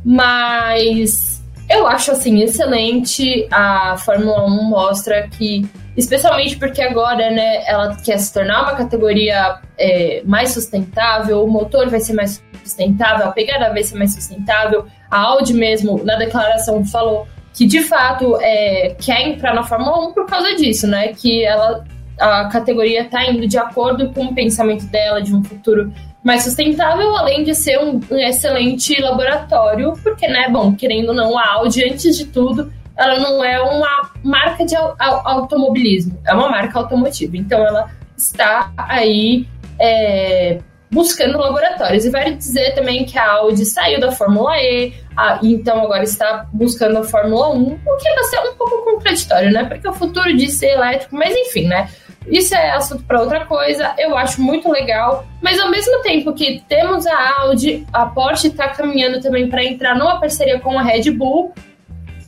Mas 0.06 1.37
eu 1.70 1.88
acho 1.88 2.12
assim 2.12 2.42
excelente. 2.42 3.48
A 3.52 3.98
Fórmula 3.98 4.46
1 4.46 4.64
mostra 4.64 5.28
que, 5.28 5.68
especialmente 5.96 6.58
porque 6.58 6.82
agora, 6.82 7.30
né, 7.30 7.64
ela 7.66 7.96
quer 7.96 8.18
se 8.18 8.34
tornar 8.34 8.64
uma 8.64 8.76
categoria 8.76 9.60
é, 9.78 10.22
mais 10.26 10.52
sustentável, 10.52 11.44
o 11.44 11.48
motor 11.48 11.90
vai 11.90 12.00
ser 12.00 12.14
mais 12.14 12.42
sustentável, 12.64 13.28
a 13.28 13.32
pegada 13.32 13.70
vai 13.70 13.84
ser 13.84 13.98
mais 13.98 14.14
sustentável. 14.14 14.86
A 15.10 15.20
Audi 15.20 15.54
mesmo, 15.54 16.04
na 16.04 16.16
declaração, 16.16 16.86
falou 16.86 17.28
que 17.54 17.66
de 17.66 17.82
fato 17.82 18.38
é, 18.42 18.96
quer 19.00 19.22
entrar 19.28 19.54
na 19.54 19.64
Fórmula 19.64 20.10
1 20.10 20.14
por 20.14 20.26
causa 20.26 20.56
disso, 20.56 20.88
né? 20.88 21.10
Que 21.10 21.44
ela 21.44 21.84
a 22.20 22.46
categoria 22.46 23.04
está 23.04 23.30
indo 23.30 23.48
de 23.48 23.58
acordo 23.58 24.12
com 24.12 24.26
o 24.26 24.36
pensamento 24.36 24.86
dela 24.88 25.22
de 25.22 25.36
um 25.36 25.44
futuro 25.44 25.94
mais 26.24 26.44
sustentável, 26.44 27.16
além 27.16 27.44
de 27.44 27.56
ser 27.56 27.80
um, 27.80 28.02
um 28.12 28.18
excelente 28.18 29.00
laboratório, 29.02 29.94
porque, 30.04 30.28
né, 30.28 30.50
bom, 30.50 30.76
querendo 30.76 31.10
ou 31.10 31.16
não, 31.16 31.38
a 31.38 31.54
Audi, 31.54 31.84
antes 31.84 32.18
de 32.18 32.26
tudo, 32.26 32.72
ela 32.98 33.20
não 33.20 33.44
é 33.44 33.62
uma 33.62 34.12
marca 34.24 34.66
de 34.66 34.76
automobilismo, 34.76 36.20
é 36.26 36.34
uma 36.34 36.50
marca 36.50 36.80
automotiva. 36.80 37.38
Então, 37.38 37.60
ela 37.60 37.90
está 38.18 38.72
aí 38.78 39.48
é, 39.80 40.60
buscando 40.92 41.38
laboratórios. 41.38 42.06
E 42.06 42.10
vale 42.10 42.36
dizer 42.36 42.74
também 42.74 43.06
que 43.06 43.18
a 43.18 43.32
Audi 43.34 43.66
saiu 43.66 44.00
da 44.00 44.12
Fórmula 44.12 44.58
E, 44.58 44.94
a, 45.16 45.40
então 45.44 45.84
agora 45.84 46.04
está 46.04 46.48
buscando 46.52 46.98
a 46.98 47.04
Fórmula 47.04 47.50
1, 47.50 47.64
o 47.64 47.98
que 47.98 48.14
vai 48.14 48.24
ser 48.26 48.40
um 48.40 48.56
pouco 48.56 48.84
contraditório, 48.84 49.52
né? 49.52 49.66
Porque 49.66 49.88
o 49.88 49.94
futuro 49.94 50.36
de 50.36 50.50
ser 50.50 50.72
elétrico, 50.72 51.16
mas 51.16 51.36
enfim, 51.36 51.68
né? 51.68 51.90
Isso 52.28 52.54
é 52.54 52.72
assunto 52.72 53.04
para 53.04 53.22
outra 53.22 53.46
coisa, 53.46 53.96
eu 53.98 54.18
acho 54.18 54.42
muito 54.42 54.70
legal, 54.70 55.26
mas 55.42 55.60
ao 55.60 55.72
mesmo 55.72 56.02
tempo 56.02 56.34
que 56.34 56.62
temos 56.68 57.08
a 57.08 57.42
Audi, 57.42 57.88
a 57.94 58.06
Porsche 58.06 58.48
está 58.48 58.68
caminhando 58.68 59.22
também 59.22 59.50
para 59.50 59.64
entrar 59.64 59.96
numa 59.96 60.20
parceria 60.20 60.60
com 60.60 60.78
a 60.78 60.84
Red 60.84 61.10
Bull, 61.12 61.54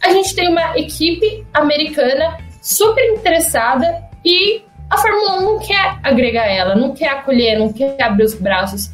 a 0.02 0.10
gente 0.12 0.34
tem 0.34 0.50
uma 0.50 0.78
equipe 0.78 1.45
americana 1.54 2.38
super 2.62 3.04
interessada 3.12 4.02
e 4.24 4.62
a 4.89 4.97
Fórmula 4.97 5.39
1 5.39 5.41
não 5.41 5.60
quer 5.60 6.00
agregar 6.02 6.47
ela, 6.47 6.76
não 6.76 6.93
quer 6.93 7.10
acolher, 7.10 7.60
não 7.60 7.72
quer 7.72 8.02
abrir 8.02 8.24
os 8.24 8.34
braços. 8.34 8.91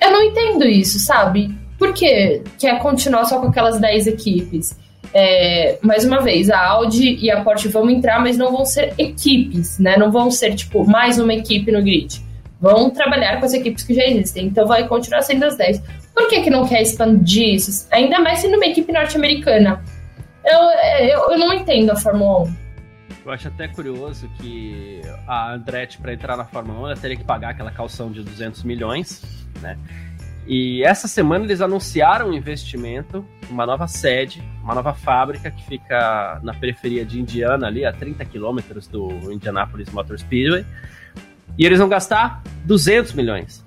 Eu 0.00 0.10
não 0.10 0.22
entendo 0.22 0.64
isso, 0.66 0.98
sabe? 0.98 1.56
Por 1.78 1.92
que 1.94 2.42
quer 2.58 2.78
continuar 2.80 3.24
só 3.24 3.40
com 3.40 3.46
aquelas 3.46 3.80
10 3.80 4.08
equipes? 4.08 4.76
É, 5.18 5.78
mais 5.80 6.04
uma 6.04 6.20
vez, 6.20 6.50
a 6.50 6.62
Audi 6.62 7.16
e 7.16 7.30
a 7.30 7.42
Porsche 7.42 7.68
vão 7.68 7.88
entrar, 7.88 8.20
mas 8.20 8.36
não 8.36 8.52
vão 8.52 8.66
ser 8.66 8.92
equipes, 8.98 9.78
né? 9.78 9.96
Não 9.96 10.12
vão 10.12 10.30
ser, 10.30 10.54
tipo, 10.54 10.86
mais 10.86 11.18
uma 11.18 11.32
equipe 11.32 11.72
no 11.72 11.80
grid. 11.80 12.22
Vão 12.60 12.90
trabalhar 12.90 13.40
com 13.40 13.46
as 13.46 13.54
equipes 13.54 13.82
que 13.82 13.94
já 13.94 14.04
existem. 14.04 14.44
Então 14.44 14.66
vai 14.66 14.86
continuar 14.86 15.22
sendo 15.22 15.46
as 15.46 15.56
10. 15.56 15.82
Por 16.14 16.28
que, 16.28 16.42
que 16.42 16.50
não 16.50 16.68
quer 16.68 16.82
expandir 16.82 17.54
isso? 17.54 17.88
Ainda 17.90 18.18
mais 18.18 18.40
sendo 18.40 18.56
uma 18.56 18.66
equipe 18.66 18.92
norte-americana. 18.92 19.82
Eu, 20.44 20.60
eu, 21.08 21.30
eu 21.30 21.38
não 21.38 21.54
entendo 21.54 21.92
a 21.92 21.96
Fórmula 21.96 22.42
1. 22.42 22.54
Eu 23.24 23.32
acho 23.32 23.48
até 23.48 23.68
curioso 23.68 24.28
que 24.38 25.00
a 25.26 25.54
Andretti, 25.54 25.96
para 25.96 26.12
entrar 26.12 26.36
na 26.36 26.44
Fórmula 26.44 26.80
1, 26.80 26.86
ela 26.88 26.96
teria 26.96 27.16
que 27.16 27.24
pagar 27.24 27.52
aquela 27.52 27.70
calção 27.70 28.12
de 28.12 28.22
200 28.22 28.64
milhões, 28.64 29.22
né? 29.62 29.78
E 30.46 30.84
essa 30.84 31.08
semana 31.08 31.44
eles 31.44 31.60
anunciaram 31.60 32.28
um 32.28 32.32
investimento, 32.32 33.26
uma 33.50 33.66
nova 33.66 33.88
sede, 33.88 34.42
uma 34.62 34.74
nova 34.74 34.94
fábrica 34.94 35.50
que 35.50 35.62
fica 35.64 36.40
na 36.42 36.54
periferia 36.54 37.04
de 37.04 37.20
Indiana, 37.20 37.66
ali 37.66 37.84
a 37.84 37.92
30 37.92 38.24
quilômetros 38.24 38.86
do 38.86 39.32
Indianapolis 39.32 39.90
Motor 39.90 40.18
Speedway. 40.18 40.64
E 41.58 41.66
eles 41.66 41.78
vão 41.78 41.88
gastar 41.88 42.42
200 42.64 43.12
milhões. 43.14 43.66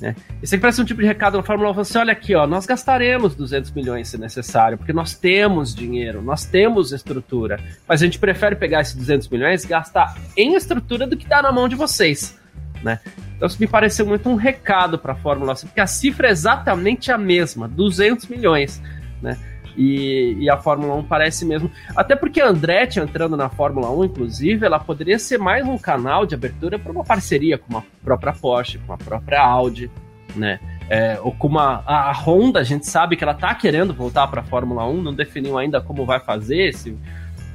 Né? 0.00 0.14
Isso 0.42 0.54
aqui 0.54 0.60
parece 0.60 0.82
um 0.82 0.84
tipo 0.84 1.00
de 1.00 1.06
recado 1.06 1.36
na 1.36 1.42
Fórmula 1.42 1.70
1, 1.70 1.74
você 1.74 1.98
olha 1.98 2.12
aqui, 2.12 2.34
ó, 2.34 2.46
nós 2.46 2.66
gastaremos 2.66 3.34
200 3.34 3.70
milhões 3.70 4.08
se 4.08 4.18
necessário, 4.18 4.76
porque 4.76 4.92
nós 4.92 5.14
temos 5.14 5.74
dinheiro, 5.74 6.20
nós 6.20 6.44
temos 6.44 6.92
estrutura, 6.92 7.58
mas 7.88 8.02
a 8.02 8.04
gente 8.04 8.18
prefere 8.18 8.56
pegar 8.56 8.80
esses 8.80 8.94
200 8.94 9.28
milhões 9.28 9.64
e 9.64 9.68
gastar 9.68 10.14
em 10.36 10.54
estrutura 10.54 11.06
do 11.06 11.16
que 11.16 11.26
dar 11.26 11.42
na 11.42 11.52
mão 11.52 11.68
de 11.68 11.76
vocês, 11.76 12.38
né? 12.84 13.00
Então 13.34 13.48
isso 13.48 13.56
me 13.58 13.66
pareceu 13.66 14.06
muito 14.06 14.28
um 14.28 14.34
recado 14.34 14.98
para 14.98 15.14
a 15.14 15.16
Fórmula 15.16 15.54
1, 15.54 15.56
porque 15.66 15.80
a 15.80 15.86
cifra 15.86 16.28
é 16.28 16.30
exatamente 16.30 17.10
a 17.10 17.16
mesma, 17.16 17.66
200 17.66 18.26
milhões, 18.26 18.80
né? 19.22 19.38
E, 19.76 20.36
e, 20.38 20.48
a 20.48 20.56
Fórmula 20.56 20.94
1 20.94 21.02
parece 21.02 21.44
mesmo. 21.44 21.68
Até 21.96 22.14
porque 22.14 22.40
a 22.40 22.46
Andretti 22.46 23.00
entrando 23.00 23.36
na 23.36 23.48
Fórmula 23.48 23.90
1, 23.90 24.04
inclusive, 24.04 24.64
ela 24.64 24.78
poderia 24.78 25.18
ser 25.18 25.36
mais 25.36 25.66
um 25.66 25.76
canal 25.76 26.24
de 26.24 26.32
abertura 26.32 26.78
para 26.78 26.92
uma 26.92 27.02
parceria 27.02 27.58
com 27.58 27.76
a 27.76 27.82
própria 28.04 28.32
Porsche, 28.32 28.78
com 28.78 28.92
a 28.92 28.96
própria 28.96 29.40
Audi, 29.42 29.90
né? 30.36 30.60
É, 30.88 31.18
ou 31.20 31.32
com 31.32 31.48
uma, 31.48 31.82
a, 31.86 32.12
Honda, 32.12 32.60
a 32.60 32.62
gente 32.62 32.86
sabe 32.86 33.16
que 33.16 33.24
ela 33.24 33.32
está 33.32 33.52
querendo 33.52 33.92
voltar 33.92 34.28
para 34.28 34.42
a 34.42 34.44
Fórmula 34.44 34.86
1, 34.86 35.02
não 35.02 35.12
definiu 35.12 35.58
ainda 35.58 35.80
como 35.80 36.06
vai 36.06 36.20
fazer, 36.20 36.72
se 36.72 36.96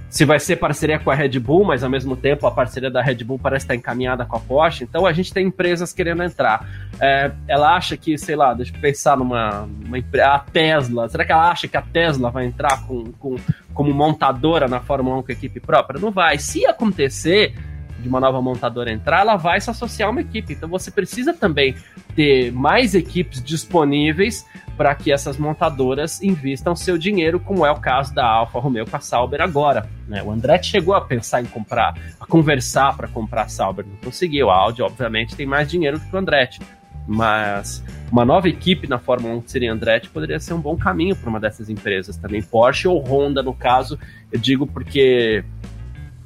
se 0.10 0.26
vai 0.26 0.39
ser 0.39 0.55
parceria 0.55 0.97
com 0.97 1.12
a 1.12 1.16
Red 1.16 1.39
Bull, 1.39 1.64
mas 1.64 1.84
ao 1.84 1.89
mesmo 1.89 2.16
tempo 2.16 2.47
a 2.47 2.51
parceria 2.51 2.89
da 2.89 3.01
Red 3.01 3.24
Bull 3.24 3.38
parece 3.38 3.66
estar 3.66 3.76
encaminhada 3.76 4.26
com 4.26 4.36
a 4.36 4.39
Porsche. 4.39 4.84
Então 4.84 5.05
a 5.05 5.14
gente 5.14 5.32
tem 5.32 5.47
empresas 5.47 5.93
querendo 5.93 6.24
entrar. 6.24 6.68
É, 6.99 7.32
ela 7.47 7.76
acha 7.76 7.95
que, 7.95 8.18
sei 8.18 8.36
lá, 8.36 8.53
deixa 8.53 8.76
eu 8.76 8.82
pensar 8.82 9.16
numa 9.16 9.64
uma, 9.64 9.97
a 10.24 10.39
Tesla. 10.39 11.07
Será 11.07 11.24
que 11.24 11.32
ela 11.32 11.51
acha 11.51 11.68
que 11.68 11.78
a 11.78 11.82
Tesla 11.82 12.32
vai 12.32 12.45
entrar 12.45 12.86
com, 12.88 13.12
com, 13.14 13.36
como 13.74 13.93
montadora 13.93 14.68
na 14.68 14.80
Fórmula 14.80 15.18
1 15.18 15.24
com 15.24 15.32
equipe 15.32 15.60
própria? 15.60 15.99
Não 15.99 16.10
vai. 16.10 16.39
Se 16.39 16.66
acontecer 16.66 17.53
de 18.02 18.08
uma 18.08 18.20
nova 18.20 18.41
montadora 18.41 18.91
entrar, 18.91 19.22
ela 19.22 19.36
vai 19.36 19.60
se 19.60 19.70
associar 19.70 20.10
a 20.10 20.12
uma 20.12 20.22
equipe. 20.22 20.54
Então 20.54 20.70
você 20.70 20.89
precisa 20.89 21.34
também 21.34 21.76
ter 22.16 22.52
mais 22.52 22.95
equipes 22.95 23.43
disponíveis 23.43 24.45
para 24.78 24.95
que 24.95 25.12
essas 25.12 25.38
montadoras 25.38 26.22
invistam 26.24 26.76
seu 26.76 26.97
dinheiro, 26.97 27.39
como 27.39 27.66
é 27.66 27.72
o 27.72 27.80
caso 27.80 28.14
da 28.14 28.26
Alfa 28.26 28.60
Romeo 28.60 28.86
com 28.89 28.95
a 28.95 29.00
Sauber 29.02 29.41
agora. 29.41 29.89
Né? 30.08 30.24
O 30.24 30.32
Andretti 30.32 30.68
chegou 30.68 30.95
a 30.95 31.02
pensar 31.02 31.41
em 31.41 31.45
comprar, 31.45 31.93
a 32.20 32.26
conversar 32.26 32.95
para 32.95 33.08
comprar 33.08 33.43
a 33.43 33.50
Sauber, 33.50 33.86
não 33.86 33.97
conseguiu. 33.97 34.50
A 34.50 34.56
Audi, 34.56 34.82
obviamente, 34.82 35.36
tem 35.36 35.45
mais 35.45 35.70
dinheiro 35.70 36.00
do 36.00 36.06
que 36.06 36.16
o 36.16 36.20
Andretti. 36.20 36.62
Mas 37.06 37.84
uma 38.12 38.24
nova 38.24 38.47
equipe 38.47 38.88
na 38.88 39.00
Fórmula 39.00 39.34
1 39.36 39.41
que 39.41 39.52
seria 39.52 39.74
Andretti 39.74 40.10
poderia 40.10 40.39
ser 40.39 40.54
um 40.54 40.62
bom 40.62 40.78
caminho 40.78 41.16
para 41.16 41.30
uma 41.30 41.39
dessas 41.39 41.70
empresas 41.70 42.16
também. 42.16 42.41
Porsche 42.41 42.88
ou 42.88 43.04
Honda, 43.04 43.41
no 43.41 43.54
caso, 43.54 44.00
eu 44.32 44.39
digo 44.39 44.68
porque 44.68 45.43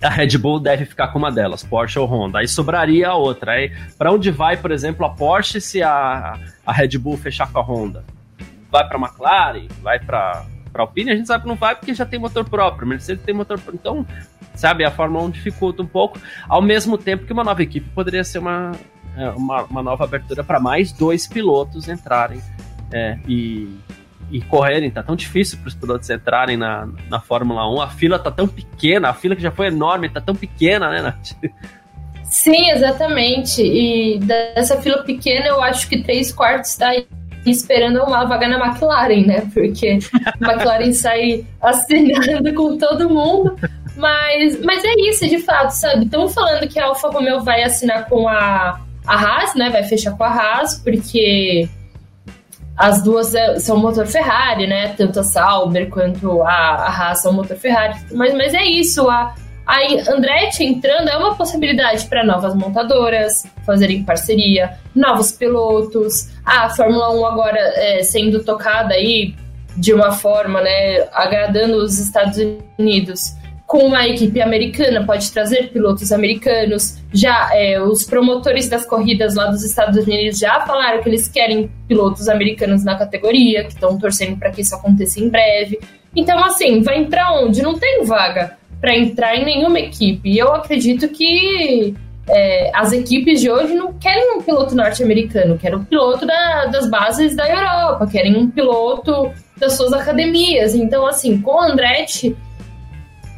a 0.04 0.10
Red 0.10 0.38
Bull 0.38 0.60
deve 0.60 0.86
ficar 0.86 1.08
com 1.10 1.20
uma 1.20 1.32
delas, 1.32 1.64
Porsche 1.64 1.98
ou 2.00 2.06
Honda. 2.06 2.40
Aí 2.40 2.48
sobraria 2.48 3.10
a 3.10 3.16
outra. 3.16 3.54
Aí, 3.54 3.72
para 3.98 4.12
onde 4.12 4.30
vai, 4.32 4.58
por 4.58 4.72
exemplo, 4.72 5.06
a 5.06 5.10
Porsche 5.10 5.62
se 5.62 5.82
a, 5.82 6.38
a 6.66 6.74
Red 6.74 6.98
Bull 6.98 7.18
fechar 7.18 7.52
com 7.52 7.60
a 7.60 7.64
Honda? 7.64 8.04
vai 8.74 8.88
para 8.88 8.98
McLaren, 8.98 9.68
vai 9.84 10.00
para 10.00 10.46
Alpine, 10.74 11.12
a 11.12 11.16
gente 11.16 11.28
sabe 11.28 11.44
que 11.44 11.48
não 11.48 11.56
vai 11.56 11.76
porque 11.76 11.94
já 11.94 12.08
tem 12.08 12.20
motor 12.20 12.44
próprio. 12.50 12.88
Mercedes 12.88 13.24
tem 13.24 13.36
motor 13.36 13.60
próprio. 13.60 13.80
Então, 13.80 14.06
sabe, 14.56 14.84
a 14.84 14.90
Fórmula 14.90 15.24
1 15.26 15.30
dificulta 15.30 15.84
um 15.84 15.86
pouco, 15.86 16.20
ao 16.50 16.62
mesmo 16.62 16.98
tempo 16.98 17.26
que 17.26 17.32
uma 17.32 17.44
nova 17.44 17.62
equipe 17.62 17.88
poderia 17.92 18.24
ser 18.24 18.40
uma, 18.40 18.72
é, 19.16 19.30
uma, 19.30 19.62
uma 19.66 19.84
nova 19.84 20.04
abertura 20.04 20.44
para 20.44 20.60
mais 20.60 20.92
dois 20.92 21.28
pilotos 21.28 21.88
entrarem 21.88 22.42
é, 22.92 23.20
e, 23.28 23.70
e 24.34 24.42
correrem. 24.42 24.90
Tá 24.90 25.04
tão 25.04 25.16
difícil 25.16 25.60
para 25.60 25.68
os 25.68 25.76
pilotos 25.76 26.10
entrarem 26.10 26.58
na, 26.58 26.90
na 27.08 27.20
Fórmula 27.22 27.72
1. 27.72 27.82
A 27.82 27.88
fila 27.88 28.18
tá 28.18 28.32
tão 28.32 28.48
pequena, 28.48 29.10
a 29.10 29.14
fila 29.14 29.36
que 29.36 29.42
já 29.42 29.52
foi 29.52 29.68
enorme, 29.68 30.10
tá 30.10 30.20
tão 30.20 30.36
pequena, 30.36 30.90
né, 30.90 31.02
Nath? 31.02 31.34
Sim, 32.24 32.72
exatamente. 32.72 33.62
E 33.62 34.20
dessa 34.20 34.82
fila 34.82 35.04
pequena, 35.04 35.46
eu 35.46 35.62
acho 35.62 35.88
que 35.88 36.02
três 36.02 36.34
quartos 36.34 36.72
está 36.72 36.92
esperando 37.46 38.02
uma 38.02 38.26
vaga 38.26 38.48
na 38.48 38.58
McLaren, 38.58 39.26
né? 39.26 39.48
Porque 39.54 40.00
a 40.26 40.52
McLaren 40.52 40.92
sai 40.94 41.46
assinando 41.62 42.52
com 42.56 42.76
todo 42.78 43.10
mundo. 43.10 43.56
Mas, 43.96 44.60
mas 44.62 44.84
é 44.84 44.94
isso, 45.10 45.28
de 45.28 45.38
fato, 45.40 45.70
sabe? 45.70 46.06
Estão 46.06 46.28
falando 46.28 46.68
que 46.68 46.80
a 46.80 46.86
Alfa 46.86 47.10
Romeo 47.10 47.42
vai 47.42 47.62
assinar 47.62 48.10
com 48.10 48.28
a, 48.28 48.82
a 49.06 49.16
Haas, 49.16 49.54
né? 49.54 49.70
Vai 49.70 49.84
fechar 49.84 50.18
com 50.18 50.24
a 50.24 50.30
Haas, 50.30 50.80
porque 50.80 51.70
as 52.78 53.04
duas 53.04 53.36
é, 53.36 53.60
são 53.60 53.78
motor 53.78 54.06
Ferrari, 54.08 54.68
né? 54.68 54.90
Tanto 54.90 55.20
a 55.20 55.24
Sauber 55.24 55.90
quanto 55.90 56.42
a, 56.42 56.50
a 56.50 56.88
Haas 56.88 57.22
são 57.22 57.34
motor 57.34 57.58
Ferrari. 57.58 58.00
Mas, 58.12 58.34
mas 58.34 58.54
é 58.54 58.64
isso, 58.64 59.10
a, 59.10 59.36
a 59.66 59.78
Andretti 60.12 60.64
entrando 60.64 61.10
é 61.10 61.18
uma 61.18 61.36
possibilidade 61.36 62.06
para 62.06 62.26
novas 62.26 62.56
montadoras 62.56 63.46
fazerem 63.66 64.04
parceria, 64.04 64.78
novos 64.96 65.32
pilotos. 65.32 66.30
A 66.44 66.70
Fórmula 66.70 67.12
1 67.12 67.26
agora 67.26 67.60
é, 67.60 68.04
sendo 68.04 68.44
tocada 68.44 68.94
aí 68.94 69.36
de 69.78 69.94
uma 69.94 70.12
forma, 70.12 70.62
né, 70.62 71.08
agradando 71.14 71.78
os 71.78 72.00
Estados 72.00 72.38
Unidos 72.78 73.36
com 73.74 73.88
uma 73.88 74.08
equipe 74.08 74.40
americana, 74.40 75.04
pode 75.04 75.32
trazer 75.32 75.72
pilotos 75.72 76.12
americanos. 76.12 77.00
Já 77.12 77.50
é, 77.56 77.82
os 77.82 78.04
promotores 78.04 78.70
das 78.70 78.86
corridas 78.86 79.34
lá 79.34 79.48
dos 79.48 79.64
Estados 79.64 80.06
Unidos 80.06 80.38
já 80.38 80.62
falaram 80.62 81.02
que 81.02 81.10
eles 81.10 81.28
querem 81.28 81.72
pilotos 81.88 82.30
americanos 82.30 82.86
na 82.86 82.96
categoria, 82.96 83.64
que 83.64 83.72
estão 83.72 83.98
torcendo 83.98 84.38
para 84.38 84.52
que 84.52 84.62
isso 84.62 84.76
aconteça 84.76 85.20
em 85.20 85.28
breve. 85.28 85.80
Então, 86.16 86.38
assim, 86.44 86.84
vai 86.84 87.00
entrar 87.00 87.34
onde? 87.34 87.64
Não 87.64 87.74
tem 87.74 88.06
vaga 88.06 88.56
para 88.80 88.96
entrar 88.96 89.36
em 89.36 89.44
nenhuma 89.44 89.80
equipe. 89.80 90.30
E 90.30 90.38
eu 90.38 90.54
acredito 90.54 91.10
que 91.10 91.96
é, 92.30 92.70
as 92.76 92.94
equipes 92.94 93.42
de 93.42 93.50
hoje 93.50 93.74
não 93.74 93.92
querem 93.94 94.38
um 94.38 94.42
piloto 94.44 94.76
norte-americano, 94.76 95.58
querem 95.58 95.80
um 95.80 95.84
piloto 95.84 96.28
da, 96.28 96.68
das 96.68 96.88
bases 96.88 97.36
da 97.36 97.50
Europa, 97.50 98.06
querem 98.06 98.38
um 98.38 98.52
piloto 98.52 99.32
das 99.58 99.74
suas 99.74 99.94
academias. 99.94 100.76
Então, 100.76 101.08
assim, 101.08 101.42
com 101.42 101.56
o 101.56 101.60
Andretti 101.60 102.36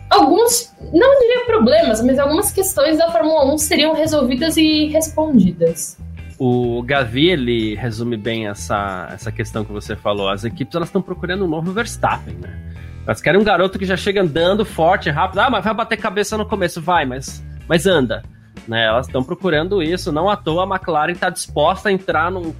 alguns, 0.09 0.73
não 0.93 1.19
diria 1.19 1.45
problemas, 1.45 2.01
mas 2.03 2.19
algumas 2.19 2.51
questões 2.51 2.97
da 2.97 3.11
Fórmula 3.11 3.53
1 3.53 3.57
seriam 3.57 3.93
resolvidas 3.93 4.57
e 4.57 4.87
respondidas. 4.87 5.97
O 6.37 6.83
Gavi, 6.83 7.29
ele 7.29 7.75
resume 7.75 8.17
bem 8.17 8.47
essa, 8.47 9.09
essa 9.11 9.31
questão 9.31 9.63
que 9.63 9.71
você 9.71 9.95
falou. 9.95 10.29
As 10.29 10.43
equipes, 10.43 10.75
elas 10.75 10.89
estão 10.89 11.01
procurando 11.01 11.45
um 11.45 11.47
novo 11.47 11.71
Verstappen, 11.71 12.35
né? 12.35 12.59
Elas 13.05 13.21
querem 13.21 13.39
um 13.39 13.43
garoto 13.43 13.79
que 13.79 13.85
já 13.85 13.95
chega 13.95 14.21
andando 14.21 14.65
forte, 14.65 15.09
rápido. 15.09 15.39
Ah, 15.39 15.49
mas 15.49 15.63
vai 15.63 15.73
bater 15.73 15.97
cabeça 15.97 16.37
no 16.37 16.45
começo. 16.45 16.81
Vai, 16.81 17.05
mas, 17.05 17.43
mas 17.67 17.85
anda. 17.85 18.23
Né? 18.67 18.85
Elas 18.85 19.05
estão 19.05 19.23
procurando 19.23 19.81
isso. 19.81 20.11
Não 20.11 20.29
à 20.29 20.35
toa 20.35 20.63
a 20.63 20.67
McLaren 20.67 21.13
está 21.13 21.29
disposta 21.29 21.89
a 21.89 21.91
entrar 21.91 22.31
num 22.31 22.53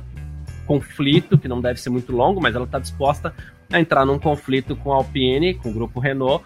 conflito, 0.66 1.38
que 1.38 1.48
não 1.48 1.60
deve 1.60 1.80
ser 1.80 1.90
muito 1.90 2.12
longo, 2.12 2.40
mas 2.40 2.56
ela 2.56 2.66
está 2.66 2.80
disposta 2.80 3.34
a 3.72 3.80
entrar 3.80 4.06
num 4.06 4.20
conflito 4.20 4.76
com 4.76 4.94
a 4.94 4.98
Alpine, 4.98 5.56
com 5.56 5.70
o 5.70 5.74
grupo 5.74 6.00
Renault, 6.00 6.44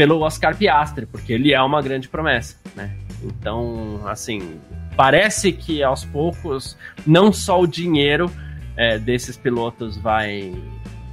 pelo 0.00 0.20
Oscar 0.22 0.56
Piastri, 0.56 1.04
porque 1.04 1.30
ele 1.30 1.52
é 1.52 1.60
uma 1.60 1.82
grande 1.82 2.08
promessa, 2.08 2.56
né? 2.74 2.90
Então, 3.22 4.00
assim, 4.06 4.58
parece 4.96 5.52
que 5.52 5.82
aos 5.82 6.06
poucos, 6.06 6.74
não 7.06 7.30
só 7.34 7.60
o 7.60 7.66
dinheiro 7.66 8.32
é, 8.78 8.98
desses 8.98 9.36
pilotos 9.36 9.98
vai 9.98 10.54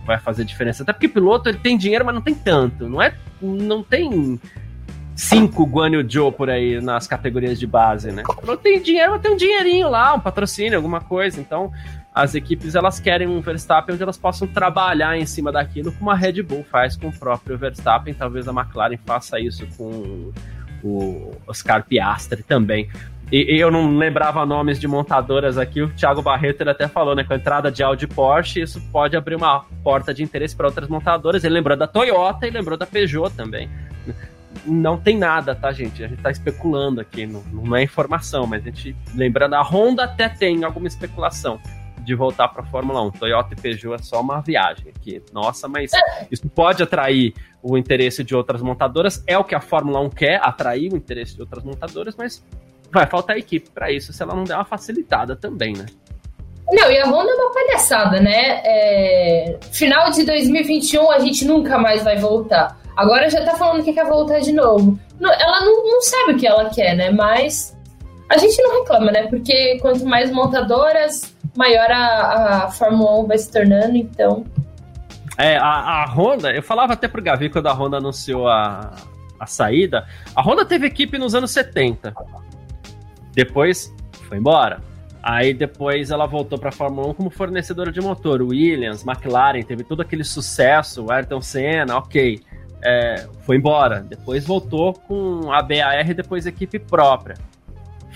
vai 0.06 0.18
fazer 0.18 0.46
diferença. 0.46 0.84
Até 0.84 0.94
porque 0.94 1.10
piloto 1.10 1.50
ele 1.50 1.58
tem 1.58 1.78
dinheiro, 1.78 2.06
mas 2.06 2.16
não 2.16 2.22
tem 2.22 2.34
tanto. 2.34 2.88
Não 2.88 3.02
é, 3.02 3.14
não 3.42 3.84
tem 3.84 4.40
cinco 5.14 5.66
Guan 5.66 5.90
Yu 5.90 6.10
Joe 6.10 6.32
por 6.32 6.50
aí 6.50 6.80
nas 6.80 7.08
categorias 7.08 7.60
de 7.60 7.68
base, 7.68 8.10
né? 8.14 8.24
Não 8.46 8.56
tem 8.56 8.82
dinheiro, 8.82 9.12
mas 9.12 9.22
tem 9.22 9.34
um 9.34 9.36
dinheirinho 9.36 9.90
lá, 9.90 10.14
um 10.14 10.20
patrocínio, 10.22 10.78
alguma 10.78 11.02
coisa. 11.02 11.42
Então, 11.42 11.74
as 12.18 12.34
equipes 12.34 12.74
elas 12.74 13.00
querem 13.00 13.28
um 13.28 13.40
Verstappen 13.42 13.94
onde 13.94 14.02
elas 14.02 14.18
possam 14.18 14.48
trabalhar 14.48 15.16
em 15.16 15.26
cima 15.26 15.52
daquilo, 15.52 15.92
como 15.92 16.10
a 16.10 16.16
Red 16.16 16.42
Bull 16.42 16.64
faz 16.64 16.98
com 16.98 17.10
o 17.10 17.14
próprio 17.14 17.60
Verstappen. 17.60 18.12
Talvez 18.12 18.48
a 18.48 18.52
McLaren 18.52 18.98
faça 19.06 19.40
isso 19.40 19.68
com 19.78 20.32
o 20.84 21.32
Oscar 21.46 21.86
Piastri 21.86 22.42
também. 22.42 22.90
E, 23.32 23.62
eu 23.62 23.70
não 23.70 23.96
lembrava 23.96 24.44
nomes 24.48 24.80
de 24.80 24.88
montadoras 24.88 25.60
aqui, 25.60 25.80
o 25.82 25.90
Thiago 25.90 26.24
Barreto 26.24 26.62
ele 26.62 26.72
até 26.72 26.88
falou, 26.88 27.14
né? 27.14 27.24
Com 27.24 27.34
a 27.34 27.36
entrada 27.36 27.72
de 27.72 27.84
Audi 27.84 28.08
Porsche, 28.08 28.62
isso 28.62 28.82
pode 28.92 29.16
abrir 29.16 29.36
uma 29.36 29.66
porta 29.84 30.12
de 30.12 30.24
interesse 30.24 30.56
para 30.56 30.66
outras 30.66 30.90
montadoras. 30.90 31.44
Ele 31.44 31.54
lembrou 31.54 31.78
da 31.78 31.86
Toyota 31.86 32.48
e 32.48 32.50
lembrou 32.50 32.80
da 32.80 32.88
Peugeot 32.88 33.30
também. 33.36 33.70
Não 34.66 34.98
tem 34.98 35.20
nada, 35.20 35.54
tá, 35.54 35.72
gente? 35.72 36.04
A 36.04 36.08
gente 36.08 36.22
tá 36.22 36.32
especulando 36.32 37.00
aqui, 37.00 37.28
não, 37.28 37.44
não 37.54 37.76
é 37.76 37.84
informação, 37.84 38.48
mas 38.48 38.64
a 38.64 38.66
gente, 38.66 38.96
lembrando, 39.14 39.54
a 39.54 39.62
Honda 39.62 40.06
até 40.06 40.28
tem 40.28 40.64
alguma 40.64 40.88
especulação 40.88 41.60
de 42.08 42.16
voltar 42.16 42.48
para 42.48 42.64
a 42.64 42.66
Fórmula 42.66 43.02
1. 43.02 43.12
Toyota 43.12 43.54
e 43.54 43.62
Peugeot 43.62 43.96
é 43.96 43.98
só 43.98 44.22
uma 44.22 44.40
viagem 44.40 44.94
aqui. 44.96 45.22
Nossa, 45.34 45.68
mas 45.68 45.92
isso 46.32 46.48
pode 46.48 46.82
atrair 46.82 47.34
o 47.62 47.78
interesse 47.78 48.24
de 48.24 48.34
outras 48.34 48.62
montadoras. 48.62 49.22
É 49.28 49.38
o 49.38 49.44
que 49.44 49.54
a 49.54 49.60
Fórmula 49.60 50.00
1 50.00 50.10
quer, 50.12 50.40
atrair 50.42 50.94
o 50.94 50.96
interesse 50.96 51.36
de 51.36 51.42
outras 51.42 51.66
montadoras, 51.66 52.16
mas 52.16 52.42
vai 52.90 53.06
faltar 53.06 53.38
equipe 53.38 53.70
para 53.72 53.92
isso 53.92 54.14
se 54.14 54.24
ela 54.24 54.34
não 54.34 54.46
der 54.46 54.56
uma 54.56 54.64
facilitada 54.64 55.36
também, 55.36 55.74
né? 55.74 55.86
Não, 56.72 56.90
e 56.90 56.98
a 56.98 57.06
Honda 57.08 57.30
é 57.30 57.36
uma 57.36 57.54
palhaçada, 57.54 58.22
né? 58.22 58.62
É... 58.64 59.60
Final 59.74 60.10
de 60.10 60.24
2021 60.24 61.12
a 61.12 61.20
gente 61.20 61.44
nunca 61.44 61.78
mais 61.78 62.06
vai 62.06 62.16
voltar. 62.18 62.80
Agora 62.96 63.30
já 63.30 63.44
tá 63.44 63.54
falando 63.56 63.84
que 63.84 63.92
quer 63.92 64.06
voltar 64.06 64.40
de 64.40 64.54
novo. 64.54 64.98
Ela 65.22 65.66
não, 65.66 65.84
não 65.86 66.02
sabe 66.02 66.34
o 66.34 66.38
que 66.38 66.48
ela 66.48 66.70
quer, 66.70 66.96
né? 66.96 67.12
Mas 67.12 67.77
a 68.30 68.38
gente 68.38 68.62
não 68.62 68.80
reclama, 68.80 69.12
né? 69.12 69.28
Porque 69.28 69.78
quanto 69.80 70.06
mais 70.06 70.32
montadoras, 70.32 71.36
maior 71.56 71.90
a, 71.92 72.66
a 72.66 72.72
Fórmula 72.72 73.20
1 73.22 73.28
vai 73.28 73.38
se 73.38 73.52
tornando, 73.52 73.96
então. 73.96 74.46
É, 75.38 75.58
a, 75.58 76.04
a 76.04 76.06
Honda, 76.06 76.52
eu 76.52 76.64
falava 76.64 76.94
até 76.94 77.08
pro 77.08 77.22
Gavi 77.22 77.50
quando 77.50 77.68
a 77.68 77.74
Honda 77.74 77.98
anunciou 77.98 78.48
a, 78.48 78.94
a 79.40 79.46
saída. 79.46 80.06
A 80.36 80.42
Honda 80.42 80.66
teve 80.66 80.88
equipe 80.88 81.18
nos 81.18 81.36
anos 81.36 81.52
70. 81.52 82.14
Depois 83.34 83.94
foi 84.28 84.38
embora. 84.38 84.82
Aí 85.22 85.54
depois 85.54 86.10
ela 86.10 86.26
voltou 86.26 86.58
para 86.58 86.70
a 86.70 86.72
Fórmula 86.72 87.10
1 87.10 87.14
como 87.14 87.30
fornecedora 87.30 87.92
de 87.92 88.02
motor. 88.02 88.42
Williams, 88.42 89.06
McLaren, 89.06 89.62
teve 89.62 89.84
todo 89.84 90.02
aquele 90.02 90.24
sucesso, 90.24 91.12
Ayrton 91.12 91.42
Senna, 91.42 91.98
ok. 91.98 92.40
É, 92.82 93.28
foi 93.42 93.58
embora. 93.58 94.02
Depois 94.02 94.46
voltou 94.46 94.94
com 94.94 95.52
a 95.52 95.62
BAR, 95.62 96.14
depois 96.16 96.46
equipe 96.46 96.80
própria. 96.80 97.36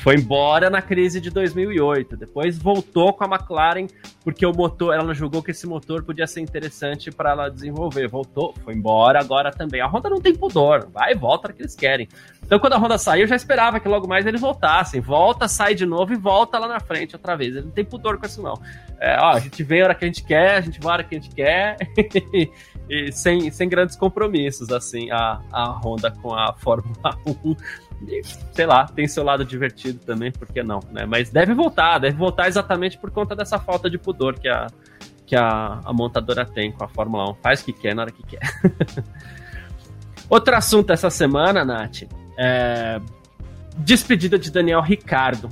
Foi 0.01 0.15
embora 0.15 0.67
na 0.67 0.81
crise 0.81 1.21
de 1.21 1.29
2008. 1.29 2.17
Depois 2.17 2.57
voltou 2.57 3.13
com 3.13 3.23
a 3.23 3.27
McLaren 3.27 3.85
porque 4.23 4.43
o 4.43 4.51
motor, 4.51 4.95
ela 4.95 5.13
julgou 5.13 5.43
que 5.43 5.51
esse 5.51 5.67
motor 5.67 6.03
podia 6.03 6.25
ser 6.25 6.41
interessante 6.41 7.11
para 7.11 7.29
ela 7.29 7.49
desenvolver. 7.49 8.07
Voltou, 8.07 8.55
foi 8.63 8.73
embora 8.73 9.19
agora 9.19 9.51
também. 9.51 9.79
A 9.79 9.85
Honda 9.85 10.09
não 10.09 10.19
tem 10.19 10.35
pudor, 10.35 10.89
vai 10.91 11.11
e 11.11 11.15
volta 11.15 11.49
o 11.49 11.53
que 11.53 11.61
eles 11.61 11.75
querem. 11.75 12.07
Então 12.43 12.57
quando 12.57 12.73
a 12.73 12.77
Honda 12.79 12.97
saiu, 12.97 13.21
eu 13.21 13.27
já 13.27 13.35
esperava 13.35 13.79
que 13.79 13.87
logo 13.87 14.07
mais 14.07 14.25
eles 14.25 14.41
voltassem. 14.41 14.99
Volta, 14.99 15.47
sai 15.47 15.75
de 15.75 15.85
novo 15.85 16.11
e 16.13 16.17
volta 16.17 16.57
lá 16.57 16.67
na 16.67 16.79
frente 16.79 17.15
outra 17.15 17.35
vez. 17.35 17.55
Ele 17.55 17.65
não 17.65 17.71
tem 17.71 17.85
pudor 17.85 18.17
com 18.17 18.25
isso 18.25 18.41
não. 18.41 18.59
É, 18.99 19.19
ó, 19.19 19.33
a 19.33 19.39
gente 19.39 19.63
vem 19.63 19.81
a 19.81 19.85
hora 19.85 19.95
que 19.95 20.03
a 20.03 20.07
gente 20.07 20.23
quer, 20.23 20.55
a 20.55 20.61
gente 20.61 20.79
vai 20.79 20.91
a 20.91 20.93
hora 20.93 21.03
que 21.03 21.15
a 21.15 21.19
gente 21.19 21.35
quer. 21.35 21.77
e 22.89 23.11
sem, 23.11 23.51
sem 23.51 23.69
grandes 23.69 23.95
compromissos, 23.95 24.71
assim, 24.71 25.11
a, 25.11 25.39
a 25.51 25.79
Honda 25.83 26.09
com 26.09 26.33
a 26.33 26.53
Fórmula 26.53 27.15
1 27.27 27.55
sei 28.51 28.65
lá, 28.65 28.85
tem 28.87 29.07
seu 29.07 29.23
lado 29.23 29.45
divertido 29.45 29.99
também, 29.99 30.31
por 30.31 30.47
que 30.47 30.63
não, 30.63 30.79
né? 30.91 31.05
Mas 31.05 31.29
deve 31.29 31.53
voltar, 31.53 31.99
deve 31.99 32.17
voltar 32.17 32.47
exatamente 32.47 32.97
por 32.97 33.11
conta 33.11 33.35
dessa 33.35 33.59
falta 33.59 33.89
de 33.89 33.97
pudor 33.97 34.39
que 34.39 34.47
a, 34.47 34.67
que 35.25 35.35
a, 35.35 35.79
a 35.83 35.93
montadora 35.93 36.45
tem 36.45 36.71
com 36.71 36.83
a 36.83 36.87
Fórmula 36.87 37.29
1. 37.31 37.35
Faz 37.35 37.61
o 37.61 37.65
que 37.65 37.73
quer 37.73 37.95
na 37.95 38.03
hora 38.03 38.11
que 38.11 38.23
quer. 38.23 38.41
Outro 40.29 40.55
assunto 40.55 40.91
essa 40.91 41.09
semana, 41.09 41.65
Nath, 41.65 42.03
é 42.37 42.99
despedida 43.77 44.37
de 44.37 44.51
Daniel 44.51 44.81
Ricardo. 44.81 45.49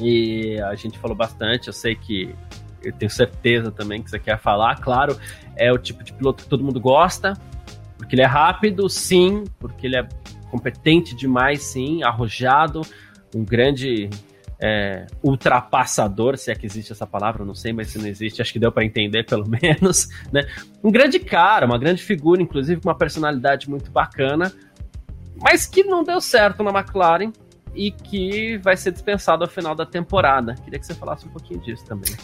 E 0.00 0.60
a 0.60 0.74
gente 0.74 0.98
falou 0.98 1.16
bastante, 1.16 1.68
eu 1.68 1.72
sei 1.72 1.94
que 1.94 2.34
eu 2.82 2.92
tenho 2.92 3.10
certeza 3.10 3.70
também 3.70 4.02
que 4.02 4.10
você 4.10 4.18
quer 4.18 4.38
falar. 4.38 4.80
Claro, 4.80 5.18
é 5.56 5.72
o 5.72 5.78
tipo 5.78 6.02
de 6.02 6.12
piloto 6.12 6.44
que 6.44 6.48
todo 6.48 6.64
mundo 6.64 6.80
gosta, 6.80 7.34
porque 7.96 8.14
ele 8.14 8.22
é 8.22 8.26
rápido, 8.26 8.88
sim, 8.88 9.44
porque 9.58 9.86
ele 9.86 9.96
é 9.96 10.08
competente 10.52 11.16
demais, 11.16 11.62
sim, 11.62 12.02
arrojado, 12.02 12.82
um 13.34 13.42
grande 13.42 14.10
é, 14.60 15.06
ultrapassador, 15.22 16.36
se 16.36 16.52
é 16.52 16.54
que 16.54 16.66
existe 16.66 16.92
essa 16.92 17.06
palavra, 17.06 17.42
não 17.42 17.54
sei, 17.54 17.72
mas 17.72 17.88
se 17.88 17.98
não 17.98 18.06
existe, 18.06 18.42
acho 18.42 18.52
que 18.52 18.58
deu 18.58 18.70
para 18.70 18.84
entender 18.84 19.24
pelo 19.24 19.48
menos, 19.48 20.08
né? 20.30 20.46
Um 20.84 20.92
grande 20.92 21.18
cara, 21.18 21.64
uma 21.64 21.78
grande 21.78 22.02
figura, 22.02 22.42
inclusive 22.42 22.82
com 22.82 22.88
uma 22.90 22.94
personalidade 22.94 23.68
muito 23.70 23.90
bacana, 23.90 24.52
mas 25.40 25.66
que 25.66 25.82
não 25.82 26.04
deu 26.04 26.20
certo 26.20 26.62
na 26.62 26.70
McLaren 26.70 27.32
e 27.74 27.90
que 27.90 28.58
vai 28.58 28.76
ser 28.76 28.92
dispensado 28.92 29.42
ao 29.42 29.50
final 29.50 29.74
da 29.74 29.86
temporada. 29.86 30.54
Queria 30.62 30.78
que 30.78 30.86
você 30.86 30.94
falasse 30.94 31.26
um 31.26 31.30
pouquinho 31.30 31.60
disso 31.60 31.86
também. 31.86 32.14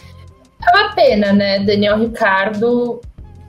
É 0.61 0.77
uma 0.77 0.93
pena, 0.93 1.33
né, 1.33 1.59
Daniel 1.65 1.97
Ricardo. 1.97 3.01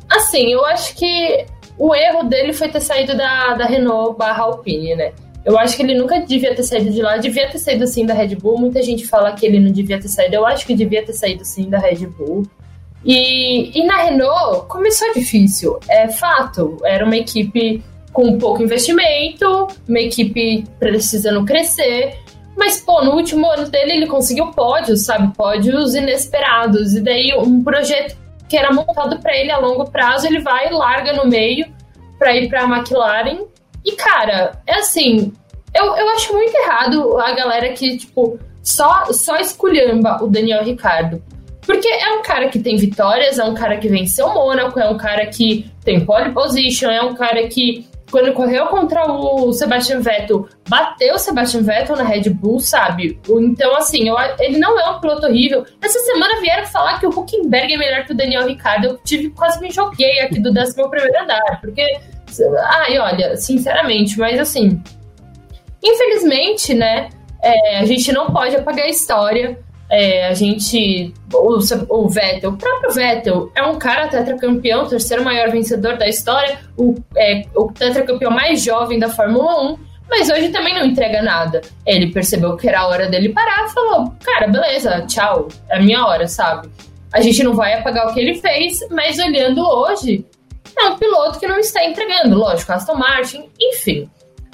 Assim, 0.09 0.53
eu 0.53 0.65
acho 0.65 0.97
que 0.97 1.47
o 1.81 1.95
erro 1.95 2.25
dele 2.25 2.53
foi 2.53 2.69
ter 2.69 2.81
saído 2.81 3.17
da, 3.17 3.55
da 3.55 3.65
Renault 3.65 4.19
barra 4.19 4.43
Alpine, 4.43 4.95
né? 4.95 5.13
Eu 5.43 5.59
acho 5.59 5.75
que 5.75 5.83
ele 5.83 5.95
nunca 5.95 6.21
devia 6.21 6.55
ter 6.55 6.63
saído 6.63 6.91
de 6.91 7.01
lá, 7.01 7.17
devia 7.17 7.49
ter 7.49 7.59
saído 7.59 7.87
sim 7.87 8.05
da 8.05 8.13
Red 8.13 8.37
Bull. 8.37 8.59
Muita 8.59 8.83
gente 8.83 9.07
fala 9.07 9.33
que 9.33 9.47
ele 9.47 9.59
não 9.59 9.73
devia 9.73 9.99
ter 9.99 10.09
saído, 10.09 10.35
eu 10.35 10.45
acho 10.45 10.67
que 10.67 10.75
devia 10.75 11.03
ter 11.03 11.15
saído 11.15 11.43
sim 11.43 11.71
da 11.71 11.79
Red 11.79 12.07
Bull. 12.07 12.43
E, 13.03 13.81
e 13.81 13.83
na 13.87 13.97
Renault 14.03 14.67
começou 14.69 15.11
difícil, 15.15 15.81
é 15.89 16.07
fato. 16.09 16.77
Era 16.85 17.03
uma 17.03 17.17
equipe 17.17 17.83
com 18.13 18.37
pouco 18.37 18.63
investimento, 18.63 19.69
uma 19.89 20.01
equipe 20.01 20.67
precisando 20.79 21.47
crescer. 21.47 22.15
Mas, 22.59 22.79
pô, 22.79 23.03
no 23.03 23.13
último 23.13 23.51
ano 23.51 23.71
dele 23.71 23.93
ele 23.93 24.07
conseguiu 24.07 24.49
pódios, 24.49 25.07
sabe? 25.07 25.35
Pódios 25.35 25.95
inesperados. 25.95 26.93
E 26.93 27.01
daí 27.01 27.35
um 27.39 27.65
projeto 27.65 28.21
que 28.51 28.57
era 28.57 28.73
montado 28.73 29.21
para 29.21 29.35
ele 29.37 29.53
a 29.53 29.59
longo 29.59 29.89
prazo, 29.89 30.27
ele 30.27 30.41
vai 30.41 30.67
e 30.67 30.73
larga 30.73 31.13
no 31.13 31.25
meio 31.25 31.67
para 32.19 32.37
ir 32.37 32.49
para 32.49 32.65
a 32.65 32.69
McLaren. 32.69 33.47
E, 33.85 33.93
cara, 33.93 34.61
é 34.67 34.75
assim, 34.75 35.33
eu, 35.73 35.85
eu 35.85 36.09
acho 36.11 36.33
muito 36.33 36.53
errado 36.57 37.17
a 37.21 37.33
galera 37.33 37.73
que, 37.73 37.97
tipo, 37.97 38.41
só, 38.61 39.05
só 39.13 39.37
esculhamba 39.37 40.19
o 40.21 40.27
Daniel 40.27 40.65
Ricardo. 40.65 41.23
Porque 41.65 41.87
é 41.87 42.13
um 42.15 42.23
cara 42.23 42.49
que 42.49 42.59
tem 42.59 42.77
vitórias, 42.77 43.39
é 43.39 43.45
um 43.45 43.55
cara 43.55 43.77
que 43.77 43.89
venceu 43.89 44.27
o 44.27 44.35
Mônaco, 44.35 44.81
é 44.81 44.91
um 44.91 44.97
cara 44.97 45.25
que 45.27 45.71
tem 45.85 46.05
pole 46.05 46.33
position, 46.33 46.91
é 46.91 47.01
um 47.03 47.15
cara 47.15 47.47
que 47.47 47.87
quando 48.11 48.33
correu 48.33 48.67
contra 48.67 49.11
o 49.11 49.53
Sebastian 49.53 50.01
Vettel, 50.01 50.49
bateu 50.69 51.15
o 51.15 51.19
Sebastian 51.19 51.63
Vettel 51.63 51.97
na 51.97 52.03
Red 52.03 52.31
Bull, 52.31 52.61
sabe? 52.61 53.21
Então, 53.29 53.75
assim, 53.77 54.09
eu, 54.09 54.17
ele 54.39 54.59
não 54.59 54.79
é 54.79 54.91
um 54.91 55.01
piloto 55.01 55.27
horrível. 55.27 55.65
Essa 55.81 55.99
semana 56.01 56.41
vieram 56.41 56.67
falar 56.67 56.99
que 56.99 57.07
o 57.07 57.11
Huckenberg 57.11 57.73
é 57.73 57.79
melhor 57.79 58.05
que 58.05 58.13
o 58.13 58.17
Daniel 58.17 58.47
Ricciardo. 58.47 58.87
Eu 58.87 58.99
tive, 58.99 59.31
quase 59.31 59.61
me 59.61 59.71
joguei 59.71 60.21
aqui 60.21 60.41
do 60.41 60.51
11 60.51 60.75
primeiro 60.75 61.23
andar, 61.23 61.61
porque... 61.61 61.83
Ai, 62.67 62.99
olha, 62.99 63.37
sinceramente, 63.37 64.19
mas 64.19 64.39
assim... 64.39 64.83
Infelizmente, 65.83 66.75
né, 66.75 67.09
é, 67.43 67.79
a 67.79 67.85
gente 67.87 68.13
não 68.13 68.31
pode 68.31 68.55
apagar 68.55 68.85
a 68.85 68.91
história. 68.91 69.59
É, 69.91 70.29
a 70.29 70.35
gente. 70.35 71.13
O, 71.33 71.59
o, 71.89 72.09
Vettel, 72.09 72.51
o 72.51 72.57
próprio 72.57 72.93
Vettel, 72.93 73.51
é 73.57 73.63
um 73.63 73.77
cara 73.77 74.07
tetracampeão, 74.07 74.87
terceiro 74.87 75.25
maior 75.25 75.51
vencedor 75.51 75.97
da 75.97 76.07
história, 76.07 76.61
o, 76.77 76.95
é, 77.17 77.43
o 77.57 77.73
tetracampeão 77.73 78.31
mais 78.31 78.63
jovem 78.63 79.01
da 79.01 79.09
Fórmula 79.09 79.73
1, 79.73 79.79
mas 80.09 80.31
hoje 80.31 80.51
também 80.51 80.75
não 80.75 80.87
entrega 80.87 81.21
nada. 81.23 81.61
Ele 81.85 82.13
percebeu 82.13 82.57
que 82.57 82.69
era 82.69 82.81
a 82.81 82.87
hora 82.87 83.09
dele 83.09 83.31
parar 83.31 83.67
e 83.67 83.71
falou: 83.71 84.15
Cara, 84.23 84.47
beleza, 84.47 85.05
tchau, 85.09 85.49
é 85.69 85.79
a 85.79 85.81
minha 85.81 86.07
hora, 86.07 86.29
sabe? 86.29 86.69
A 87.13 87.21
gente 87.21 87.43
não 87.43 87.55
vai 87.55 87.75
apagar 87.75 88.07
o 88.07 88.15
que 88.15 88.21
ele 88.21 88.35
fez, 88.37 88.79
mas 88.91 89.19
olhando 89.19 89.61
hoje, 89.61 90.25
é 90.79 90.89
um 90.89 90.97
piloto 90.97 91.41
que 91.41 91.49
não 91.49 91.59
está 91.59 91.85
entregando. 91.85 92.37
Lógico, 92.37 92.73
Aston 92.73 92.95
Martin, 92.95 93.51
enfim. 93.61 94.09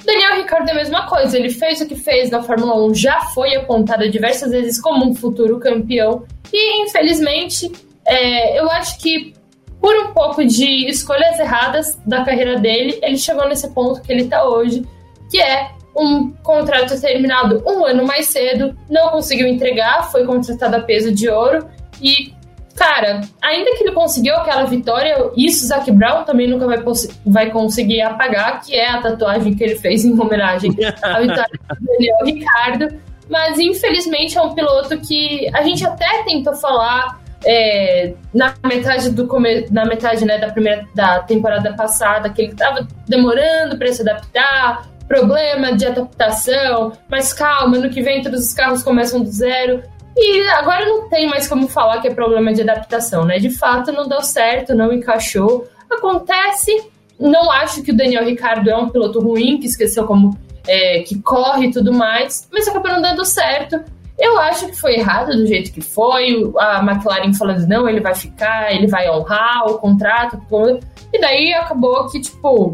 Daniel 0.07 0.37
Ricciardo 0.37 0.69
é 0.69 0.71
a 0.71 0.75
mesma 0.75 1.05
coisa, 1.05 1.37
ele 1.37 1.49
fez 1.49 1.81
o 1.81 1.85
que 1.85 1.97
fez 1.97 2.29
na 2.29 2.41
Fórmula 2.41 2.81
1, 2.85 2.95
já 2.95 3.19
foi 3.19 3.53
apontado 3.57 4.09
diversas 4.09 4.51
vezes 4.51 4.79
como 4.81 5.05
um 5.05 5.13
futuro 5.13 5.59
campeão. 5.59 6.23
E, 6.51 6.81
infelizmente, 6.81 7.69
é, 8.05 8.57
eu 8.57 8.71
acho 8.71 8.97
que 8.99 9.33
por 9.81 9.93
um 9.97 10.13
pouco 10.13 10.45
de 10.45 10.87
escolhas 10.87 11.37
erradas 11.37 11.99
da 12.05 12.23
carreira 12.23 12.57
dele, 12.57 12.97
ele 13.03 13.17
chegou 13.17 13.49
nesse 13.49 13.69
ponto 13.73 14.01
que 14.01 14.09
ele 14.09 14.23
está 14.23 14.47
hoje, 14.47 14.87
que 15.29 15.41
é 15.41 15.71
um 15.93 16.31
contrato 16.41 16.99
terminado 17.01 17.61
um 17.67 17.85
ano 17.85 18.05
mais 18.05 18.27
cedo, 18.27 18.77
não 18.89 19.09
conseguiu 19.09 19.45
entregar, 19.45 20.09
foi 20.09 20.25
contratado 20.25 20.77
a 20.77 20.79
peso 20.79 21.11
de 21.11 21.27
ouro 21.27 21.67
e 22.01 22.33
cara, 22.77 23.21
ainda 23.41 23.75
que 23.75 23.83
ele 23.83 23.91
conseguiu 23.91 24.35
aquela 24.35 24.63
vitória, 24.65 25.31
isso 25.35 25.65
Zac 25.65 25.91
Brown 25.91 26.23
também 26.23 26.47
nunca 26.47 26.67
vai, 26.67 26.77
vai 27.25 27.49
conseguir 27.49 28.01
apagar, 28.01 28.61
que 28.61 28.75
é 28.75 28.89
a 28.89 29.01
tatuagem 29.01 29.55
que 29.55 29.63
ele 29.63 29.75
fez 29.75 30.05
em 30.05 30.17
homenagem 30.17 30.71
à 31.01 31.19
vitória 31.19 31.59
do 31.79 31.85
Daniel 31.85 32.17
Ricardo. 32.23 33.01
Mas 33.29 33.59
infelizmente 33.59 34.37
é 34.37 34.41
um 34.41 34.53
piloto 34.53 34.97
que 34.99 35.49
a 35.53 35.61
gente 35.63 35.85
até 35.85 36.23
tentou 36.23 36.55
falar 36.55 37.19
é, 37.45 38.13
na 38.33 38.53
metade 38.65 39.09
do 39.11 39.27
na 39.69 39.85
metade 39.85 40.23
né, 40.23 40.37
da 40.37 40.49
primeira 40.49 40.87
da 40.95 41.19
temporada 41.19 41.73
passada 41.73 42.29
que 42.29 42.41
ele 42.41 42.51
estava 42.51 42.87
demorando 43.07 43.77
para 43.77 43.91
se 43.91 44.01
adaptar, 44.01 44.87
problema 45.07 45.75
de 45.75 45.85
adaptação, 45.85 46.93
mas 47.09 47.33
calma, 47.33 47.77
no 47.77 47.89
que 47.89 48.01
vem 48.01 48.21
todos 48.21 48.47
os 48.47 48.53
carros 48.53 48.83
começam 48.83 49.21
do 49.21 49.29
zero. 49.29 49.83
E 50.19 50.41
agora 50.49 50.85
não 50.85 51.07
tem 51.07 51.27
mais 51.27 51.47
como 51.47 51.67
falar 51.67 52.01
que 52.01 52.07
é 52.07 52.13
problema 52.13 52.51
de 52.51 52.61
adaptação, 52.61 53.23
né? 53.23 53.37
De 53.37 53.51
fato, 53.51 53.91
não 53.91 54.07
deu 54.07 54.21
certo, 54.21 54.73
não 54.73 54.91
encaixou. 54.91 55.67
Acontece. 55.89 56.89
Não 57.19 57.51
acho 57.51 57.83
que 57.83 57.91
o 57.91 57.95
Daniel 57.95 58.25
Ricardo 58.25 58.67
é 58.69 58.75
um 58.75 58.89
piloto 58.89 59.19
ruim, 59.19 59.59
que 59.59 59.67
esqueceu 59.67 60.05
como 60.05 60.37
é, 60.67 60.99
que 61.01 61.19
corre 61.21 61.67
e 61.67 61.71
tudo 61.71 61.93
mais, 61.93 62.47
mas 62.51 62.67
acabou 62.67 62.91
não 62.91 63.01
dando 63.01 63.23
certo. 63.23 63.79
Eu 64.17 64.39
acho 64.39 64.65
que 64.67 64.75
foi 64.75 64.95
errado 64.95 65.35
do 65.37 65.45
jeito 65.45 65.71
que 65.71 65.81
foi. 65.81 66.51
A 66.57 66.79
McLaren 66.79 67.33
falando, 67.33 67.67
não, 67.67 67.87
ele 67.87 67.99
vai 67.99 68.15
ficar, 68.15 68.73
ele 68.73 68.87
vai 68.87 69.09
honrar 69.09 69.67
o 69.67 69.77
contrato, 69.77 70.41
todo. 70.49 70.79
E 71.13 71.21
daí 71.21 71.53
acabou 71.53 72.07
que, 72.09 72.19
tipo, 72.19 72.73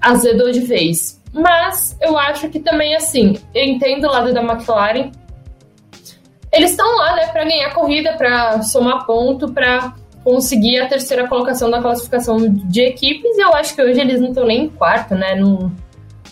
azedou 0.00 0.50
de 0.50 0.60
vez. 0.60 1.20
Mas 1.32 1.96
eu 2.00 2.18
acho 2.18 2.48
que 2.48 2.58
também, 2.58 2.96
assim, 2.96 3.38
eu 3.54 3.64
entendo 3.64 4.08
o 4.08 4.10
lado 4.10 4.34
da 4.34 4.42
McLaren, 4.42 5.12
eles 6.52 6.70
estão 6.70 6.96
lá, 6.96 7.14
né, 7.14 7.26
para 7.26 7.44
ganhar 7.44 7.72
corrida, 7.74 8.14
para 8.14 8.62
somar 8.62 9.06
ponto, 9.06 9.52
para 9.52 9.94
conseguir 10.24 10.80
a 10.80 10.88
terceira 10.88 11.26
colocação 11.28 11.70
da 11.70 11.80
classificação 11.80 12.38
de 12.48 12.82
equipes. 12.82 13.36
E 13.36 13.40
eu 13.40 13.54
acho 13.54 13.74
que 13.74 13.82
hoje 13.82 14.00
eles 14.00 14.20
não 14.20 14.28
estão 14.28 14.46
nem 14.46 14.64
em 14.64 14.68
quarto, 14.68 15.14
né? 15.14 15.34
Não, 15.34 15.72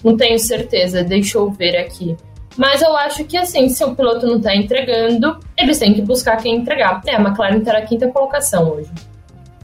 não 0.04 0.16
tenho 0.16 0.38
certeza, 0.38 1.02
deixa 1.02 1.38
eu 1.38 1.50
ver 1.50 1.76
aqui. 1.76 2.16
Mas 2.56 2.82
eu 2.82 2.96
acho 2.96 3.24
que, 3.24 3.36
assim, 3.36 3.68
se 3.68 3.84
o 3.84 3.94
piloto 3.94 4.26
não 4.26 4.38
está 4.38 4.54
entregando, 4.54 5.38
eles 5.56 5.78
têm 5.78 5.94
que 5.94 6.02
buscar 6.02 6.36
quem 6.38 6.56
entregar. 6.56 7.00
É, 7.06 7.14
a 7.14 7.20
McLaren 7.20 7.58
está 7.58 7.74
na 7.74 7.82
quinta 7.82 8.08
colocação 8.08 8.70
hoje. 8.72 8.90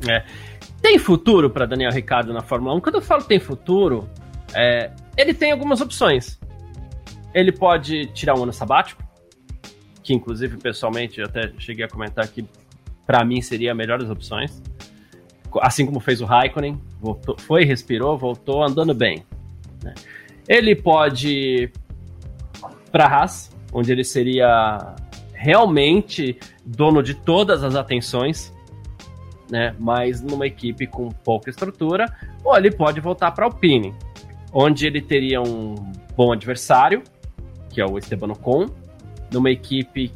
É. 0.09 0.23
Tem 0.81 0.99
futuro 0.99 1.51
para 1.51 1.67
Daniel 1.67 1.91
Ricciardo 1.91 2.33
na 2.33 2.43
Fórmula 2.43 2.77
1? 2.77 2.81
Quando 2.81 2.95
eu 2.97 3.03
falo 3.03 3.25
tem 3.25 3.41
futuro, 3.41 4.09
é, 4.55 4.91
ele 5.17 5.35
tem 5.35 5.51
algumas 5.51 5.81
opções. 5.81 6.39
Ele 7.35 7.51
pode 7.51 8.07
tirar 8.13 8.39
um 8.39 8.45
ano 8.45 8.53
sabático, 8.53 9.03
que 10.05 10.13
inclusive 10.13 10.59
pessoalmente 10.59 11.21
até 11.23 11.51
cheguei 11.59 11.85
a 11.85 11.89
comentar 11.89 12.29
que 12.29 12.45
para 13.07 13.25
mim 13.25 13.41
seria 13.41 13.73
a 13.73 13.75
melhor 13.75 13.99
das 13.99 14.11
opções. 14.11 14.63
Assim 15.61 15.87
como 15.87 15.99
fez 15.99 16.21
o 16.21 16.25
Raikkonen, 16.25 16.81
voltou, 17.01 17.37
foi, 17.39 17.65
respirou, 17.65 18.19
voltou 18.19 18.63
andando 18.63 18.95
bem. 18.95 19.25
Né? 19.83 19.95
Ele 20.47 20.77
pode 20.77 21.71
para 22.93 23.07
Haas, 23.07 23.51
onde 23.73 23.91
ele 23.91 24.05
seria 24.05 24.95
realmente 25.33 26.39
dono 26.65 27.03
de 27.03 27.15
todas 27.15 27.65
as 27.65 27.75
atenções, 27.75 28.53
né? 29.51 29.75
Mas 29.79 30.21
numa 30.21 30.47
equipe 30.47 30.87
com 30.87 31.09
pouca 31.11 31.51
estrutura, 31.51 32.07
ou 32.45 32.57
ele 32.57 32.71
pode 32.71 33.01
voltar 33.01 33.33
para 33.33 33.45
Alpine, 33.45 33.95
onde 34.53 34.87
ele 34.87 35.03
teria 35.03 35.43
um 35.43 35.75
bom 36.17 36.33
adversário, 36.33 37.03
que 37.69 37.81
é 37.81 37.85
o 37.85 37.99
Esteban 37.99 38.33
Ocon, 38.33 38.71
numa 39.35 39.51
equipe 39.51 40.11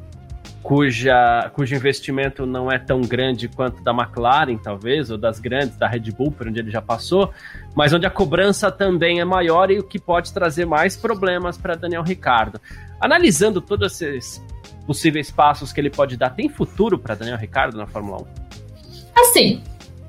cuja, 0.63 1.51
cujo 1.55 1.75
investimento 1.75 2.45
não 2.45 2.71
é 2.71 2.79
tão 2.79 3.01
grande 3.01 3.49
quanto 3.49 3.83
da 3.83 3.91
McLaren, 3.91 4.57
talvez, 4.57 5.11
ou 5.11 5.19
das 5.19 5.41
grandes, 5.41 5.77
da 5.77 5.89
Red 5.89 6.11
Bull, 6.13 6.31
por 6.31 6.47
onde 6.47 6.61
ele 6.61 6.71
já 6.71 6.83
passou, 6.83 7.33
mas 7.75 7.93
onde 7.93 8.07
a 8.07 8.11
cobrança 8.11 8.71
também 8.71 9.21
é 9.21 9.25
maior 9.25 9.71
e 9.71 9.79
o 9.79 9.83
que 9.83 9.99
pode 9.99 10.33
trazer 10.33 10.67
mais 10.67 10.97
problemas 10.97 11.57
para 11.57 11.75
Daniel 11.75 12.03
Ricardo. 12.03 12.61
Analisando 13.01 13.61
todos 13.61 14.01
esses 14.01 14.45
possíveis 14.87 15.31
passos 15.31 15.73
que 15.73 15.81
ele 15.81 15.91
pode 15.91 16.17
dar, 16.17 16.31
tem 16.31 16.49
futuro 16.49 16.99
para 16.99 17.15
Daniel 17.15 17.39
Ricardo 17.39 17.77
na 17.77 17.87
Fórmula 17.87 18.23
1? 18.23 18.27
Assim, 19.21 19.63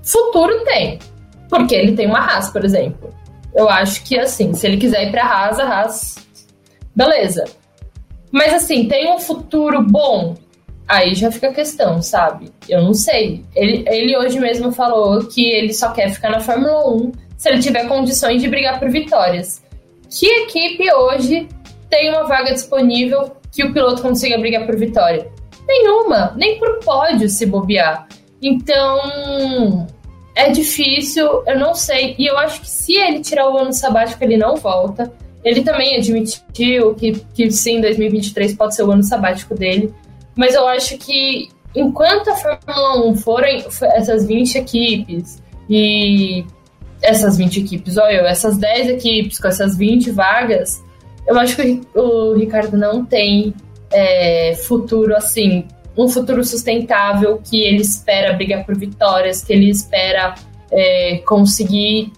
futuro 0.04 0.64
tem, 0.66 1.00
porque 1.50 1.76
ele 1.76 1.94
tem 1.94 2.08
uma 2.08 2.20
Haas, 2.20 2.50
por 2.50 2.64
exemplo. 2.64 3.14
Eu 3.56 3.70
acho 3.70 4.04
que 4.04 4.20
assim, 4.20 4.54
se 4.54 4.68
ele 4.68 4.78
quiser 4.78 5.08
ir 5.08 5.12
para 5.12 5.24
a 5.24 5.28
Haas, 5.28 5.60
a 5.60 5.64
Haas, 5.64 6.28
beleza. 6.96 7.46
Mas 8.32 8.54
assim, 8.54 8.88
tem 8.88 9.12
um 9.12 9.20
futuro 9.20 9.82
bom? 9.82 10.36
Aí 10.88 11.14
já 11.14 11.32
fica 11.32 11.50
a 11.50 11.54
questão, 11.54 12.02
sabe? 12.02 12.52
Eu 12.68 12.82
não 12.84 12.94
sei. 12.94 13.44
Ele, 13.56 13.84
ele 13.88 14.18
hoje 14.18 14.40
mesmo 14.40 14.72
falou 14.72 15.26
que 15.26 15.46
ele 15.46 15.74
só 15.74 15.92
quer 15.92 16.10
ficar 16.10 16.32
na 16.32 16.40
Fórmula 16.40 16.90
1 16.90 17.12
se 17.38 17.50
ele 17.50 17.60
tiver 17.62 17.88
condições 17.88 18.42
de 18.42 18.48
brigar 18.48 18.80
por 18.80 18.90
vitórias. 18.90 19.62
Que 20.10 20.26
equipe 20.26 20.92
hoje 20.92 21.48
tem 21.90 22.10
uma 22.10 22.24
vaga 22.24 22.54
disponível 22.54 23.36
que 23.52 23.64
o 23.64 23.72
piloto 23.72 24.02
consiga 24.02 24.38
brigar 24.38 24.66
por 24.66 24.76
vitória? 24.76 25.32
Nenhuma, 25.68 26.34
nem 26.36 26.58
por 26.58 26.80
pódio 26.80 27.30
se 27.30 27.46
bobear. 27.46 28.08
Então, 28.42 29.86
é 30.36 30.50
difícil, 30.50 31.44
eu 31.46 31.60
não 31.60 31.76
sei. 31.76 32.16
E 32.18 32.26
eu 32.26 32.38
acho 32.38 32.62
que 32.62 32.70
se 32.70 32.96
ele 32.96 33.20
tirar 33.20 33.50
o 33.50 33.58
ano 33.58 33.74
sabático, 33.74 34.24
ele 34.24 34.38
não 34.38 34.56
volta. 34.56 35.14
Ele 35.44 35.62
também 35.62 35.98
admitiu 35.98 36.94
que, 36.96 37.14
que 37.34 37.52
sim, 37.52 37.80
2023 37.82 38.54
pode 38.56 38.76
ser 38.76 38.84
o 38.84 38.92
ano 38.92 39.04
sabático 39.04 39.56
dele, 39.56 39.94
mas 40.36 40.54
eu 40.54 40.68
acho 40.68 40.98
que 40.98 41.50
enquanto 41.76 42.30
a 42.30 42.36
Fórmula 42.36 43.06
1 43.08 43.16
forem 43.16 43.64
essas 43.94 44.26
20 44.26 44.58
equipes 44.58 45.42
e 45.70 46.46
essas 47.02 47.38
20 47.38 47.62
equipes, 47.62 47.98
olha, 47.98 48.22
essas 48.28 48.58
10 48.58 48.90
equipes 48.90 49.40
com 49.40 49.48
essas 49.48 49.78
20 49.78 50.12
vagas, 50.12 50.84
eu 51.26 51.38
acho 51.40 51.56
que 51.56 51.82
o 51.96 52.34
Ricardo 52.34 52.76
não 52.76 53.06
tem 53.06 53.54
é, 53.92 54.56
futuro 54.68 55.16
assim, 55.16 55.66
um 55.98 56.08
futuro 56.08 56.44
sustentável 56.44 57.40
que 57.44 57.62
ele 57.62 57.82
espera 57.82 58.34
brigar 58.34 58.66
por 58.66 58.78
vitórias, 58.78 59.44
que 59.44 59.54
ele 59.54 59.70
espera 59.70 60.36
é, 60.72 61.18
conseguir 61.26 62.12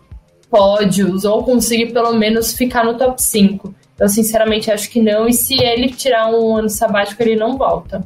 pódios 0.52 1.24
ou 1.24 1.44
conseguir 1.44 1.94
pelo 1.94 2.14
menos 2.14 2.54
ficar 2.54 2.84
no 2.84 2.98
top 2.98 3.20
5. 3.22 3.74
Eu 3.98 4.10
sinceramente 4.10 4.70
acho 4.70 4.90
que 4.90 5.02
não, 5.02 5.28
e 5.28 5.34
se 5.34 5.56
ele 5.64 5.90
tirar 5.90 6.28
um 6.30 6.58
ano 6.58 6.70
sabático, 6.70 7.24
ele 7.24 7.36
não 7.36 7.58
volta. 7.58 8.04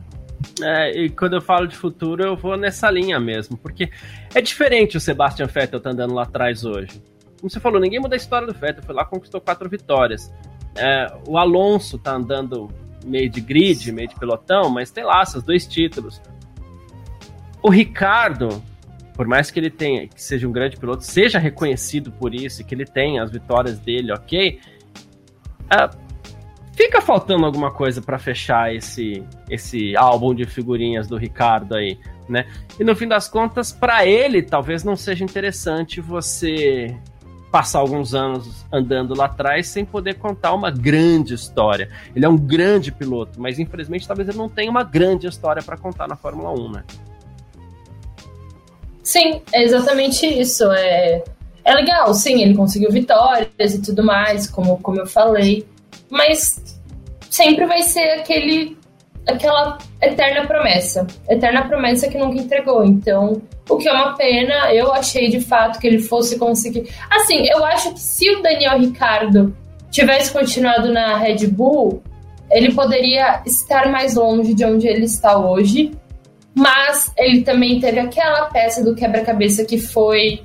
É, 0.61 0.91
e 0.91 1.09
quando 1.09 1.33
eu 1.33 1.41
falo 1.41 1.67
de 1.67 1.75
futuro, 1.75 2.23
eu 2.23 2.37
vou 2.37 2.55
nessa 2.55 2.89
linha 2.89 3.19
mesmo, 3.19 3.57
porque 3.57 3.89
é 4.33 4.41
diferente 4.41 4.95
o 4.95 4.99
Sebastian 4.99 5.47
Vettel 5.47 5.79
tá 5.79 5.89
andando 5.89 6.13
lá 6.13 6.23
atrás 6.23 6.63
hoje. 6.63 7.01
Como 7.39 7.49
você 7.49 7.59
falou, 7.59 7.81
ninguém 7.81 7.99
muda 7.99 8.15
a 8.15 8.17
história 8.17 8.47
do 8.47 8.53
Vettel, 8.53 8.83
foi 8.83 8.95
lá 8.95 9.03
conquistou 9.03 9.41
quatro 9.41 9.67
vitórias. 9.69 10.31
É, 10.75 11.11
o 11.27 11.37
Alonso 11.37 11.97
tá 11.97 12.13
andando 12.13 12.69
meio 13.03 13.29
de 13.29 13.41
grid, 13.41 13.91
meio 13.91 14.07
de 14.07 14.15
pelotão, 14.15 14.69
mas 14.69 14.91
tem 14.91 15.03
lá 15.03 15.25
seus 15.25 15.43
dois 15.43 15.65
títulos. 15.65 16.21
O 17.61 17.69
Ricardo, 17.69 18.61
por 19.15 19.27
mais 19.27 19.49
que 19.49 19.59
ele 19.59 19.69
tenha, 19.69 20.07
que 20.07 20.21
seja 20.21 20.47
um 20.47 20.51
grande 20.51 20.77
piloto, 20.77 21.03
seja 21.03 21.39
reconhecido 21.39 22.11
por 22.11 22.35
isso, 22.35 22.63
que 22.63 22.75
ele 22.75 22.85
tenha 22.85 23.23
as 23.23 23.31
vitórias 23.31 23.79
dele, 23.79 24.11
ok, 24.11 24.59
uh, 25.63 25.97
fica 26.73 27.01
faltando 27.01 27.45
alguma 27.45 27.71
coisa 27.71 28.01
para 28.01 28.19
fechar 28.19 28.75
esse, 28.75 29.23
esse 29.49 29.95
álbum 29.95 30.35
de 30.35 30.45
figurinhas 30.45 31.07
do 31.07 31.15
Ricardo 31.15 31.75
aí, 31.75 31.97
né? 32.27 32.45
E 32.79 32.83
no 32.83 32.95
fim 32.95 33.07
das 33.07 33.29
contas, 33.29 33.71
para 33.71 34.05
ele, 34.05 34.41
talvez 34.41 34.83
não 34.83 34.95
seja 34.95 35.23
interessante 35.23 36.01
você 36.01 36.95
passar 37.51 37.79
alguns 37.79 38.13
anos 38.13 38.65
andando 38.69 39.15
lá 39.15 39.25
atrás 39.27 39.67
sem 39.67 39.85
poder 39.85 40.15
contar 40.15 40.53
uma 40.53 40.69
grande 40.69 41.33
história. 41.33 41.89
Ele 42.13 42.25
é 42.25 42.29
um 42.29 42.35
grande 42.35 42.91
piloto, 42.91 43.39
mas 43.39 43.59
infelizmente 43.59 44.05
talvez 44.05 44.27
ele 44.27 44.37
não 44.37 44.49
tenha 44.49 44.69
uma 44.69 44.83
grande 44.83 45.25
história 45.25 45.63
para 45.63 45.77
contar 45.77 46.05
na 46.05 46.17
Fórmula 46.17 46.51
1, 46.51 46.71
né? 46.71 46.83
Sim, 49.05 49.39
é 49.53 49.63
exatamente 49.63 50.25
isso. 50.25 50.69
É, 50.71 51.23
é 51.63 51.73
legal, 51.73 52.11
sim, 52.13 52.41
ele 52.41 52.55
conseguiu 52.55 52.91
vitórias 52.91 53.73
e 53.73 53.81
tudo 53.81 54.03
mais, 54.03 54.49
como, 54.49 54.79
como 54.79 54.99
eu 54.99 55.05
falei, 55.05 55.65
mas 56.09 56.59
sempre 57.29 57.65
vai 57.65 57.83
ser 57.83 58.19
aquele 58.19 58.75
aquela 59.27 59.77
eterna 60.01 60.45
promessa. 60.47 61.05
Eterna 61.29 61.67
promessa 61.67 62.07
que 62.07 62.17
nunca 62.17 62.37
entregou. 62.37 62.83
Então, 62.83 63.41
o 63.69 63.77
que 63.77 63.87
é 63.87 63.93
uma 63.93 64.15
pena, 64.15 64.73
eu 64.73 64.91
achei 64.93 65.29
de 65.29 65.39
fato 65.39 65.79
que 65.79 65.87
ele 65.87 65.99
fosse 65.99 66.37
conseguir. 66.37 66.89
Assim, 67.09 67.47
eu 67.47 67.63
acho 67.63 67.93
que 67.93 67.99
se 67.99 68.29
o 68.35 68.41
Daniel 68.41 68.79
Ricardo 68.79 69.55
tivesse 69.89 70.31
continuado 70.31 70.91
na 70.91 71.17
Red 71.17 71.47
Bull, 71.47 72.03
ele 72.51 72.73
poderia 72.73 73.41
estar 73.45 73.89
mais 73.91 74.15
longe 74.15 74.53
de 74.53 74.65
onde 74.65 74.87
ele 74.87 75.05
está 75.05 75.37
hoje. 75.37 75.91
Mas 76.55 77.11
ele 77.17 77.41
também 77.41 77.79
teve 77.79 77.99
aquela 77.99 78.45
peça 78.45 78.83
do 78.83 78.95
quebra-cabeça 78.95 79.65
que 79.65 79.77
foi 79.77 80.41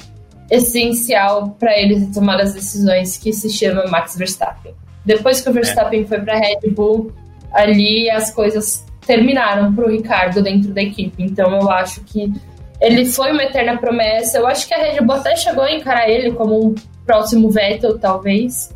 essencial 0.51 1.51
para 1.59 1.79
ele 1.79 2.07
tomar 2.13 2.41
as 2.41 2.53
decisões, 2.53 3.17
que 3.17 3.33
se 3.33 3.49
chama 3.49 3.85
Max 3.87 4.17
Verstappen. 4.17 4.75
Depois 5.05 5.41
que 5.41 5.49
o 5.49 5.53
Verstappen 5.53 6.03
é. 6.03 6.05
foi 6.05 6.21
para 6.21 6.39
Red 6.39 6.69
Bull, 6.71 7.13
ali 7.53 8.11
as 8.11 8.33
coisas 8.33 8.85
terminaram 9.07 9.73
para 9.73 9.87
o 9.87 9.91
Ricardo 9.91 10.43
dentro 10.43 10.75
da 10.75 10.83
equipe. 10.83 11.23
Então 11.23 11.53
eu 11.53 11.71
acho 11.71 12.03
que 12.03 12.33
ele 12.81 13.07
foi 13.07 13.31
uma 13.31 13.45
eterna 13.45 13.79
promessa. 13.79 14.39
Eu 14.39 14.47
acho 14.47 14.67
que 14.67 14.75
a 14.75 14.79
Red 14.79 15.01
Bull 15.03 15.17
até 15.17 15.37
chegou 15.37 15.63
a 15.63 15.73
encarar 15.73 16.09
ele 16.09 16.33
como 16.33 16.71
um 16.71 16.75
próximo 17.07 17.51
Vettel, 17.51 17.99
talvez. 17.99 18.75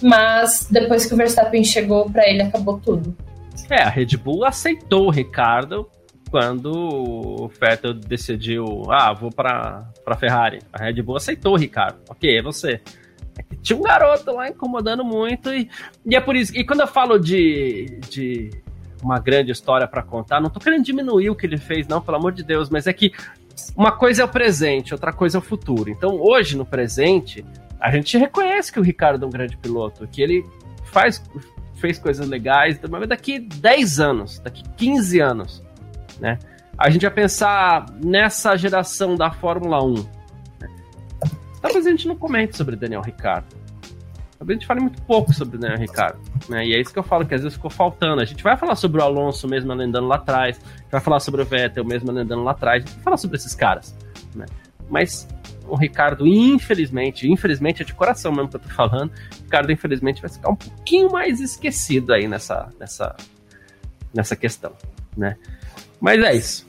Mas 0.00 0.66
depois 0.70 1.04
que 1.04 1.12
o 1.12 1.16
Verstappen 1.16 1.62
chegou, 1.62 2.08
para 2.10 2.28
ele 2.28 2.42
acabou 2.42 2.78
tudo. 2.78 3.14
É, 3.70 3.82
a 3.82 3.88
Red 3.88 4.16
Bull 4.16 4.44
aceitou 4.44 5.06
o 5.06 5.10
Ricardo 5.10 5.86
quando 6.32 6.72
o 6.72 7.48
Vettel 7.48 7.92
decidiu, 7.92 8.90
ah, 8.90 9.12
vou 9.12 9.30
para 9.30 9.86
para 10.02 10.16
Ferrari. 10.16 10.60
A 10.72 10.82
Red 10.82 11.02
Bull 11.02 11.16
aceitou 11.16 11.54
Ricardo. 11.56 11.98
Ok, 12.08 12.38
é 12.38 12.42
você. 12.42 12.80
É 13.38 13.56
tinha 13.60 13.78
um 13.78 13.82
garoto 13.82 14.32
lá 14.32 14.48
incomodando 14.48 15.04
muito 15.04 15.52
e, 15.52 15.68
e 16.06 16.16
é 16.16 16.20
por 16.20 16.34
isso. 16.34 16.56
E 16.56 16.64
quando 16.64 16.80
eu 16.80 16.86
falo 16.86 17.18
de, 17.18 18.00
de 18.08 18.50
uma 19.02 19.18
grande 19.18 19.52
história 19.52 19.86
para 19.86 20.02
contar, 20.02 20.40
não 20.40 20.48
tô 20.48 20.58
querendo 20.58 20.82
diminuir 20.82 21.28
o 21.28 21.36
que 21.36 21.44
ele 21.44 21.58
fez, 21.58 21.86
não, 21.86 22.00
pelo 22.00 22.16
amor 22.16 22.32
de 22.32 22.42
Deus, 22.42 22.70
mas 22.70 22.86
é 22.86 22.94
que 22.94 23.12
uma 23.76 23.92
coisa 23.92 24.22
é 24.22 24.24
o 24.24 24.28
presente, 24.28 24.94
outra 24.94 25.12
coisa 25.12 25.36
é 25.36 25.40
o 25.40 25.42
futuro. 25.42 25.90
Então, 25.90 26.18
hoje, 26.18 26.56
no 26.56 26.64
presente, 26.64 27.44
a 27.78 27.90
gente 27.90 28.16
reconhece 28.16 28.72
que 28.72 28.80
o 28.80 28.82
Ricardo 28.82 29.22
é 29.22 29.28
um 29.28 29.30
grande 29.30 29.58
piloto, 29.58 30.08
que 30.08 30.22
ele 30.22 30.42
faz, 30.84 31.22
fez 31.74 31.98
coisas 31.98 32.26
legais, 32.26 32.80
mas 32.88 33.06
daqui 33.06 33.38
10 33.38 34.00
anos, 34.00 34.38
daqui 34.38 34.62
15 34.78 35.20
anos, 35.20 35.62
né? 36.22 36.38
A 36.78 36.88
gente 36.88 37.02
vai 37.02 37.10
pensar 37.10 37.84
nessa 38.02 38.56
geração 38.56 39.14
da 39.14 39.30
Fórmula 39.30 39.84
1 39.84 40.22
Talvez 41.60 41.86
a 41.86 41.90
gente 41.90 42.08
não 42.08 42.16
comente 42.16 42.56
sobre 42.56 42.74
Daniel 42.74 43.02
Ricardo. 43.02 43.54
Talvez 44.36 44.56
a 44.56 44.60
gente 44.60 44.66
fale 44.66 44.80
muito 44.80 45.00
pouco 45.02 45.32
sobre 45.32 45.56
Daniel 45.56 45.78
Ricardo. 45.78 46.18
Né? 46.48 46.66
E 46.66 46.74
é 46.74 46.80
isso 46.80 46.92
que 46.92 46.98
eu 46.98 47.04
falo, 47.04 47.24
que 47.24 47.32
às 47.32 47.42
vezes 47.42 47.54
ficou 47.56 47.70
faltando. 47.70 48.20
A 48.20 48.24
gente 48.24 48.42
vai 48.42 48.56
falar 48.56 48.74
sobre 48.74 49.00
o 49.00 49.04
Alonso 49.04 49.46
mesmo 49.46 49.72
andando 49.72 50.08
lá 50.08 50.16
atrás, 50.16 50.60
vai 50.90 51.00
falar 51.00 51.20
sobre 51.20 51.40
o 51.42 51.44
Vettel 51.44 51.84
mesmo 51.84 52.10
andando 52.10 52.42
lá 52.42 52.50
atrás, 52.50 52.82
a 52.82 52.86
gente 52.86 52.94
vai 52.96 53.04
falar 53.04 53.16
sobre 53.16 53.36
esses 53.36 53.54
caras. 53.54 53.96
Né? 54.34 54.46
Mas 54.90 55.28
o 55.68 55.76
Ricardo, 55.76 56.26
infelizmente, 56.26 57.30
infelizmente 57.30 57.82
é 57.82 57.84
de 57.84 57.94
coração 57.94 58.32
mesmo 58.32 58.48
que 58.48 58.56
eu 58.56 58.60
tô 58.60 58.68
falando, 58.68 59.12
o 59.12 59.44
Ricardo, 59.44 59.70
infelizmente, 59.70 60.20
vai 60.20 60.30
ficar 60.30 60.50
um 60.50 60.56
pouquinho 60.56 61.12
mais 61.12 61.40
esquecido 61.40 62.12
aí 62.12 62.26
nessa, 62.26 62.68
nessa, 62.80 63.14
nessa 64.12 64.34
questão. 64.34 64.72
Né? 65.16 65.36
Mas 66.02 66.20
é 66.20 66.34
isso. 66.34 66.66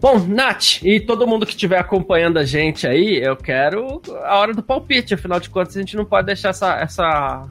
Bom, 0.00 0.18
Nath, 0.26 0.82
e 0.82 1.00
todo 1.00 1.26
mundo 1.26 1.44
que 1.44 1.52
estiver 1.52 1.78
acompanhando 1.78 2.38
a 2.38 2.44
gente 2.44 2.86
aí, 2.86 3.22
eu 3.22 3.36
quero 3.36 4.00
a 4.24 4.38
hora 4.38 4.54
do 4.54 4.62
palpite. 4.62 5.12
Afinal 5.12 5.38
de 5.38 5.50
contas, 5.50 5.76
a 5.76 5.80
gente 5.80 5.94
não 5.96 6.04
pode 6.04 6.26
deixar 6.26 6.48
essa, 6.48 6.76
essa, 6.78 7.42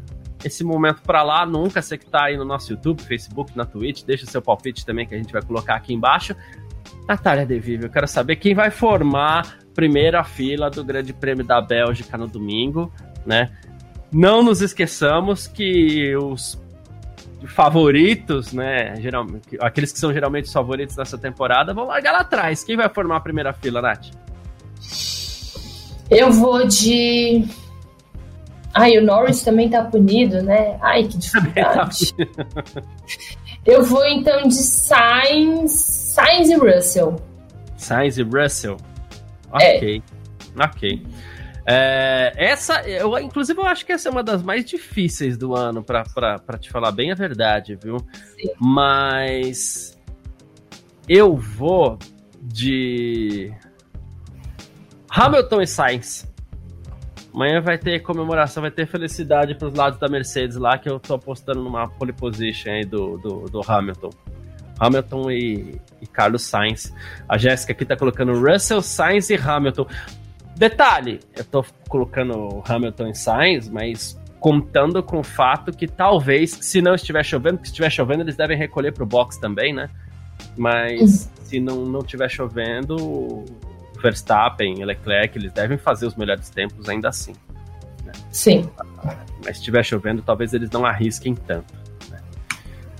esse 0.44 0.64
momento 0.64 1.02
para 1.04 1.22
lá 1.22 1.46
nunca. 1.46 1.82
Você 1.82 1.98
que 1.98 2.06
tá 2.06 2.26
aí 2.26 2.38
no 2.38 2.46
nosso 2.46 2.72
YouTube, 2.72 3.04
Facebook, 3.04 3.56
na 3.56 3.64
Twitch, 3.64 4.04
deixa 4.04 4.26
o 4.26 4.30
seu 4.30 4.42
palpite 4.42 4.84
também 4.86 5.06
que 5.06 5.14
a 5.14 5.18
gente 5.18 5.32
vai 5.32 5.42
colocar 5.42 5.76
aqui 5.76 5.94
embaixo. 5.94 6.36
Natália 7.08 7.46
Devive, 7.46 7.86
eu 7.86 7.90
quero 7.90 8.08
saber 8.08 8.38
quem 8.38 8.56
vai 8.56 8.72
formar 8.72 9.60
primeira 9.76 10.24
fila 10.24 10.70
do 10.70 10.84
Grande 10.84 11.14
Prêmio 11.14 11.46
da 11.46 11.62
Bélgica 11.62 12.18
no 12.18 12.28
domingo, 12.28 12.92
né? 13.26 13.52
Não 14.12 14.44
nos 14.44 14.62
esqueçamos 14.62 15.48
que 15.48 16.16
os 16.16 16.63
favoritos, 17.48 18.54
né? 18.54 18.96
Geralmente, 19.02 19.58
aqueles 19.60 19.92
que 19.92 20.00
são 20.00 20.14
geralmente 20.14 20.46
os 20.46 20.54
favoritos 20.54 20.96
dessa 20.96 21.18
temporada, 21.18 21.74
vão 21.74 21.86
largar 21.86 22.12
lá 22.12 22.20
atrás. 22.20 22.64
Quem 22.64 22.76
vai 22.78 22.90
formar 22.90 23.18
a 23.18 23.20
primeira 23.20 23.54
fila, 23.54 23.82
Nath? 23.82 24.08
Eu 26.10 26.32
vou 26.32 26.66
de. 26.68 27.46
Ai, 28.74 28.98
o 28.98 29.06
Norris 29.06 29.44
também 29.44 29.70
tá 29.70 29.84
punido, 29.84 30.42
né? 30.42 30.78
Ai, 30.82 31.04
que 31.04 31.14
tá 31.14 31.20
dificuldade. 31.20 32.16
Eu 33.66 33.84
vou 33.84 34.06
então 34.06 34.48
de 34.48 34.56
Sainz, 34.56 35.72
Sainz 35.72 36.50
e 36.50 36.56
Russell. 36.56 37.16
Sainz 37.78 38.18
e 38.18 38.24
Russell? 38.24 38.78
Ok. 39.52 40.02
É. 40.58 40.64
Ok. 40.64 41.06
É, 41.66 42.34
essa, 42.36 42.82
eu, 42.88 43.18
inclusive, 43.20 43.60
eu 43.60 43.66
acho 43.66 43.86
que 43.86 43.92
essa 43.92 44.10
é 44.10 44.12
uma 44.12 44.24
das 44.24 44.44
mais 44.44 44.66
difíceis 44.66 45.38
do 45.38 45.56
ano, 45.56 45.84
para 45.84 46.58
te 46.60 46.70
falar 46.70 46.92
bem 46.92 47.12
a 47.12 47.16
verdade, 47.16 47.78
viu? 47.82 48.00
Sim. 48.00 48.50
Mas 48.60 49.98
eu 51.08 51.36
vou 51.36 51.98
de 52.42 53.54
Hamilton 55.10 55.62
e 55.62 55.68
Sainz. 55.68 56.34
Amanhã 57.34 57.62
vai 57.62 57.78
ter 57.78 58.00
comemoração, 58.02 58.62
vai 58.62 58.70
ter 58.70 58.86
felicidade 58.86 59.56
para 59.56 59.68
os 59.68 59.74
lados 59.74 60.00
da 60.00 60.08
Mercedes 60.08 60.56
lá, 60.56 60.78
que 60.78 60.88
eu 60.88 61.00
tô 61.00 61.16
apostando 61.16 61.64
numa 61.64 61.88
pole 61.88 62.14
position 62.14 62.72
aí 62.72 62.86
do, 62.86 63.18
do, 63.18 63.46
do 63.50 63.62
Hamilton. 63.66 64.12
Hamilton 64.80 65.32
e, 65.32 65.82
e 66.02 66.08
Carlos 66.08 66.44
Sainz. 66.44 66.94
A 67.28 67.38
Jéssica 67.38 67.72
aqui 67.72 67.86
tá 67.86 67.96
colocando 67.96 68.34
Russell, 68.34 68.82
Sainz 68.82 69.30
e 69.30 69.36
Hamilton. 69.36 69.88
Detalhe, 70.56 71.20
eu 71.36 71.44
tô 71.44 71.66
colocando 71.90 72.64
Hamilton 72.68 73.08
e 73.08 73.16
Sainz, 73.16 73.70
mas 73.70 74.20
contando 74.40 75.02
com 75.02 75.20
o 75.20 75.24
fato 75.24 75.72
que 75.72 75.88
talvez, 75.88 76.52
se 76.52 76.82
não 76.82 76.96
estiver 76.96 77.24
chovendo, 77.24 77.58
porque 77.58 77.68
se 77.68 77.72
estiver 77.72 77.90
chovendo, 77.90 78.24
eles 78.24 78.36
devem 78.36 78.58
recolher 78.58 78.92
pro 78.92 79.06
box 79.06 79.38
também, 79.38 79.74
né? 79.74 79.90
Mas 80.58 81.02
uhum. 81.02 81.46
se 81.46 81.60
não, 81.60 81.86
não 81.86 82.00
estiver 82.02 82.30
chovendo, 82.30 83.46
Verstappen 84.02 84.84
Leclerc, 84.84 85.38
eles 85.38 85.52
devem 85.54 85.78
fazer 85.78 86.06
os 86.06 86.16
melhores 86.16 86.50
tempos 86.50 86.90
ainda 86.90 87.10
assim. 87.10 87.34
Né? 88.06 88.12
Sim. 88.30 88.70
Mas 89.44 89.56
se 89.56 89.62
estiver 89.62 89.84
chovendo, 89.84 90.22
talvez 90.22 90.54
eles 90.54 90.70
não 90.70 90.86
arrisquem 90.86 91.34
tanto. 91.34 91.74
Né? 92.12 92.20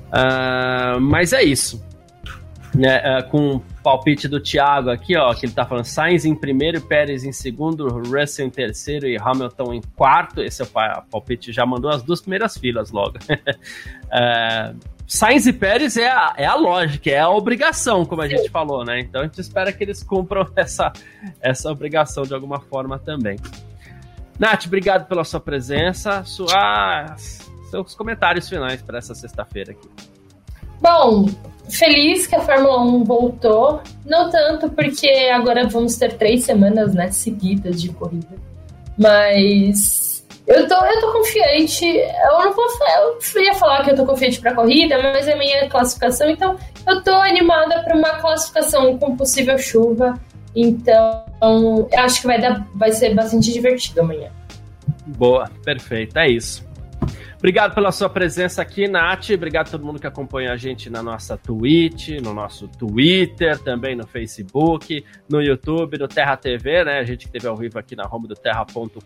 Uh, 0.08 1.02
mas 1.02 1.34
é 1.34 1.44
isso. 1.44 1.84
né, 2.74 3.02
é, 3.04 3.22
com 3.22 3.62
palpite 3.84 4.28
do 4.28 4.40
Thiago 4.40 4.90
aqui, 4.90 5.16
ó, 5.18 5.34
que 5.34 5.46
ele 5.46 5.54
tá 5.54 5.66
falando 5.66 5.86
Sainz 5.86 6.24
em 6.24 6.34
primeiro, 6.34 6.82
Pérez 6.82 7.24
em 7.24 7.34
segundo, 7.34 7.88
Russell 7.90 8.48
em 8.48 8.50
terceiro 8.50 9.06
e 9.06 9.18
Hamilton 9.18 9.74
em 9.74 9.82
quarto. 9.96 10.42
Esse 10.42 10.62
é 10.62 10.66
o 10.66 10.70
palpite, 11.12 11.52
já 11.52 11.66
mandou 11.66 11.92
as 11.92 12.02
duas 12.02 12.22
primeiras 12.22 12.58
filas 12.58 12.92
logo. 12.92 13.20
é, 14.12 14.74
Sainz 15.06 15.46
e 15.46 15.54
Pérez 15.54 15.98
é 15.98 16.10
a, 16.10 16.34
é 16.38 16.46
a 16.46 16.56
lógica, 16.56 17.12
é 17.12 17.20
a 17.20 17.30
obrigação, 17.30 18.06
como 18.06 18.22
a 18.22 18.28
gente 18.28 18.50
falou, 18.50 18.86
né? 18.86 19.02
Então 19.02 19.22
a 19.22 19.26
gente 19.26 19.40
espera 19.40 19.72
que 19.72 19.84
eles 19.84 20.02
cumpram 20.02 20.48
essa, 20.56 20.94
essa 21.42 21.70
obrigação 21.70 22.24
de 22.24 22.34
alguma 22.34 22.60
forma 22.60 22.98
também. 22.98 23.38
Nath, 24.40 24.66
obrigado 24.66 25.08
pela 25.08 25.24
sua 25.24 25.40
presença. 25.40 26.24
Suas, 26.24 27.52
seus 27.70 27.94
comentários 27.94 28.48
finais 28.50 28.82
para 28.82 28.98
essa 28.98 29.14
sexta-feira 29.14 29.74
aqui. 29.74 30.13
Bom, 30.82 31.28
feliz 31.70 32.28
que 32.28 32.36
a 32.36 32.42
Fórmula 32.42 32.82
1 32.84 33.04
voltou. 33.04 33.82
Não 34.06 34.30
tanto 34.30 34.70
porque 34.70 35.10
agora 35.34 35.68
vamos 35.68 35.96
ter 35.96 36.14
três 36.14 36.44
semanas 36.44 36.94
né, 36.94 37.12
seguidas 37.12 37.82
de 37.82 37.90
corrida. 37.90 38.36
Mas 38.98 40.14
eu 40.46 40.68
tô, 40.68 40.76
eu 40.76 41.02
tô 41.02 41.12
confiante. 41.14 41.86
Eu 41.86 42.44
não 42.44 42.54
vou 42.54 42.66
eu 43.36 43.42
ia 43.42 43.54
falar 43.56 43.84
que 43.84 43.92
eu 43.92 43.96
tô 43.96 44.06
confiante 44.06 44.40
para 44.40 44.54
corrida, 44.54 45.02
mas 45.02 45.28
é 45.28 45.36
minha 45.36 45.70
classificação, 45.70 46.30
então 46.30 46.58
eu 46.88 47.02
tô 47.02 47.12
animada 47.12 47.82
para 47.84 47.96
uma 47.96 48.20
classificação 48.20 48.98
com 48.98 49.16
possível 49.16 49.58
chuva. 49.58 50.20
Então, 50.56 51.24
acho 51.98 52.22
que 52.22 52.28
vai 52.28 52.40
dar 52.40 52.68
vai 52.76 52.92
ser 52.92 53.16
bastante 53.16 53.52
divertido 53.52 54.02
amanhã. 54.02 54.30
Boa, 55.08 55.50
perfeito. 55.64 56.18
É 56.18 56.30
isso. 56.30 56.64
Obrigado 57.44 57.76
pela 57.76 57.92
sua 57.92 58.08
presença 58.10 58.62
aqui, 58.62 58.88
Nath. 58.88 59.32
Obrigado 59.32 59.68
a 59.68 59.72
todo 59.72 59.86
mundo 59.86 60.00
que 60.00 60.08
acompanha 60.08 60.54
a 60.54 60.56
gente 60.56 60.90
na 60.90 61.04
nossa 61.04 61.38
Twitch, 61.38 62.22
no 62.22 62.34
nosso 62.34 62.70
Twitter, 62.70 63.60
também 63.60 63.98
no 63.98 64.08
Facebook, 64.08 65.04
no 65.30 65.42
YouTube, 65.42 65.98
no 65.98 66.08
Terra 66.08 66.38
TV, 66.38 66.86
né? 66.86 67.00
A 67.00 67.04
gente 67.04 67.26
que 67.26 67.34
teve 67.34 67.46
ao 67.46 67.58
vivo 67.58 67.78
aqui 67.78 67.98
na 67.98 68.08
home 68.10 68.30
do 68.30 68.34
terra.com.br. 68.34 68.98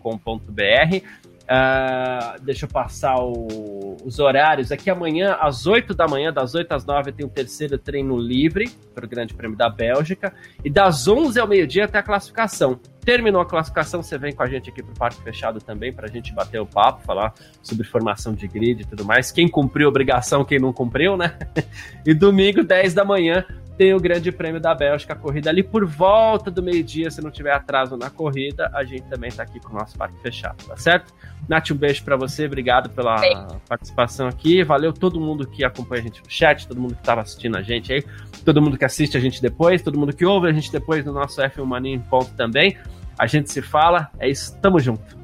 Uh, 1.50 2.44
deixa 2.44 2.66
eu 2.66 2.70
passar 2.70 3.16
o, 3.18 3.98
os 4.06 4.20
horários. 4.20 4.72
Aqui 4.72 4.92
amanhã, 4.92 5.36
às 5.42 5.66
8 5.66 5.96
da 5.96 6.08
manhã, 6.08 6.32
das 6.32 6.54
8 6.54 6.72
às 6.72 6.86
9, 6.86 7.14
tem 7.14 7.26
o 7.26 7.30
terceiro 7.30 7.76
treino 7.80 8.16
livre 8.20 8.70
para 8.94 9.04
o 9.04 9.10
Grande 9.10 9.34
Prêmio 9.34 9.58
da 9.58 9.68
Bélgica. 9.68 10.32
E 10.64 10.70
das 10.70 11.08
11 11.08 11.40
ao 11.40 11.48
meio-dia 11.48 11.86
até 11.86 11.98
a 11.98 12.04
classificação. 12.04 12.80
Terminou 13.08 13.40
a 13.40 13.46
classificação, 13.46 14.04
você 14.04 14.18
vem 14.18 14.36
com 14.36 14.44
a 14.44 14.48
gente 14.48 14.70
aqui 14.70 14.84
para 14.84 14.92
o 14.92 14.98
Parque 14.98 15.24
Fechado 15.24 15.62
também, 15.62 15.94
para 15.94 16.08
a 16.08 16.12
gente 16.12 16.34
bater 16.34 16.60
o 16.60 16.66
papo, 16.66 17.06
falar 17.06 17.34
sobre 17.64 17.88
formação 17.88 18.34
de 18.34 18.46
grid 18.50 18.82
e 18.82 18.86
tudo 18.86 19.06
mais. 19.06 19.32
Quem 19.32 19.48
cumpriu 19.48 19.88
a 19.88 19.90
obrigação, 19.90 20.44
quem 20.44 20.60
não 20.60 20.74
cumpriu, 20.74 21.16
né? 21.16 21.38
E 22.06 22.14
domingo, 22.14 22.66
10 22.66 22.94
da 22.94 23.06
manhã, 23.06 23.46
tem 23.78 23.94
o 23.94 24.00
Grande 24.00 24.32
Prêmio 24.32 24.60
da 24.60 24.74
Bélgica, 24.74 25.14
a 25.14 25.16
corrida 25.16 25.50
ali 25.50 25.62
por 25.62 25.86
volta 25.86 26.50
do 26.50 26.64
meio-dia, 26.64 27.12
se 27.12 27.22
não 27.22 27.30
tiver 27.30 27.54
atraso 27.54 27.96
na 27.96 28.10
corrida, 28.10 28.70
a 28.74 28.84
gente 28.84 29.04
também 29.04 29.30
está 29.30 29.44
aqui 29.44 29.60
com 29.60 29.70
o 29.70 29.80
nosso 29.80 29.96
parque 29.98 30.20
fechado, 30.22 30.66
tá 30.66 30.76
certo? 30.76 31.14
Nath, 31.48 31.72
um 31.72 31.76
beijo 31.76 32.04
para 32.04 32.18
você, 32.18 32.48
obrigado 32.48 32.90
pela 32.90 33.20
Sim. 33.20 33.48
participação 33.70 34.28
aqui, 34.28 34.64
valeu 34.64 34.92
todo 34.92 35.20
mundo 35.20 35.48
que 35.48 35.64
acompanha 35.64 36.02
a 36.02 36.04
gente 36.04 36.24
no 36.24 36.30
chat, 36.30 36.68
todo 36.68 36.82
mundo 36.82 36.96
que 36.96 37.02
estava 37.02 37.22
assistindo 37.22 37.56
a 37.56 37.62
gente 37.62 37.94
aí, 37.94 38.04
todo 38.48 38.62
mundo 38.62 38.78
que 38.78 38.86
assiste 38.86 39.18
a 39.18 39.20
gente 39.20 39.42
depois, 39.42 39.82
todo 39.82 40.00
mundo 40.00 40.16
que 40.16 40.26
ouve 40.26 40.48
a 40.48 40.54
gente 40.54 40.72
depois 40.72 41.04
no 41.04 41.12
nosso 41.12 41.42
F1 41.42 41.66
Mania 41.66 41.94
em 41.94 42.00
ponto 42.00 42.32
também. 42.32 42.78
A 43.20 43.28
gente 43.28 43.52
se 43.52 43.62
fala, 43.62 44.10
é 44.18 44.30
isso, 44.30 44.56
tamo 44.62 44.80
junto. 44.80 45.18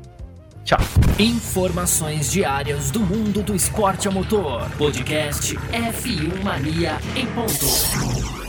Tchau. 0.65 0.79
Informações 1.17 2.29
diárias 2.29 2.91
do 2.91 2.99
mundo 2.99 3.41
do 3.41 3.55
esporte 3.55 4.09
a 4.09 4.11
motor. 4.11 4.69
Podcast 4.71 5.55
F1 5.55 6.43
Mania 6.43 6.97
em 7.15 7.25
ponto. 7.27 8.42